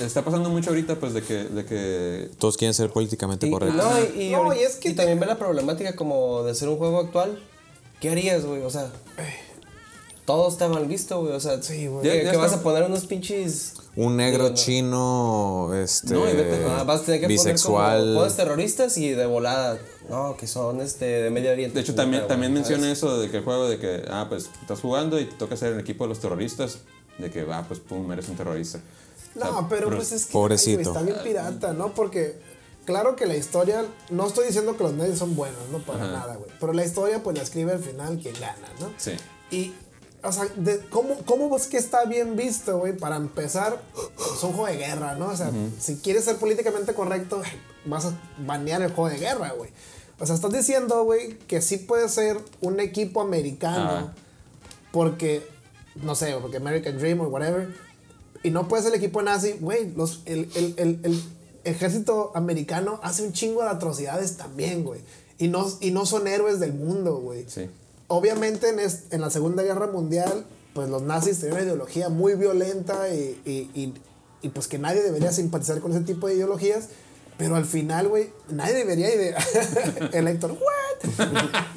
[0.00, 3.76] Está pasando mucho ahorita, pues, de que, de que Todos quieren ser políticamente Y, correctos.
[3.84, 3.90] no,
[4.20, 6.68] y, y, No, ahorita- y es que- y también ve la problemática como de ser
[6.68, 7.38] un juego actual.
[8.00, 8.62] ¿Qué harías, güey?
[8.62, 8.90] O sea,
[10.24, 11.32] todo está mal visto, güey.
[11.34, 12.02] O sea, Sí, güey.
[12.02, 13.74] ¿qué- Ya- ya qué vas a poner unos pinches.
[13.96, 14.54] Un negro no.
[14.54, 18.14] chino, este, No, y vete- Ah, vas a tener que bisexual.
[18.16, 19.78] poner terroristas y de volada.
[20.10, 21.76] No, que son este de Medio Oriente.
[21.76, 24.80] De hecho, también, también menciona eso de que el juego de que, ah, pues estás
[24.80, 26.78] jugando y te toca ser el equipo de los terroristas.
[27.18, 28.80] De que, va, pues pum, eres un terrorista.
[29.36, 30.78] O sea, No, pero pues es que Pobrecito.
[30.78, 31.92] ay, güey, está bien pirata, ¿no?
[31.94, 32.38] Porque
[32.84, 36.12] claro que la historia, no estoy diciendo que los nazis son buenos, no para Ajá.
[36.12, 36.50] nada, güey.
[36.60, 38.92] Pero la historia pues la escribe al final quien gana, ¿no?
[38.96, 39.12] Sí.
[39.50, 39.74] Y,
[40.22, 42.96] o sea, de- ¿cómo, ¿cómo es que está bien visto, güey?
[42.96, 43.80] Para empezar,
[44.36, 45.28] es un juego de guerra, ¿no?
[45.28, 47.42] O sea, si quieres ser políticamente correcto,
[47.84, 49.70] vas a banear el juego de guerra, güey.
[50.20, 54.12] O sea, estás diciendo, güey, que sí puede ser un equipo americano
[54.92, 55.46] porque,
[55.96, 57.74] no sé, porque American Dream o whatever,
[58.44, 61.22] y no puede ser el equipo nazi, güey, los, el, el, el, el
[61.64, 65.00] ejército americano hace un chingo de atrocidades también, güey.
[65.38, 67.44] Y no, y no son héroes del mundo, güey.
[67.48, 67.68] Sí.
[68.06, 72.34] Obviamente en, es- en la Segunda Guerra Mundial, pues los nazis tenían una ideología muy
[72.34, 73.94] violenta y, y, y-
[74.42, 76.88] y, pues que nadie debería simpatizar con ese tipo de ideologías.
[77.36, 79.34] Pero al final, güey, nadie debería de...
[80.12, 81.26] el Héctor, ¿what?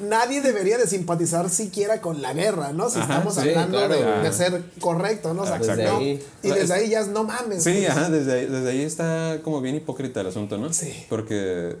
[0.00, 2.88] nadie debería de simpatizar siquiera con la guerra, ¿no?
[2.88, 5.42] Si estamos sí, hablando claro, de, ser correcto, ¿no?
[5.42, 6.24] O sea, Desde no, ahí.
[6.42, 7.64] Y desde ahí ya es, no mames.
[7.64, 7.86] Sí, güey.
[7.86, 10.72] ajá, desde ahí, desde ahí está como bien hipócrita el asunto, ¿no?
[10.72, 11.06] Sí.
[11.08, 11.76] Porque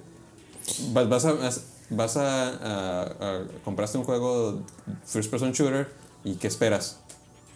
[0.90, 1.34] vas, vas a,
[1.90, 4.60] vas a, a- a- compraste un juego
[5.06, 5.88] first person shooter
[6.24, 6.98] y ¿qué esperas?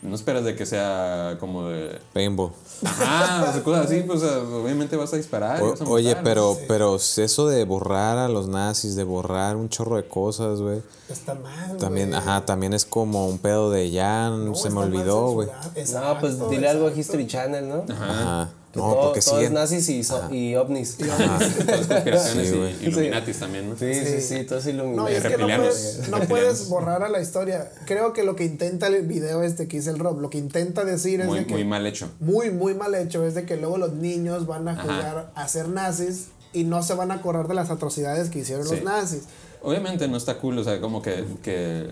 [0.03, 2.01] No esperas de que sea como de...
[2.13, 2.51] Paintball.
[2.85, 5.61] Ajá, o sea, cosas así, pues obviamente vas a disparar.
[5.61, 9.55] y O- vas a oye, pero, pero eso de borrar a los nazis, de borrar
[9.55, 10.83] un chorro de cosas, güey.
[11.09, 12.19] Está mal, También, güey.
[12.21, 15.47] ajá, también es como un pedo de ya No, se me olvidó, güey.
[15.49, 16.93] No, pues Exacto, dile algo a.
[16.93, 17.85] History Channel, ¿no?
[17.95, 18.51] Ajá.
[18.75, 19.53] No, todo, porque todo es siguen.
[19.55, 20.97] nazis y, so- y ovnis.
[20.99, 22.87] Todas conspiraciones Sí, y.
[22.87, 23.77] Illuminatis también, ¿no?
[23.77, 25.09] Sí, sí, sí, todo es iluminado.
[25.09, 27.70] No, y es que no puedes, no puedes borrar a la historia.
[27.85, 30.85] Creo que lo que intenta el video este que hice el Rob, lo que intenta
[30.87, 32.09] decir es de que muy mal hecho.
[32.20, 34.83] muy, muy mal hecho es de que luego los niños van a Ajá.
[34.83, 38.66] jugar a ser nazis y no se van a acordar de las atrocidades que hicieron
[38.66, 38.77] Sí.
[38.77, 39.25] los nazis.
[39.62, 41.91] Obviamente no está cool, o sea, como que, que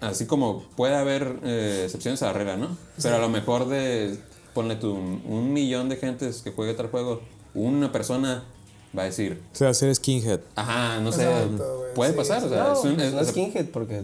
[0.00, 2.76] así como puede haber eh, excepciones a la regla, ¿no?
[3.00, 4.18] Pero a lo mejor de,
[4.54, 7.20] ponle tú, un, un millón de gentes que juegue tal juego,
[7.54, 8.44] una persona
[8.96, 10.40] va a decir, O sea, ser skinhead.
[10.54, 13.20] ajá, no sé, Exacto, puede sí, pasar, o sea, No, es un- es- no o
[13.20, 14.02] es sea, skinhead porque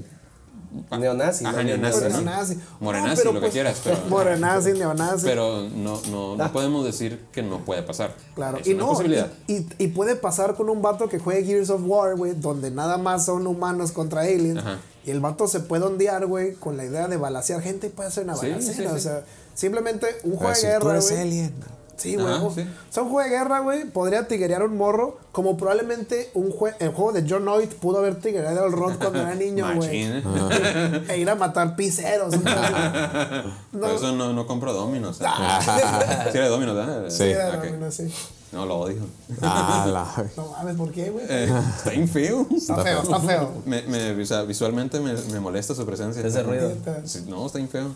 [0.99, 1.45] neonazi.
[1.45, 1.63] Ajá, ¿no?
[1.65, 2.09] neonazi, ¿no?
[2.11, 2.59] neonazi.
[2.81, 5.25] Morenazi, pero lo que pues, quieras, pero- Morenazi, neonazi.
[5.27, 8.15] pero no, no, no podemos decir que no puede pasar.
[8.35, 9.31] Claro, es y una no, posibilidad.
[9.47, 12.99] y, y- puede pasar con un vato que juegue Gears of War, güey, donde nada
[12.99, 14.59] más son humanos contra aliens.
[14.59, 14.79] Ajá.
[15.07, 18.09] Y el vato se puede ondear, güey, con la idea de balasear gente y puede
[18.09, 18.75] hacer una Sí, balacera.
[18.75, 18.87] sí, sí.
[18.87, 19.25] O sea,
[19.59, 21.21] simplemente un juego de decir, tú guerra, eres güey.
[21.21, 21.55] alien.
[21.97, 22.27] Sí, güey.
[22.33, 22.61] O- sí.
[22.61, 26.77] O sea, un juego de guerra, güey, podría tiguerear un morro, como probablemente un jue-
[26.79, 30.05] el juego de John Lloyd pudo haber tiguereado al Ron cuando era niño, güey.
[30.05, 30.23] ¿eh?
[31.09, 32.33] e ir a matar piseros.
[32.35, 32.63] entonces,
[33.73, 35.21] Por eso no, no compro Dominos.
[35.21, 35.25] ¿eh?
[35.27, 36.29] Ah.
[36.31, 37.11] Sí, era Dominos, ¿verdad?
[37.11, 37.69] sí, era, Ok.
[37.69, 38.15] bueno, sí.
[38.53, 39.03] No, lo odio.
[39.43, 40.25] Ah, la.
[40.37, 41.27] No mames, ¿por qué, güey?
[41.29, 42.47] Eh, está bien feo.
[42.57, 43.53] Está feo, está feo.
[43.67, 46.25] Me, me- o sea, visualmente me, me molesta su presencia.
[46.25, 46.73] Ese ruido.
[47.05, 47.95] Sí, no, está bien feo.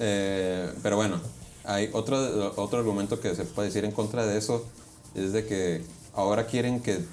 [0.00, 1.20] Eh, pero bueno,
[1.64, 4.64] hay otro, otro argumento que se puede decir en contra de eso,
[5.14, 5.82] es de que
[6.14, 7.04] ahora quieren que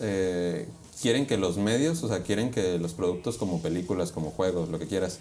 [0.00, 0.66] eh,
[1.00, 4.78] quieren que los medios, o sea, quieren que los productos como películas, como juegos, lo
[4.78, 5.18] que quieras,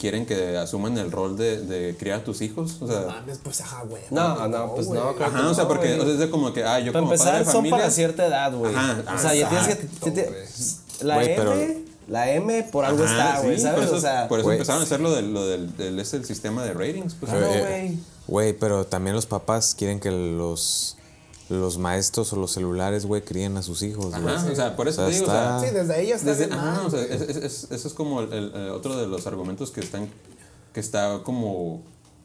[0.00, 3.38] quieren que asuman el rol de, de criar a tus hijos, o No sea, mames,
[3.42, 4.02] pues ajá, güey.
[4.10, 6.30] No, no, pues no, claro que ajá, o sea, no, porque o sea, es de
[6.30, 8.74] como que, ah, yo Para como padre empezar, de son familia, para cierta edad, güey.
[8.74, 9.66] Ajá, o sea, ya tienes
[10.00, 10.10] que.
[10.10, 10.46] te-
[11.04, 11.54] la M, pero-
[12.08, 13.76] la M por algo Ajá, está, güey, sí, ¿sabes?
[13.78, 16.14] Por eso, o sea, por eso empezaron a hacer lo del, lo del, del- es
[16.14, 17.14] el sistema de ratings.
[17.14, 17.98] Pues, Claro, Eh, güey.
[18.28, 20.96] Güey, pero también los papás quieren que los,
[21.48, 24.34] los maestros o los celulares, güey, críen a sus hijos, güey.
[24.34, 26.14] O sea, por eso O sea, te digo, o sea, está- Sí, desde ahí ya
[26.16, 28.96] está desde- ajá, o sea, es- es- es- eso es como el, el- el otro
[28.96, 30.08] de los argumentos que están,
[30.72, 31.82] que está como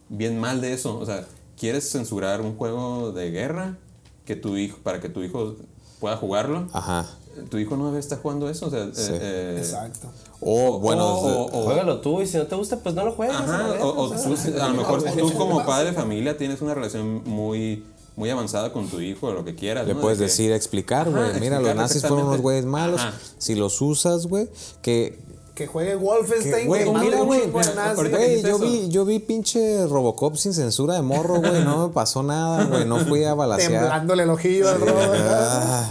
[0.10, 0.98] bien mal de eso.
[1.00, 1.26] O sea,
[1.58, 3.78] quieres censurar un juego de guerra
[4.26, 5.56] que tu hijo, para que tu hijo
[6.00, 6.68] pueda jugarlo.
[6.74, 7.08] Ajá.
[7.50, 9.12] Tu hijo no debe estar jugando eso, o sea, eh, Sí.
[9.14, 10.08] eh, Exacto.
[10.40, 13.36] O, bueno, o- o- Juégalo tú y si no te gusta, pues no lo juegues.
[13.36, 14.14] a Ajá, verga, o, tú,
[14.62, 17.84] a lo mejor tú como padre de familia tienes una relación muy,
[18.16, 19.88] muy avanzada con tu hijo o lo que quieras.
[19.88, 20.02] Le ¿no?
[20.02, 21.40] puedes De que- decir, explicar, güey.
[21.40, 23.02] Mira, los nazis fueron unos güeyes malos.
[23.02, 23.14] Ajá.
[23.38, 24.50] Si los usas, güey,
[24.82, 25.20] que
[25.54, 26.64] que juegue Wolfenstein.
[26.64, 31.64] Que, güey, mira, güey, yo vi, yo vi pinche Robocop sin censura de morro, güey.
[31.64, 32.86] No me pasó nada, güey.
[32.86, 33.72] No fui a balasear.
[33.72, 35.14] Temblándole el ojillo al Robert.
[35.30, 35.90] Ah,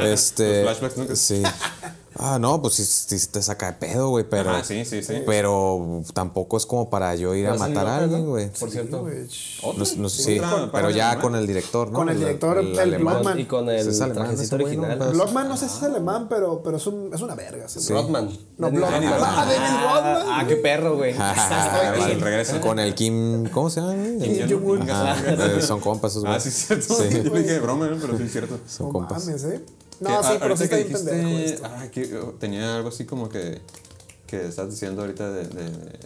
[0.00, 0.64] este.
[0.64, 1.16] Los flashbacks, ¿no?
[1.16, 1.42] Sí.
[2.16, 4.50] Ah, no, pues sí, sí te saca de pedo, güey, pero.
[4.50, 5.22] Ajá, sí, sí, sí.
[5.26, 8.50] Pero tampoco es como para yo ir a matar a alguien, güey.
[8.50, 9.00] Por cierto.
[9.00, 9.26] Güey,
[9.62, 11.22] No, no sé, sí, Otra pero ya alemán.
[11.22, 11.98] con el director, ¿no?
[11.98, 13.40] Con el director, el Blockman.
[13.40, 15.10] Y con el trajecito güey, original.
[15.12, 17.68] Blockman no sé si es alemán, pero, pero es, un, es una verga.
[17.68, 17.80] sí.
[17.92, 18.28] Rodman.
[18.58, 19.02] No, Blockman.
[19.02, 19.20] Rodman.
[19.22, 20.22] Ah, Dennis Rodman.
[20.28, 21.14] Ah, qué perro, güey.
[21.18, 22.60] Ah, el- regreso.
[22.60, 23.48] Con el Kim.
[23.50, 23.94] ¿Cómo se llama?
[23.94, 24.18] güey?
[24.18, 24.88] Kim Jong-un.
[24.88, 26.96] Eh, son compas esos Ah, sí, es cierto.
[27.10, 28.58] Yo dije broma, pero sí es cierto.
[28.68, 29.26] Son compas.
[29.28, 29.64] ¿eh?
[30.00, 32.88] No, ah, sí, pero ahorita sí está que bien dijiste- ah, que, oh, tenía algo
[32.88, 33.60] así como que,
[34.26, 35.98] que estás diciendo ahorita de, de-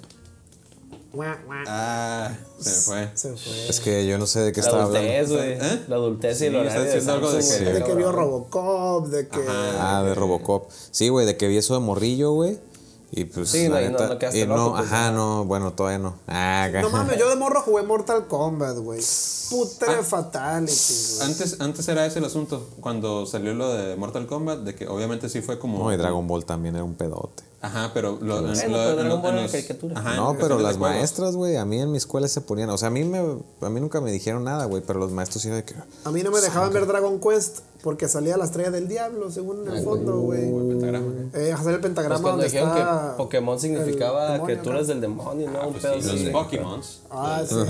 [1.13, 1.35] guau.
[1.67, 3.11] Ah, se me fue.
[3.15, 3.69] Se fue.
[3.69, 5.09] Es que yo no sé de qué La estaba hablando.
[5.11, 5.53] adultez, güey.
[5.53, 5.83] ¿Eh?
[5.89, 7.73] La adultez y Sí, el horario de algo de que- güey.
[7.73, 8.13] De que vio.
[8.13, 9.41] Robocop, de que.
[9.49, 10.71] Ah, de Robocop.
[10.91, 12.59] Sí, güey, de que vi eso de morrillo, güey.
[13.11, 13.49] Y pues.
[13.51, 15.73] Sí, no, la y no- neta- no quedaste y no, loco, pues, ajá, no, bueno,
[15.73, 16.15] todavía no.
[16.27, 19.01] Ah, No mames, yo de morro jugué Mortal Kombat, güey.
[19.49, 20.73] Puta de Fatality,
[21.17, 21.31] güey.
[21.31, 25.31] Antes, antes era ese el asunto, cuando salió lo de Mortal Kombat, de que obviamente
[25.31, 25.79] sí fue como...
[25.79, 27.45] No, y Dragon Ball también era un pedote.
[27.63, 28.19] Ajá, pero...
[28.21, 29.99] Lo, lo- pero en Dragon lo- Ball en era los- caricatura.
[29.99, 32.69] ajá, no, pero las maestras, güey, a mí en mi escuela se ponían.
[32.69, 35.43] O sea, a mí, me, a mí nunca me dijeron nada, güey, pero los maestros
[35.43, 35.75] sí de que.
[36.05, 39.67] A mí no me dejaban ver Dragon Quest porque salía la estrella del diablo, según
[39.67, 40.43] en el fondo, güey.
[40.69, 41.49] Pentagrama, ¿qué?
[41.49, 43.13] Eh, hacer el Pues pentagrama cuando donde dijeron está.
[43.13, 44.89] que Pokémon significaba el demonio, criaturas ¿no?
[44.89, 45.69] del demonio, ¿no?
[45.69, 46.25] Un Pues pedo sí, así.
[46.25, 47.01] los Pokémons.
[47.11, 47.55] Ah, sí.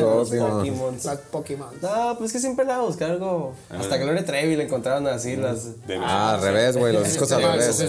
[0.00, 0.96] Los Pokémon.
[1.04, 1.68] Las Pokémon.
[1.82, 3.54] No, pues que siempre andaba a buscar algo.
[3.70, 5.70] Hasta Gloria Trevi le encontraron así las.
[6.00, 7.84] Ah, al revés, güey, los discos al revés.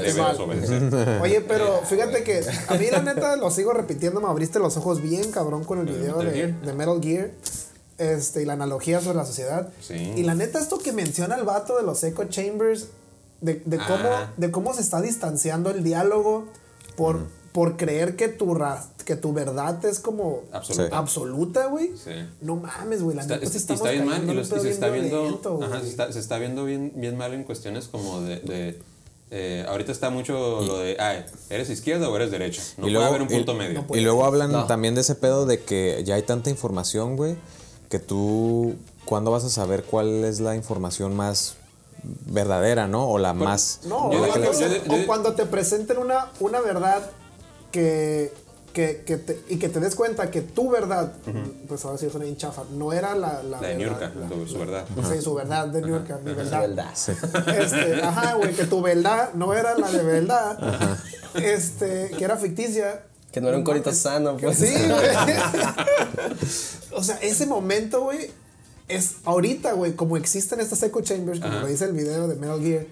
[1.22, 5.00] Oye, pero fíjate que a mí la neta lo sigo repitiendo, me abriste los ojos
[5.00, 7.30] bien cabrón con el video de Metal Gear.
[7.98, 9.70] Este, y la analogía sobre la sociedad.
[9.82, 9.94] Sí.
[10.18, 12.88] Y la neta, esto que menciona el vato de los echo chambers,
[13.42, 14.34] de, de cómo, Ah.
[14.38, 16.46] de cómo se está distanciando el diálogo
[16.98, 20.42] por, por creer que tu, ra- que tu verdad es como
[20.92, 21.68] Absoluta.
[21.68, 21.92] Güey.
[21.96, 22.12] Sí.
[22.42, 23.16] No mames, güey.
[23.16, 25.60] La Está, neta estamos está bien mal y, los- y se bien está viendo violento,
[25.62, 25.82] ajá, güey.
[25.82, 28.80] se, está, se está viendo bien, bien mal en cuestiones como de, de,
[29.32, 32.92] eh, ahorita está mucho lo de ay, eres izquierda o eres derecha no Y puede
[32.94, 36.04] luego- haber un punto y- medio Y luego hablan también de ese pedo de que
[36.06, 37.36] ya hay tanta información, güey,
[37.90, 38.76] que tú,
[39.06, 41.56] ¿cuándo vas a saber cuál es la información más
[42.26, 43.08] verdadera, no?
[43.08, 43.82] O la más...
[43.86, 47.10] No, Yo o, digo que- cuando, yo- o yo- cuando te presenten una, una verdad
[47.72, 48.32] que,
[48.74, 51.14] que, que te, y que te des cuenta que tu verdad,
[51.68, 54.58] pues ahora sí suena bien chafa, no era la, la, la de Niurka la- su,
[54.60, 56.62] verdad Sí, su verdad de Niurka, mi verdad.
[56.62, 56.92] verdad.
[57.58, 60.60] Este, ajá, güey, que tu verdad no era la de verdad,
[61.36, 63.04] este, que era ficticia.
[63.32, 64.58] Que no era un corito sano, pues.
[64.60, 65.36] Sí, güey.
[66.96, 68.32] o sea, ese momento, güey,
[68.88, 72.62] es ahorita, güey, como existen estas echo chambers, como lo dice el video de Metal
[72.62, 72.86] Gear,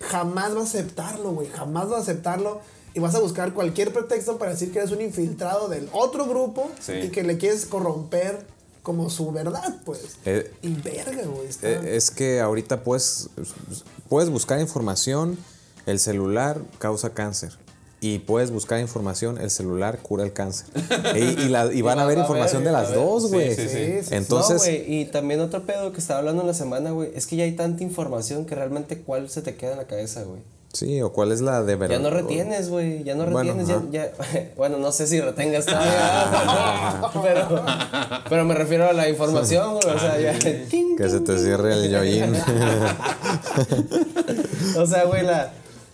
[0.00, 2.60] jamás vas a aceptarlo, güey, jamás vas a aceptarlo.
[2.94, 6.70] Y vas a buscar cualquier pretexto para decir que eres un infiltrado del otro grupo
[6.78, 6.92] Sí.
[7.04, 8.44] y que le quieres corromper
[8.82, 10.18] como su verdad, pues.
[10.26, 11.48] Eh, y verga, güey.
[11.62, 13.30] Eh, Es que ahorita puedes,
[14.10, 15.38] puedes buscar información,
[15.86, 17.56] el celular causa cáncer.
[18.04, 20.66] Y puedes buscar información, el celular cura el cáncer.
[21.14, 23.54] Y, y la- y van a ver a información de las dos, güey.
[23.54, 23.68] sí, sí.
[23.68, 24.14] Sí, sí, sí.
[24.16, 27.26] Entonces, no, güey, y también otro pedo que estaba hablando en la semana, güey, es
[27.28, 30.40] que ya hay tanta información que realmente cuál se te queda en la cabeza, güey.
[30.72, 31.96] sí, o cuál es la de verdad.
[31.96, 33.82] Ya no retienes, güey, ya no retienes, ajá.
[33.92, 37.64] ya, ya- bueno, no sé si retengas todavía, pero,
[38.28, 40.36] pero me refiero a la información, güey, o sea, ya,
[40.68, 42.34] ting, Que se te cierre el yoyin.
[44.76, 45.52] o sea, güey, la,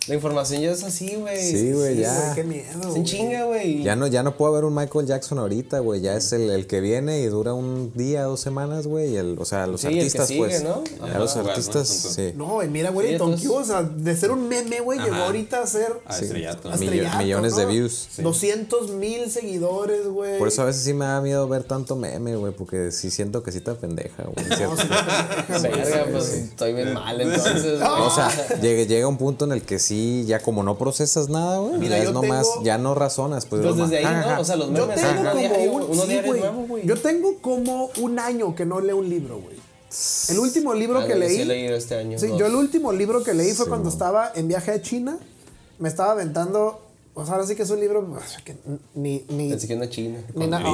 [0.09, 1.39] la información ya es así, güey.
[1.41, 2.13] Sí, güey, Sí, ya.
[2.21, 2.89] güey, qué miedo.
[2.89, 3.03] Güey.
[3.03, 3.83] chinga, güey.
[3.83, 6.01] Ya no, ya no puede haber un Michael Jackson ahorita, güey.
[6.01, 9.13] Ya es el, el que viene y dura un día, dos semanas, güey.
[9.13, 10.63] y el- O sea, los Sí, el que artistas, sigue, pues.
[10.63, 10.83] ¿no?
[11.01, 12.33] Ajá, los artistas, sí.
[12.35, 15.67] No, y mira, güey, Q, o sea, de ser un meme, güey, llegó ahorita a
[15.67, 18.07] ser a estrellato a millones de views.
[18.17, 20.37] 200 mil seguidores, güey.
[20.39, 23.43] Por eso a veces sí me da miedo ver tanto meme, güey, porque sí siento
[23.43, 24.45] que sí te pendeja, güey.
[24.49, 27.91] No, sí, Verga, pues estoy bien mal, entonces, güey.
[28.01, 28.29] O sea,
[28.61, 31.97] llega, llega un punto en el que sí, ya como no procesas nada, güey, Mira,
[31.97, 33.61] ya yo es nomás, tengo- ya no razonas, pues.
[33.61, 34.41] Pues nomás, desde ahí, ja, ja, ¿no?
[34.41, 36.41] O sea, los Yo memes, tengo uno como un, uno sí, diario güey.
[36.41, 36.85] nuevo, güey.
[36.87, 39.57] Yo tengo como un año que no leo un libro, güey.
[40.29, 41.35] El último libro Ah, que no, yo leí.
[41.35, 42.37] sí he leído este año, Sí, dos.
[42.39, 45.17] yo el último libro que leí fue cuando estaba en viaje a China.
[45.79, 46.81] Me estaba aventando.
[47.15, 48.55] O sea, ahora sí que es un libro pues, que
[48.93, 49.25] ni.
[49.29, 50.19] ni Pensé que una china.
[50.35, 50.69] ni, na- ni-.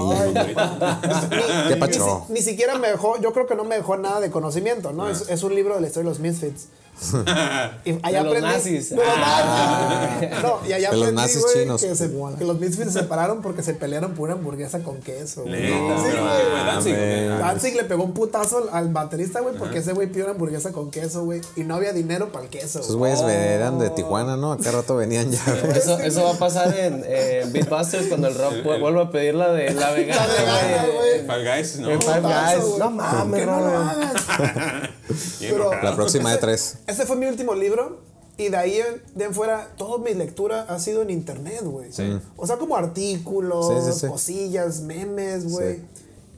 [1.79, 1.99] Ni, si-
[2.33, 5.09] ni siquiera me dejó, yo creo que no me dejó nada de conocimiento, ¿no?
[5.09, 6.67] Es, es un libro de la historia de los Misfits.
[7.85, 8.89] Y allá De los aprendí- nazis.
[8.91, 10.17] De los Ah.
[10.19, 10.41] nazis.
[10.41, 11.81] No, y allá De los aprendí, nazis chinos.
[11.81, 15.43] Que, se- que los Misfits se separaron porque se pelearon por una hamburguesa con queso.
[15.43, 15.61] güey.
[15.61, 17.27] Neta, Sí, güey.
[17.27, 20.89] Danzig, le pegó un putazo al, baterista, güey, porque ese güey pidió una hamburguesa con
[20.91, 21.41] queso, güey.
[21.55, 22.79] Y no había dinero para el queso.
[22.79, 23.13] Esos güey.
[23.15, 24.51] güeyes eran de Tijuana, ¿no?
[24.53, 25.41] Acá rato venían ya.
[25.75, 27.03] Eso, eso va a pasar en,
[27.51, 31.25] Beatbusters cuando el rock vu- vuelva a pedir la de la vegana, vegana, güey.
[31.25, 31.87] Fall Guys, ¿no?
[31.99, 32.77] Five Guys.
[32.79, 33.91] No mames, no
[35.39, 35.71] Pero-.
[35.83, 36.77] La próxima de tres.
[36.87, 37.99] Ese fue mi último libro.
[38.37, 41.89] Y de ahí en, de en fuera, toda mi lectura ha sido en internet, güey.
[42.35, 44.07] O sea, como artículos, Sí, sí, sí.
[44.07, 45.75] cosillas, memes, güey.
[45.77, 45.81] Sí.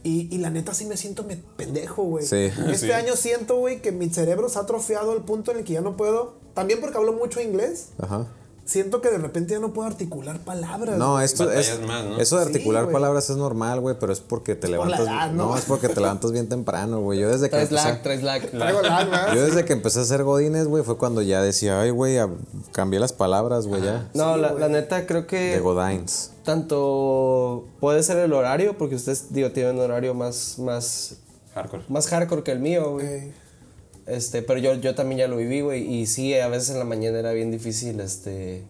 [0.04, 2.24] Y, y la neta sí me siento me- pendejo, güey.
[2.26, 2.36] Sí.
[2.72, 2.92] Este Sí.
[2.92, 5.82] año siento, güey, que mi cerebro se ha atrofiado al punto en el que ya
[5.82, 6.36] no puedo.
[6.54, 7.88] También porque hablo mucho inglés.
[7.98, 8.28] Ajá.
[8.68, 10.98] Siento que de repente ya no puedo articular palabras.
[10.98, 12.20] No, esto es, más, ¿no?
[12.20, 15.08] eso de articular palabras es normal, güey, pero es porque te por la levantas.
[15.08, 15.56] edad, ¿no?
[15.58, 17.18] es porque te levantas bien temprano, güey.
[17.20, 18.46] Yo desde que empecé, lag, traes lag.
[18.52, 19.34] Traigo lag, ¿verdad?
[19.36, 22.18] yo desde que empecé a hacer godines, güey, fue cuando ya decía, ay, güey,
[22.74, 24.10] cambié las palabras, güey, ya.
[24.14, 26.32] No, la, la neta creo De que godines.
[26.44, 31.16] tanto puede ser el horario, porque ustedes, digo, tienen un horario más, más,
[31.54, 31.84] Hardcore.
[31.88, 33.06] más hardcore que el mío, güey.
[33.08, 33.34] Eh,
[34.08, 35.84] Este, pero yo, yo también ya lo viví, güey.
[35.84, 38.64] Y sí, a veces en la mañana era bien difícil, este,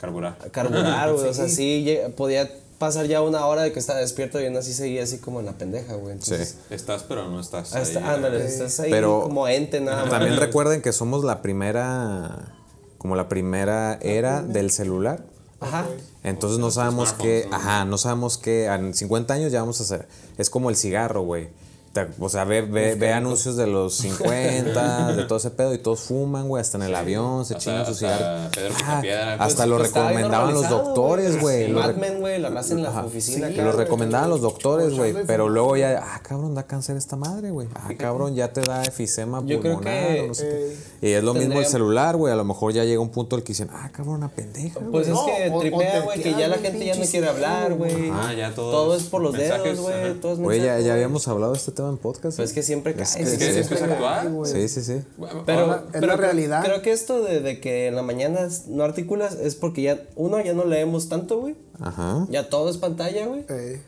[0.00, 0.36] Carburar.
[0.50, 1.28] carburar, güey.
[1.28, 4.72] O sea, sí, podía pasar ya una hora de que estaba despierto y aún así
[4.72, 6.12] seguía así como en la pendeja, güey.
[6.14, 7.74] Entonces, Estás, pero no estás.
[7.76, 10.10] hasta- ahí, ándale, estás ahí Pero- como ente nada más.
[10.10, 12.54] También recuerden que somos la primera,
[12.98, 15.22] como la primera era del celular.
[15.60, 15.86] Ajá.
[16.24, 20.08] Entonces no sabemos qué, ajá, no sabemos qué, en 50 años ya vamos a hacer.
[20.38, 21.50] Es como el cigarro, güey.
[21.92, 25.78] Te- O sea, ve, ve, ve anuncios de los 50, de todo ese pedo, y
[25.78, 28.72] todos fuman, güey, hasta en el avión, se Hasta- chingan su hasta cigarro.
[28.86, 31.68] Ah, hasta lo recomendaban los doctores, güey.
[31.68, 33.48] lo Mad rec- Men, güey, la raza en la oficina.
[33.48, 35.14] Sí, lo recomendaban los doctores, güey.
[35.26, 37.68] Pero luego ya, ah, cabrón, da cáncer esta madre, güey.
[37.74, 41.08] Ah, cabrón, ya te da efisema Yo creo pulmonar que, o no sé qué.
[41.08, 42.32] Y es lo mismo el celular, güey.
[42.32, 44.78] A lo mejor ya llega un punto en el que dicen, ah, cabrón, una pendeja,
[44.80, 44.92] güey.
[44.92, 48.10] Pues No, es que tripea, güey, que ya la gente ya no quiere hablar, güey.
[48.10, 49.94] Ah, ya todo Todo es por los dedos, güey.
[49.94, 50.14] ajá.
[50.22, 52.36] Todo es Güey, ya, habíamos hablado de este tema en podcast.
[52.36, 53.02] Pues es que siempre cae.
[53.04, 54.32] Es Es que es que es actual.
[54.44, 55.00] Sí, sí, sí.
[55.46, 56.64] Pero, Ahora, es pero la realidad.
[56.64, 60.40] Creo que esto de, de que en la mañana no articulas es porque ya, uno,
[60.42, 61.56] ya no leemos tanto, güey.
[61.80, 62.26] Ajá.
[62.30, 63.44] Ya todo es pantalla, güey.
[63.48, 63.80] eh.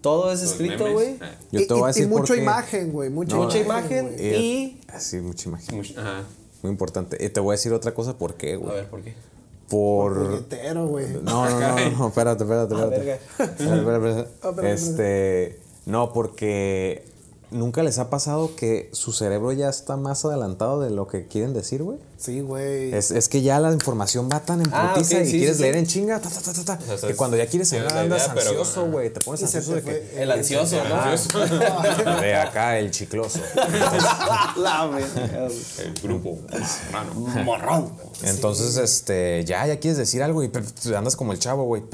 [0.00, 1.16] Todo es Los escrito, güey.
[1.22, 3.08] Ah, Yo y, te voy a y- y decir por mucha imagen, güey.
[3.10, 4.06] Mucha, Mucha imagen.
[4.08, 4.36] imagen güey.
[4.36, 4.80] y...
[4.88, 5.76] Así, mucha imagen.
[5.76, 6.24] mucho- Ajá.
[6.62, 7.24] Muy importante.
[7.24, 8.74] Y te voy a decir otra cosa, ¿por qué, A güey?
[8.74, 9.14] ver, ¿por qué?
[9.68, 10.44] Por...
[10.88, 11.06] Güey.
[11.22, 12.98] No, no, no, no, espérate, espérate, espérate.
[12.98, 13.14] verga.
[13.14, 14.48] Espérate, espérate, espérate.
[14.48, 17.04] Espérate, Este, no, porque
[17.54, 21.54] nunca les ha pasado que su cerebro ya está más adelantado de lo que quieren
[21.54, 21.98] decir, güey.
[22.18, 22.92] Sí, güey.
[22.92, 25.62] Es, es que ya la información va tan en Ah, putiza y sí, quieres sí,
[25.62, 25.78] leer sí.
[25.80, 28.00] en chinga, ta, ta, ta, ta, ta, O sea, que cuando ya quieres hablar la
[28.00, 29.12] andas idea, ansioso, güey.
[29.12, 30.22] Te pones ansioso de que...
[30.22, 32.20] El ansioso, ¿no?
[32.20, 33.40] De acá, el chicloso.
[34.56, 34.90] La.
[35.78, 36.38] El grupo.
[37.44, 37.96] Marrano.
[38.22, 40.50] Entonces, este, ya, ya quieres decir algo y
[40.94, 41.82] andas como el chavo, güey.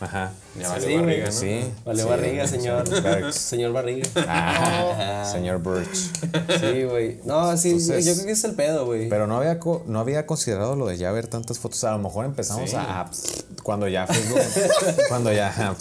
[0.00, 0.32] Ajá.
[0.58, 1.26] Ya vale Sí, barriga.
[1.26, 1.32] ¿no?
[1.32, 1.64] Sí.
[1.84, 3.02] Vale, sí, barriga, sí, señor.
[3.02, 3.34] Bergs.
[3.36, 4.08] Señor Barriga.
[4.26, 5.94] Ah, señor Birch.
[6.60, 7.20] Sí, güey.
[7.24, 9.08] No, sí, Entonces- yo creo que es el pedo, güey.
[9.10, 11.84] Pero no había, co- no había considerado lo de ya ver tantas fotos.
[11.84, 13.10] A lo mejor empezamos a, a-
[13.62, 14.40] cuando ya Facebook,
[15.08, 15.74] cuando ya, ajá,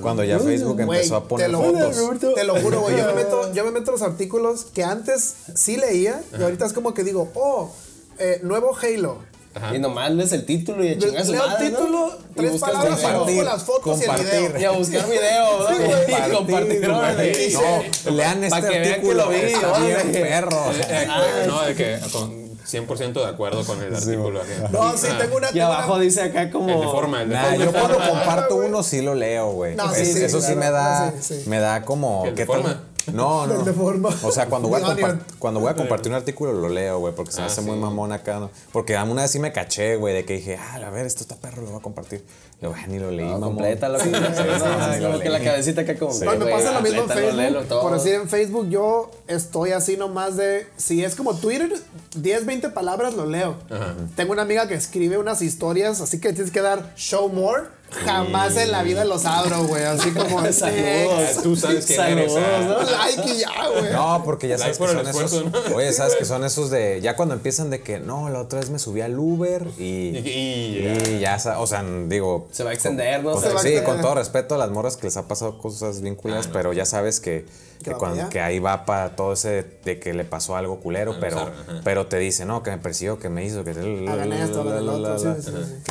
[0.00, 2.34] cuando ya Facebook empezó a poner te lo, fotos.
[2.34, 2.96] Te lo juro, güey.
[2.96, 6.72] Yo me meto, yo me meto los artículos que antes sí leía y ahorita es
[6.72, 7.70] como que digo, oh,
[8.18, 9.18] eh, nuevo Halo.
[9.74, 11.78] Y nomás lees el título y a chingar su Leo el madre, ¿no?
[11.78, 14.16] título, Y tres palabras, busco las fotos y el
[14.52, 14.60] video.
[14.60, 15.68] Y a buscar video, ¿no?
[15.68, 16.30] Sí, güey.
[16.30, 16.88] Y compartir.
[16.88, 20.70] No, lean este Pa' que vean que lo vi, está bien perro.
[20.72, 21.06] Eh, eh,
[21.46, 24.40] No, de que con 100% de acuerdo con el artículo.
[24.42, 24.68] acá.
[24.70, 25.48] No, sí, tengo una.
[25.54, 26.68] Y abajo una- dice acá como...
[26.74, 27.64] El de forma, el de Nah, forma.
[27.64, 28.68] yo cuando Ah, comparto güey.
[28.68, 29.74] uno sí lo leo, güey.
[29.76, 31.48] No, sí, sí, eso sí claro, me da, sí, sí.
[31.48, 32.24] me da como.
[32.26, 32.62] ¿El de ¿qué tal?
[32.62, 32.82] forma?
[33.12, 33.62] No, no, no.
[33.64, 34.10] de forma.
[34.22, 37.32] O sea, cuando voy, a cuando voy a compartir un artículo lo leo, güey, porque
[37.32, 37.66] se me Ah, hace sí.
[37.66, 38.40] muy mamón acá.
[38.40, 38.50] ¿no?
[38.72, 41.36] Porque una vez sí me caché, güey, de que dije, ah, a ver, esto está
[41.36, 42.24] perro, lo voy a compartir.
[42.60, 43.50] Luego, "Ah, ni lo leí, mamón.
[43.54, 44.04] Completa lo que...
[44.04, 46.12] sí, sí, lo que la cabecita acá como...
[46.18, 47.66] No, me pasa lo mismo en Facebook.
[47.68, 47.82] todo.
[47.82, 50.66] Por decir, en Facebook yo estoy así nomás de.
[50.76, 51.70] Si es como Twitter,
[52.16, 53.56] 10, 20 palabras lo leo.
[54.16, 57.64] Tengo una amiga que escribe unas historias, así que tienes que dar show more.
[58.04, 59.84] Jamás en la vida los abro, güey.
[59.84, 60.40] Así como.
[60.52, 61.42] Saludos.
[61.42, 62.32] Tú sabes eres.
[62.32, 62.60] Saludos, ah.
[62.60, 62.90] ¿no?
[62.90, 63.92] Like y ya, güey.
[63.92, 65.44] No, porque ya Like sabes que son esos.
[65.70, 65.76] ¿no?
[65.76, 67.00] Oye, sabes que son esos de.
[67.00, 69.84] Ya cuando empiezan de que no, la otra vez me subí al Uber y.
[70.18, 72.48] Y- y ya, sa- o sea, digo.
[72.52, 73.32] Se va a extender, ¿no?
[73.32, 73.84] con- Se va a sí, extender.
[73.94, 76.84] con todo respeto a las morras que les ha pasado cosas bien culeras, pero ya
[76.84, 77.46] sabes que,
[78.30, 81.50] que, ahí va para todo ese de que le pasó algo culero, pero,
[81.84, 83.72] pero te dice, no, que me persiguió, que me hizo, que.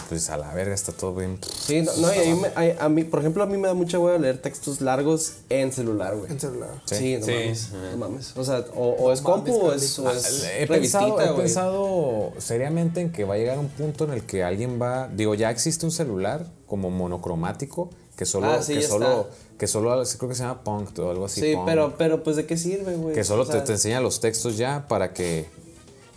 [0.09, 1.39] Pues a la verga está todo bien.
[1.41, 3.67] Sí, no, no, y a mí, me- a, a mí, por ejemplo, a mí me
[3.67, 6.31] da mucha hueva leer textos largos en celular, güey.
[6.31, 6.69] En celular.
[6.85, 7.31] Sí, no Sí.
[7.31, 7.71] mames.
[7.91, 8.37] No mames.
[8.37, 13.01] O sea, o, o es compu o es, o es He pensado, he pensado seriamente
[13.01, 15.07] en que va a llegar un punto en el que alguien va.
[15.07, 18.47] Digo, ya existe un celular como monocromático que solo.
[18.47, 19.44] Ah, sí, que ya solo, está.
[19.57, 21.41] Que solo creo que se llama Punk o algo así.
[21.41, 21.65] Sí, Punk.
[21.65, 23.15] pero, pero pues de qué sirve, güey.
[23.15, 25.45] Que solo O sea, te, te enseña los textos ya para que.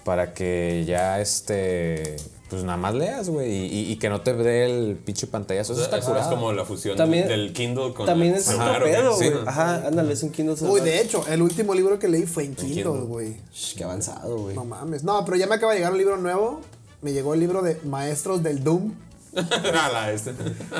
[0.04, 2.16] Para que ya este.
[2.48, 3.52] Pues nada más leas, güey.
[3.52, 5.74] Y, y- y que no te dé el pinche pantallazo.
[5.74, 6.30] Eso está Eso es curado.
[6.30, 9.32] como la fusión También- del Kindle con También el es celular, pedo, güey.
[9.46, 12.54] Ajá, ándale, es un Kindle Uy, de hecho, el último libro que leí fue en
[12.54, 13.02] Kindle, Kindle.
[13.04, 13.36] güey.
[13.52, 14.54] Shh, Qué avanzado, güey.
[14.56, 15.04] No mames.
[15.04, 16.62] No, pero ya me acaba de llegar un libro nuevo.
[17.02, 18.94] Me llegó el libro de Maestros del Doom.
[19.72, 20.32] Nada, este.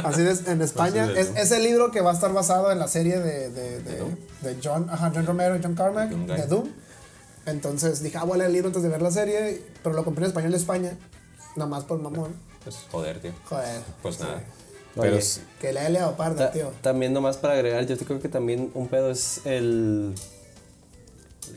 [0.05, 1.11] Así es, en España.
[1.17, 4.05] Es, es el libro que va a estar basado en la serie de, de, de,
[4.43, 6.69] de John, ajá, John Romero y John Carmack, de Doom.
[7.47, 10.05] Entonces dije, ah, voy a leer el libro antes de ver la serie, pero lo
[10.05, 10.93] compré en español de España.
[11.57, 12.35] Nada más por mamón.
[12.65, 13.33] Pues, joder, tío.
[13.49, 13.81] Joder.
[14.03, 14.43] Pues nada.
[14.95, 15.25] Pero Oye,
[15.61, 16.73] Que le he leado parte, ta- tío.
[16.83, 20.15] también nomás para agregar, yo creo que también un pedo es el...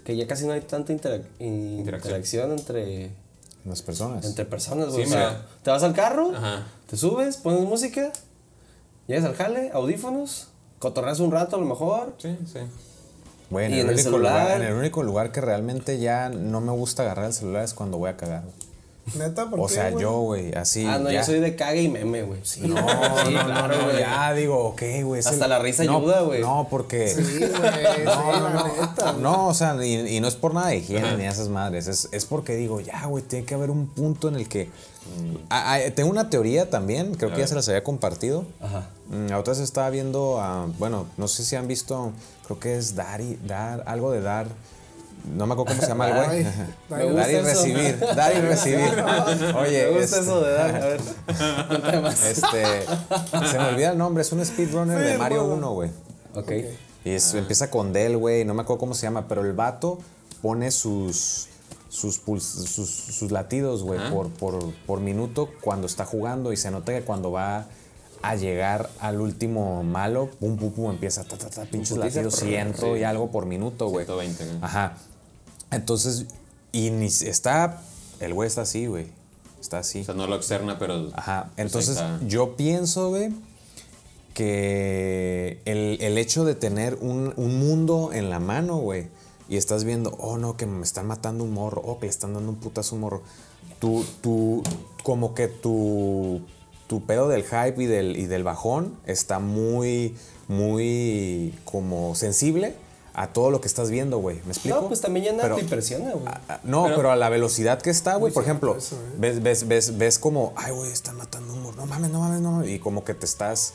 [0.05, 3.11] Que ya casi no hay tanta interac- interacción entre,
[3.65, 4.25] las personas.
[4.25, 5.05] entre personas, güey.
[5.05, 5.45] Sí, o sea, mira.
[5.63, 6.63] te vas al carro, Ajá.
[6.89, 8.11] te subes, pones música,
[9.07, 10.47] llegas al jale, audífonos,
[10.79, 12.15] cotorreas un rato a lo mejor.
[12.17, 12.59] Sí, sí.
[13.49, 14.41] Güey, en, Y el, en el único celular.
[14.43, 17.73] lugar, en el único lugar que realmente ya no me gusta agarrar el celular es
[17.73, 18.43] cuando voy a cagar.
[19.15, 20.85] Neta, ¿por O qué, sea, yo, güey, así.
[20.85, 21.19] ah, no, ya.
[21.19, 22.39] yo soy de cague y meme, güey.
[22.43, 23.99] Sí, No, sí, no, claro, no, no, güey.
[23.99, 25.19] ya digo, ok, güey.
[25.19, 26.41] Hasta el- la risa no, ayuda, güey.
[26.41, 27.07] No, porque.
[27.09, 27.49] Sí, güey.
[27.49, 29.13] sí, la neta.
[29.13, 31.87] No, o sea, y, y no es por nada de higiene ni esas madres.
[31.87, 34.69] Es, es porque digo, ya, güey, tiene que haber un punto en el que.
[35.49, 38.45] Ah, tengo una teoría también, creo que ya se las había compartido.
[38.61, 38.87] Ajá.
[39.09, 42.11] Mm, La otra vez estaba viendo, a, bueno, no sé si han visto,
[42.45, 44.45] creo que es dar y dar, algo de dar.
[45.23, 46.45] No me acuerdo cómo se llama el güey.
[46.45, 46.45] Ay,
[46.89, 49.03] me gusta dar y recibir, dar y recibir.
[49.57, 51.01] Oye, Me gusta este, eso de dar, a ver.
[52.29, 52.85] este,
[53.51, 55.89] se me olvida el nombre, es un speedrunner de Mario 1, güey.
[56.35, 56.51] Ok.
[57.03, 59.99] Y es- empieza con Del, güey, no me acuerdo cómo se llama, pero el vato
[60.41, 61.47] pone sus
[61.89, 66.71] sus, puls- sus, sus latidos, güey, por, por, por minuto cuando está jugando y se
[66.71, 67.65] nota que cuando va
[68.21, 72.47] a llegar al último malo, pum, pum, pum, empieza ta, ta, ta, pinches latidos, prr,
[72.47, 74.05] ciento y algo por minuto, güey.
[74.05, 74.57] 120, güey.
[74.61, 74.93] Ajá.
[75.71, 76.25] Entonces,
[76.71, 77.81] y ni está,
[78.19, 79.07] el güey está así, güey,
[79.59, 80.01] está así.
[80.01, 81.09] O sea, no lo externa, pero.
[81.13, 81.51] Ajá.
[81.55, 82.27] pues, Entonces, ahí está.
[82.27, 83.31] yo pienso, güey,
[84.33, 89.07] que el, el hecho de tener un, un mundo en la mano, güey,
[89.49, 92.33] y estás viendo, oh no, que me están matando un morro, oh, que le están
[92.33, 93.21] dando un putazo a un morro.
[93.79, 94.63] Tu, tu,
[95.03, 96.41] como que tu,
[96.87, 100.15] tu pedo del hype y del, y del bajón está muy,
[100.47, 102.75] muy como sensible
[103.13, 104.41] a todo lo que estás viendo, güey.
[104.45, 104.79] ¿Me explico?
[104.81, 106.25] No, pues también ya nada Pero- te impresiona, güey.
[106.63, 108.31] No, pero, a la velocidad que está, güey.
[108.33, 109.15] Por ejemplo, eso, ¿eh?
[109.17, 111.75] ves, ves, ves, ves como, ay, güey, están matando un morro.
[111.77, 112.69] No mames, no mames, no mames.
[112.69, 113.73] Y como que te estás,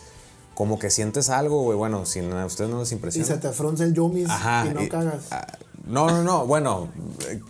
[0.54, 1.76] como que sientes algo, güey.
[1.76, 3.26] Bueno, si a ustedes no les Y impresiona.
[3.26, 4.66] se te frunce el yumis Ajá.
[4.70, 5.24] y no y- cagas.
[5.30, 5.46] ah,
[5.84, 6.46] no, no, no.
[6.46, 6.88] Bueno,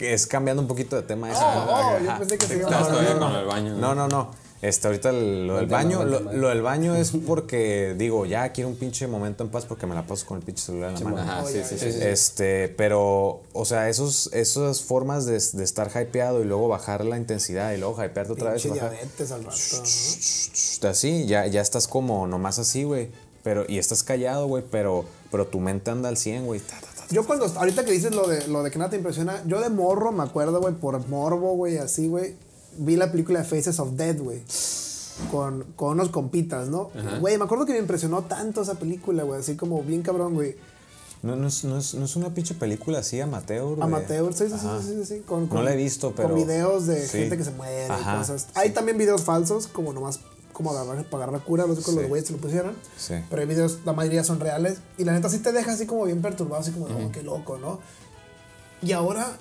[0.01, 1.41] es cambiando un poquito de tema eso.
[1.43, 3.61] Oh, oh, yo pensé que se iba a.
[3.61, 4.46] No, no, no.
[4.63, 8.71] Este, ahorita el- lo del baño, lo, lo del baño es porque digo, ya quiero
[8.71, 11.11] un pinche momento en paz porque me la paso con el pinche celular en la
[11.11, 11.19] mano.
[11.33, 11.99] Ajá, sí, sí, sí.
[12.01, 17.19] Este, pero, o sea, esos, esas formas de, de estar hypeado y luego bajar la
[17.19, 18.67] intensidad y luego hypearte otra vez.
[18.67, 20.89] Bajar- diabetes al rato.
[20.89, 23.09] así, ya, ya estás como nomás así, güey.
[23.43, 26.61] Pero, y estás callado, güey, pero, pero tu mente anda al 100, güey.
[27.11, 29.69] Yo cuando, ahorita que dices lo de, lo de que nada te impresiona, yo de
[29.69, 32.35] morro me acuerdo, güey, por morbo, güey, así, güey,
[32.79, 34.43] vi la película de Faces of Dead, güey,
[35.31, 36.91] con, con unos compitas, ¿no?
[37.21, 40.57] Güey, me acuerdo que me impresionó tanto esa película, güey, así como bien cabrón, güey.
[41.23, 43.83] No, no, es, no, es, no es una pinche película así, amateur, güey.
[43.83, 44.81] Amateur, sí, sí, sí, Ajá.
[44.83, 47.19] sí, sí, sí, con, No la he visto, pero- Con videos de sí.
[47.19, 48.49] gente que se muere Ajá, y cosas.
[48.55, 50.21] Hay también videos falsos, como nomás
[50.53, 52.01] como agarrar, para agarrar cura, no sé con Sí.
[52.01, 52.75] los güeyes se lo pusieron.
[52.97, 53.15] Sí.
[53.29, 54.79] Pero hay videos, la mayoría son reales.
[54.99, 57.59] Y la neta sí te deja así como bien perturbado, así como, oh, qué loco,
[57.59, 57.81] ¿no?
[58.83, 59.37] Y ahora,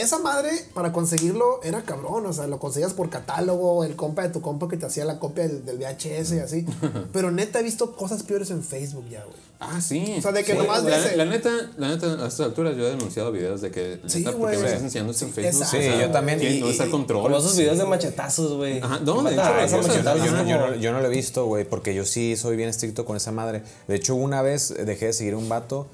[0.00, 2.26] esa madre, para conseguirlo, era cabrón.
[2.26, 5.18] O sea, lo conseguías por catálogo, el compa de tu compa que te hacía la
[5.18, 6.66] copia del, del VHS y así.
[7.12, 9.36] Pero neta he visto cosas peores en Facebook ya, güey.
[9.60, 10.14] Ah, sí.
[10.18, 12.76] O sea, de que Sí, nomás la, dice- la neta, la neta, a estas alturas
[12.76, 14.00] yo he denunciado videos de que.
[14.06, 14.52] Sí, neta, ¿por güey.
[14.56, 14.72] qué me Sí.
[14.72, 15.62] estás enseñando esto en Facebook?
[15.62, 15.76] exacto.
[15.92, 16.38] Sí, yo también.
[16.38, 17.22] ¿Quién Y- no está el control?
[17.22, 18.78] Como esos videos de machetazos, güey.
[18.80, 21.46] Ajá, no, de hecho, machetazos, yo no, yo como- no- yo no lo he visto,
[21.46, 23.62] güey, porque yo sí soy bien estricto con esa madre.
[23.88, 25.88] De hecho, una vez dejé de seguir a un vato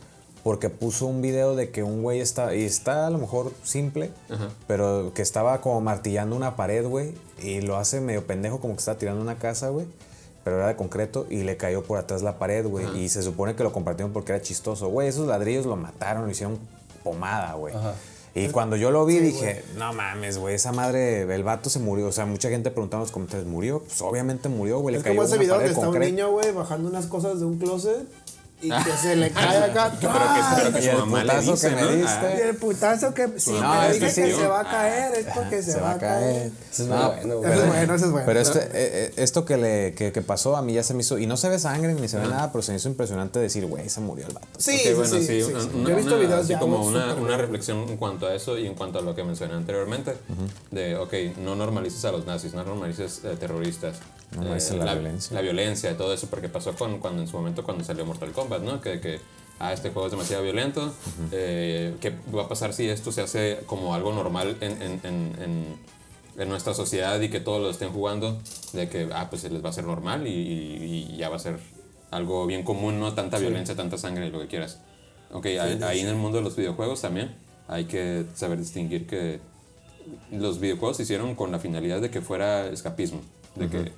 [0.45, 4.13] porque puso un video de que un güey está, y está a lo mejor simple,
[4.69, 8.81] pero que estaba como martillando una pared, güey, y lo hace medio pendejo, como que
[8.81, 9.87] está tirando una casa, güey,
[10.45, 13.57] pero era de concreto y le cayó por atrás la pared, güey, y se supone
[13.57, 14.89] que lo compartieron porque era chistoso.
[14.89, 16.59] Güey, esos ladrillos lo mataron, lo hicieron
[17.03, 17.75] pomada, güey.
[18.37, 22.09] Y cuando yo lo vi dije, no mames, güey, esa madre, el vato se murió.
[22.09, 23.79] O sea, mucha gente preguntaba en los comentarios, ¿murió?
[23.79, 24.95] Pues obviamente murió, güey.
[24.95, 27.39] Le Es cayó como ese una video pared está un niño, güey, bajando unas cosas
[27.39, 28.09] de un closet
[28.63, 29.89] y que se le cae acá.
[29.93, 31.89] Espero que, espero que su mamá le dice, que me ¿no?
[31.89, 32.27] diste.
[32.27, 34.33] Ah, Y el putazo que si No, me dije que sí.
[34.33, 36.51] se va a caer, es porque se, va a caer.
[36.73, 37.53] Eso es muy bueno, güey.
[37.53, 38.27] Eso es bueno, eso es bueno.
[38.27, 41.01] Pero este, eh, eh, esto que, le, que, que pasó a mí ya se me
[41.03, 41.19] hizo.
[41.19, 43.67] Y no se ve sangre ni se ve nada, pero se me hizo impresionante decir,
[43.67, 44.47] güey, se murió el vato.
[44.57, 47.15] Sí, Ok, sí, bueno, sí, sí, una- Yo he visto videos así ya como una,
[47.15, 50.17] una reflexión en cuanto a eso y en cuanto a lo que mencioné anteriormente,
[50.71, 53.97] de, ok, no normalices a los nazis, no normalices eh, terroristas.
[53.97, 55.35] eh, Normalices la violencia.
[55.35, 58.33] La violencia y todo eso, porque pasó con, cuando en su momento cuando salió Mortal
[58.33, 58.81] Kombat, ¿no?
[58.81, 59.21] Que, que
[59.59, 60.93] ah, este juego es demasiado violento,
[61.33, 65.77] eh, ¿qué va a pasar si esto se hace como algo normal en, en, en,
[66.39, 68.39] en- nuestra sociedad y que todos lo estén jugando?
[68.73, 71.37] De que, ah, pues se les va a hacer normal y, y- y ya va
[71.37, 71.59] a ser
[72.11, 73.13] algo bien común, ¿no?
[73.15, 74.81] Tanta violencia, tanta sangre, lo que quieras.
[75.33, 77.35] Ok, ahí, ahí en el mundo de los videojuegos también
[77.69, 79.41] hay que saber distinguir que
[80.31, 83.21] los videojuegos se hicieron con la finalidad de que fuera escapismo,
[83.55, 83.93] de que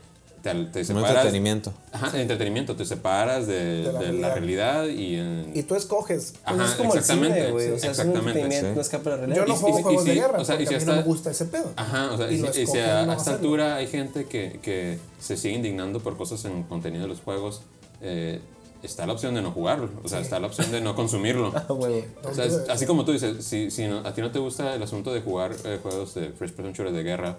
[0.52, 1.10] te, te Un separas...
[1.10, 1.72] entretenimiento.
[1.92, 4.86] Ajá, entretenimiento, te separas de, De la de la realidad.
[4.86, 5.16] y...
[5.16, 6.34] en- Y tú escoges.
[6.44, 7.66] Pues Ajá, es como el exactamente, cine, güey.
[7.72, 8.74] O sea, es un exactamente, entretenimiento, sí.
[8.74, 9.36] no escapa de la realidad.
[9.36, 10.84] Yo no juego y- juegos y de sí, guerra o sea, y si a mí
[10.84, 11.72] no me gusta ese pedo.
[11.76, 14.58] Ajá, o sea, Y si- y si a, no a esta altura hay gente que,
[14.62, 17.62] que se sigue indignando por cosas en contenido de los juegos,
[18.02, 18.40] eh,
[18.82, 21.52] está la opción de no jugarlo, o sea, está la opción de no consumirlo.
[21.56, 22.04] Ah, güey.
[22.22, 24.74] O sea, es- así como tú dices, si, si no- a ti no te gusta
[24.74, 27.36] el asunto de jugar eh, juegos de First Person Shooter de guerra,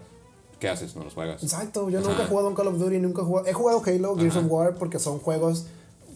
[0.60, 0.96] ¿qué haces?
[0.96, 1.44] No los juegas.
[1.44, 2.24] Exacto, yo nunca Ajá.
[2.24, 3.48] he jugado un Call of Duty, nunca he jugado.
[3.48, 5.66] He jugado Halo, Gears of War porque son juegos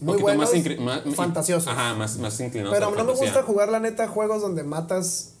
[0.00, 1.68] muy buenos, más incri- más- fantasiosos.
[1.72, 4.62] Ajá, más, más inclinados Pero a la no me gusta jugar, la neta, juegos donde
[4.64, 5.34] matas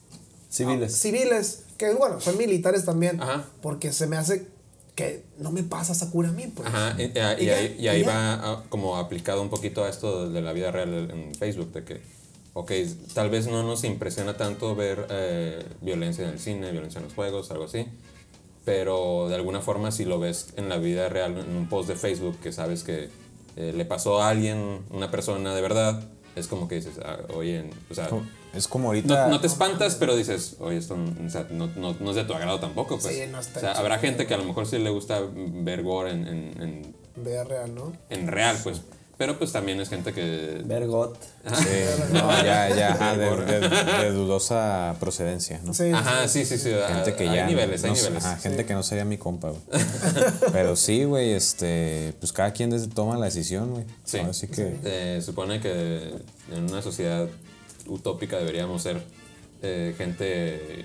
[0.48, 0.94] Civiles.
[0.96, 3.44] civiles, que bueno, son militares también, Ajá.
[3.60, 4.46] porque se me hace
[4.94, 6.68] que no me pasa Sakura a mí, pues.
[6.68, 8.06] Ajá, y, y- y Y ya, ahí, y y ahí ya.
[8.08, 11.82] va ah, como aplicado un poquito a esto de la vida real en Facebook, de
[11.84, 12.02] que,
[12.52, 12.70] ok,
[13.14, 17.14] tal vez no nos impresiona tanto ver eh, violencia en el cine, violencia en los
[17.14, 17.86] juegos, algo así,
[18.64, 21.96] pero de alguna forma si lo ves en la vida real, en un post de
[21.96, 23.08] Facebook que sabes que
[23.56, 26.02] eh, le pasó a alguien, una persona de verdad,
[26.36, 28.08] es como que dices, ah, oye, o sea...
[28.54, 29.24] Es como ahorita.
[29.28, 32.24] No, no te espantas, pero dices, oye, esto o sea, no, no- no es de
[32.24, 32.98] tu agrado tampoco.
[32.98, 33.14] Pues.
[33.16, 35.82] Sí, no está o sea, habrá gente que a lo mejor sí le gusta ver
[35.82, 37.94] gore en, en, en, Vea real, ¿no?
[38.10, 38.82] en real, pues.
[39.22, 40.62] Pero pues también es gente que...
[40.64, 41.16] Vergot.
[41.56, 41.68] Sí,
[42.12, 43.30] no, ya, ya, ajá, de,
[43.60, 43.68] de-
[44.04, 45.72] de dudosa procedencia, ¿no?
[45.74, 46.70] Sí, Ajá, sí, sí, sí.
[46.88, 47.46] Gente que hay ya.
[47.46, 48.24] niveles, hay no sé, niveles.
[48.24, 49.62] ajá, gente que no sería mi compa, güey.
[50.52, 52.14] Pero sí, güey, este.
[52.18, 53.84] Pues cada quien toma la decisión, güey.
[54.04, 54.18] Sí.
[54.18, 54.74] Así que.
[54.82, 56.14] Eh, supone que
[56.52, 57.28] en una sociedad
[57.86, 59.00] utópica deberíamos ser
[59.62, 60.84] eh, gente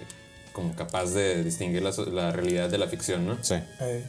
[0.53, 3.39] como capaz de distinguir la, la realidad de la ficción, ¿no?
[3.41, 3.55] Sí.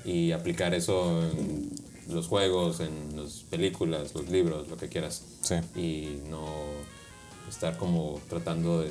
[0.05, 1.71] Y aplicar eso en
[2.09, 5.23] los juegos, en las películas, los libros, lo que quieras.
[5.43, 5.55] Sí.
[5.77, 6.47] Y no
[7.49, 8.91] estar como tratando de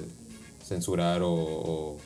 [0.65, 1.97] censurar o, o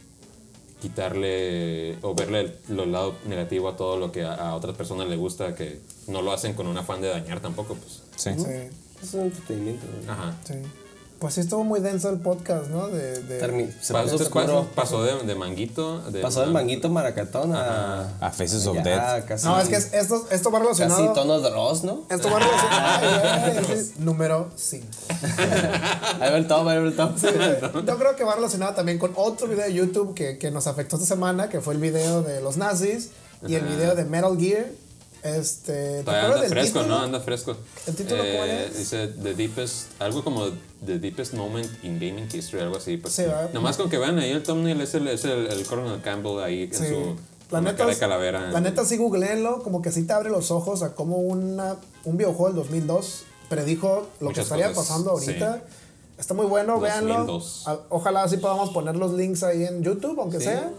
[0.81, 4.75] quitarle o verle el, lo- el lado negativo a todo lo que a, a otras
[4.75, 8.01] personas le gusta, que no lo hacen con un afán de dañar tampoco, pues.
[8.15, 8.31] Sí.
[8.37, 8.69] sí,
[9.01, 9.85] Es un entretenimiento.
[10.07, 10.35] Ajá.
[10.45, 10.55] sí.
[11.21, 12.87] Pues sí estuvo muy denso el podcast, ¿no?
[12.87, 14.67] De, de- Termi- se Pasó, puso oscuro.
[14.73, 15.99] pasó de, de manguito.
[16.09, 18.09] De, Pasó del manguito maracatón a.
[18.19, 19.25] A Faces of ya, Death.
[19.27, 21.13] Casi, No, es que es- esto, esto va Casi relacionado.
[21.13, 22.05] tono Dross, ¿no?
[22.09, 22.99] Esto va relacionado.
[23.59, 24.83] Ay, güey, número 5.
[26.21, 27.15] Ahí va el top, ahí va el top.
[27.85, 30.95] Yo creo que va relacionado también con otro video de YouTube que, que nos afectó
[30.95, 33.11] esta semana, que fue el video de los nazis
[33.47, 34.65] y el video de Metal Gear.
[35.23, 36.97] Este, ¿te anda fresco, título?
[36.97, 37.03] ¿no?
[37.03, 37.55] Anda fresco.
[37.87, 38.77] ¿El título cuál Eh, es?
[38.77, 40.49] Dice The Deepest, algo como
[40.85, 42.97] The Deepest Moment in Gaming History, algo así.
[42.97, 43.23] Pues, Sí.
[43.53, 46.63] Nomás con que vean ahí el thumbnail es el, es el, el Colonel Campbell ahí
[46.63, 46.87] en Sí.
[46.87, 47.15] su
[47.51, 48.49] La neta, cara de calavera.
[48.51, 51.75] la neta sí googleenlo, como que sí te abre los ojos a cómo una,
[52.05, 55.61] un videojuego del 2002 predijo lo que Muchas estaría cosas, pasando ahorita.
[56.21, 57.63] Está muy bueno, 2002.
[57.65, 57.81] véanlo.
[57.83, 60.71] A- Ojalá así podamos poner los links ahí en YouTube, aunque sea.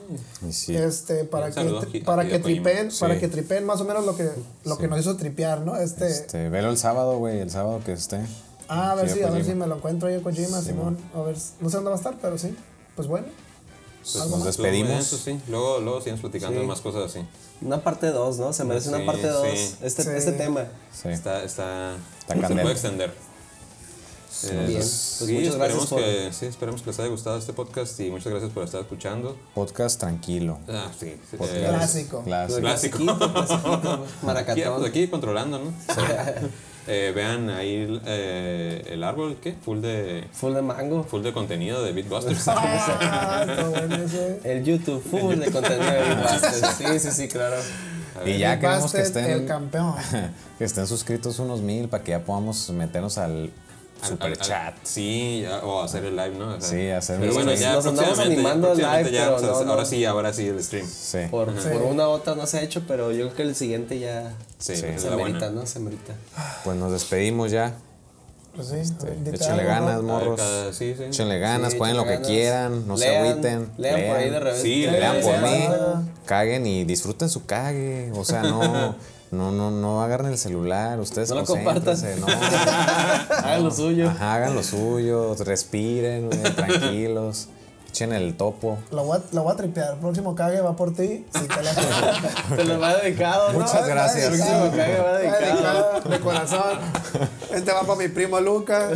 [0.50, 0.74] Sí.
[0.76, 1.52] Este, para Un
[1.90, 3.20] que, a para que tripen, para Sí.
[3.20, 4.30] que tripen más o menos lo que,
[4.64, 5.76] lo que nos hizo tripear, ¿no?
[5.76, 8.20] Este, Este, velo el sábado, güey, el sábado que esté.
[8.68, 10.96] ah, a ver Sí, si, a ver si me lo encuentro yo Kojima, Simón.
[11.12, 12.56] A ver, no sé dónde va a estar, pero sí.
[12.94, 13.26] Pues bueno.
[14.00, 15.04] Pues ¿Algo nos despedimos.
[15.06, 15.40] sí.
[15.48, 17.26] Luego, luego sigamos platicando de más cosas así.
[17.60, 18.52] Una parte 2, ¿no?
[18.52, 19.46] Se merece Sí, una parte 2.
[19.52, 19.74] sí.
[19.82, 20.10] Este, Sí.
[20.14, 20.66] este tema.
[20.92, 21.08] Sí.
[21.08, 21.94] Está, está,
[22.28, 23.12] Está se puede extender.
[24.44, 24.72] Eh, Bien.
[24.80, 27.52] pues, Pues sí, muchas gracias esperemos por- que, sí, esperemos que les haya gustado este
[27.52, 29.36] podcast y muchas gracias por estar escuchando.
[29.54, 30.58] Podcast tranquilo.
[30.68, 31.14] Ah, sí.
[31.30, 32.22] sí, Podcast eh, Clásico.
[32.24, 32.60] Clásico.
[32.60, 32.60] Clásico.
[32.60, 33.92] Clasiquito, clasiquito, güey.
[33.94, 34.74] Aquí, Maracatón.
[34.78, 35.72] pues aquí controlando, ¿no?
[36.88, 39.52] Eh, vean ahí eh, el árbol, ¿qué?
[39.52, 41.04] Full de, Full de mango.
[41.04, 42.42] full de contenido de Beatbusters.
[42.48, 44.40] Ah, está bueno ese.
[44.42, 46.76] El YouTube, full de contenido de Beatbusters.
[46.78, 47.54] Sí, sí, sí, claro.
[48.26, 49.94] Y ya queremos que el estén, campeón.
[50.58, 53.52] que estén suscritos unos mil para que ya podamos meternos al
[54.02, 54.74] super chat.
[54.82, 56.54] Sí, ya, o hacer el live, ¿no?
[56.54, 57.70] O sea, Sí, hacer Pero un bueno, stream.
[57.70, 59.70] ya Nos andamos animando al live, ya, pero o sea, no, no.
[59.72, 60.86] ahora sí, ahora sí el stream.
[60.86, 61.18] Sí.
[61.30, 61.68] Por, Sí.
[61.72, 64.34] por una u otra no se ha hecho, pero yo creo que el siguiente ya
[64.58, 65.50] Sí, se la merita, buena.
[65.50, 65.66] ¿no?
[65.66, 66.12] Se merita.
[66.64, 67.74] Pues nos despedimos ya.
[68.54, 70.38] Pues sí, Este, échenle ganas, morros.
[70.38, 71.04] cada- sí, sí.
[71.04, 72.28] Échenle ganas, Sí, jueguen lo que ganas.
[72.28, 73.68] quieran, no se Lean, agüiten.
[73.78, 74.62] Lean por ahí de repente.
[74.62, 75.64] Sí, lean por mí,
[76.26, 78.12] caguen y disfruten su cague.
[78.14, 78.94] O sea, no,
[79.32, 81.96] no, no, no agarren el celular, ustedes No lo compartan.
[82.20, 82.26] No,
[83.38, 84.10] Hagan lo suyo.
[84.10, 87.48] Ajá, hagan lo suyo, respiren, güey, tranquilos,
[87.88, 88.78] echen el topo.
[88.90, 89.94] La voy, a, la voy a tripear.
[89.94, 91.24] El próximo cague va por ti.
[91.34, 93.60] Si te la Te lo va dedicado, ¿no?
[93.60, 94.24] Muchas gracias.
[94.32, 95.40] El próximo cague va dedicado.
[95.40, 96.78] dedicado, De corazón.
[97.52, 98.88] Este va para mi primo Luca.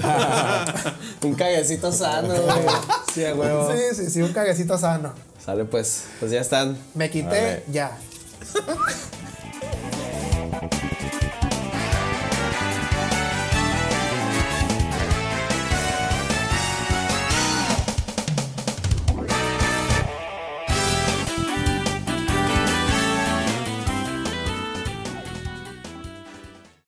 [1.23, 2.59] Un caguecito sano, güey.
[3.13, 3.71] Sí, a huevo.
[3.71, 5.13] Sí, sí, sí, un caguecito sano.
[5.45, 6.77] Sale pues, pues ya están.
[6.95, 7.63] Me quité Vale.
[7.71, 7.97] ya.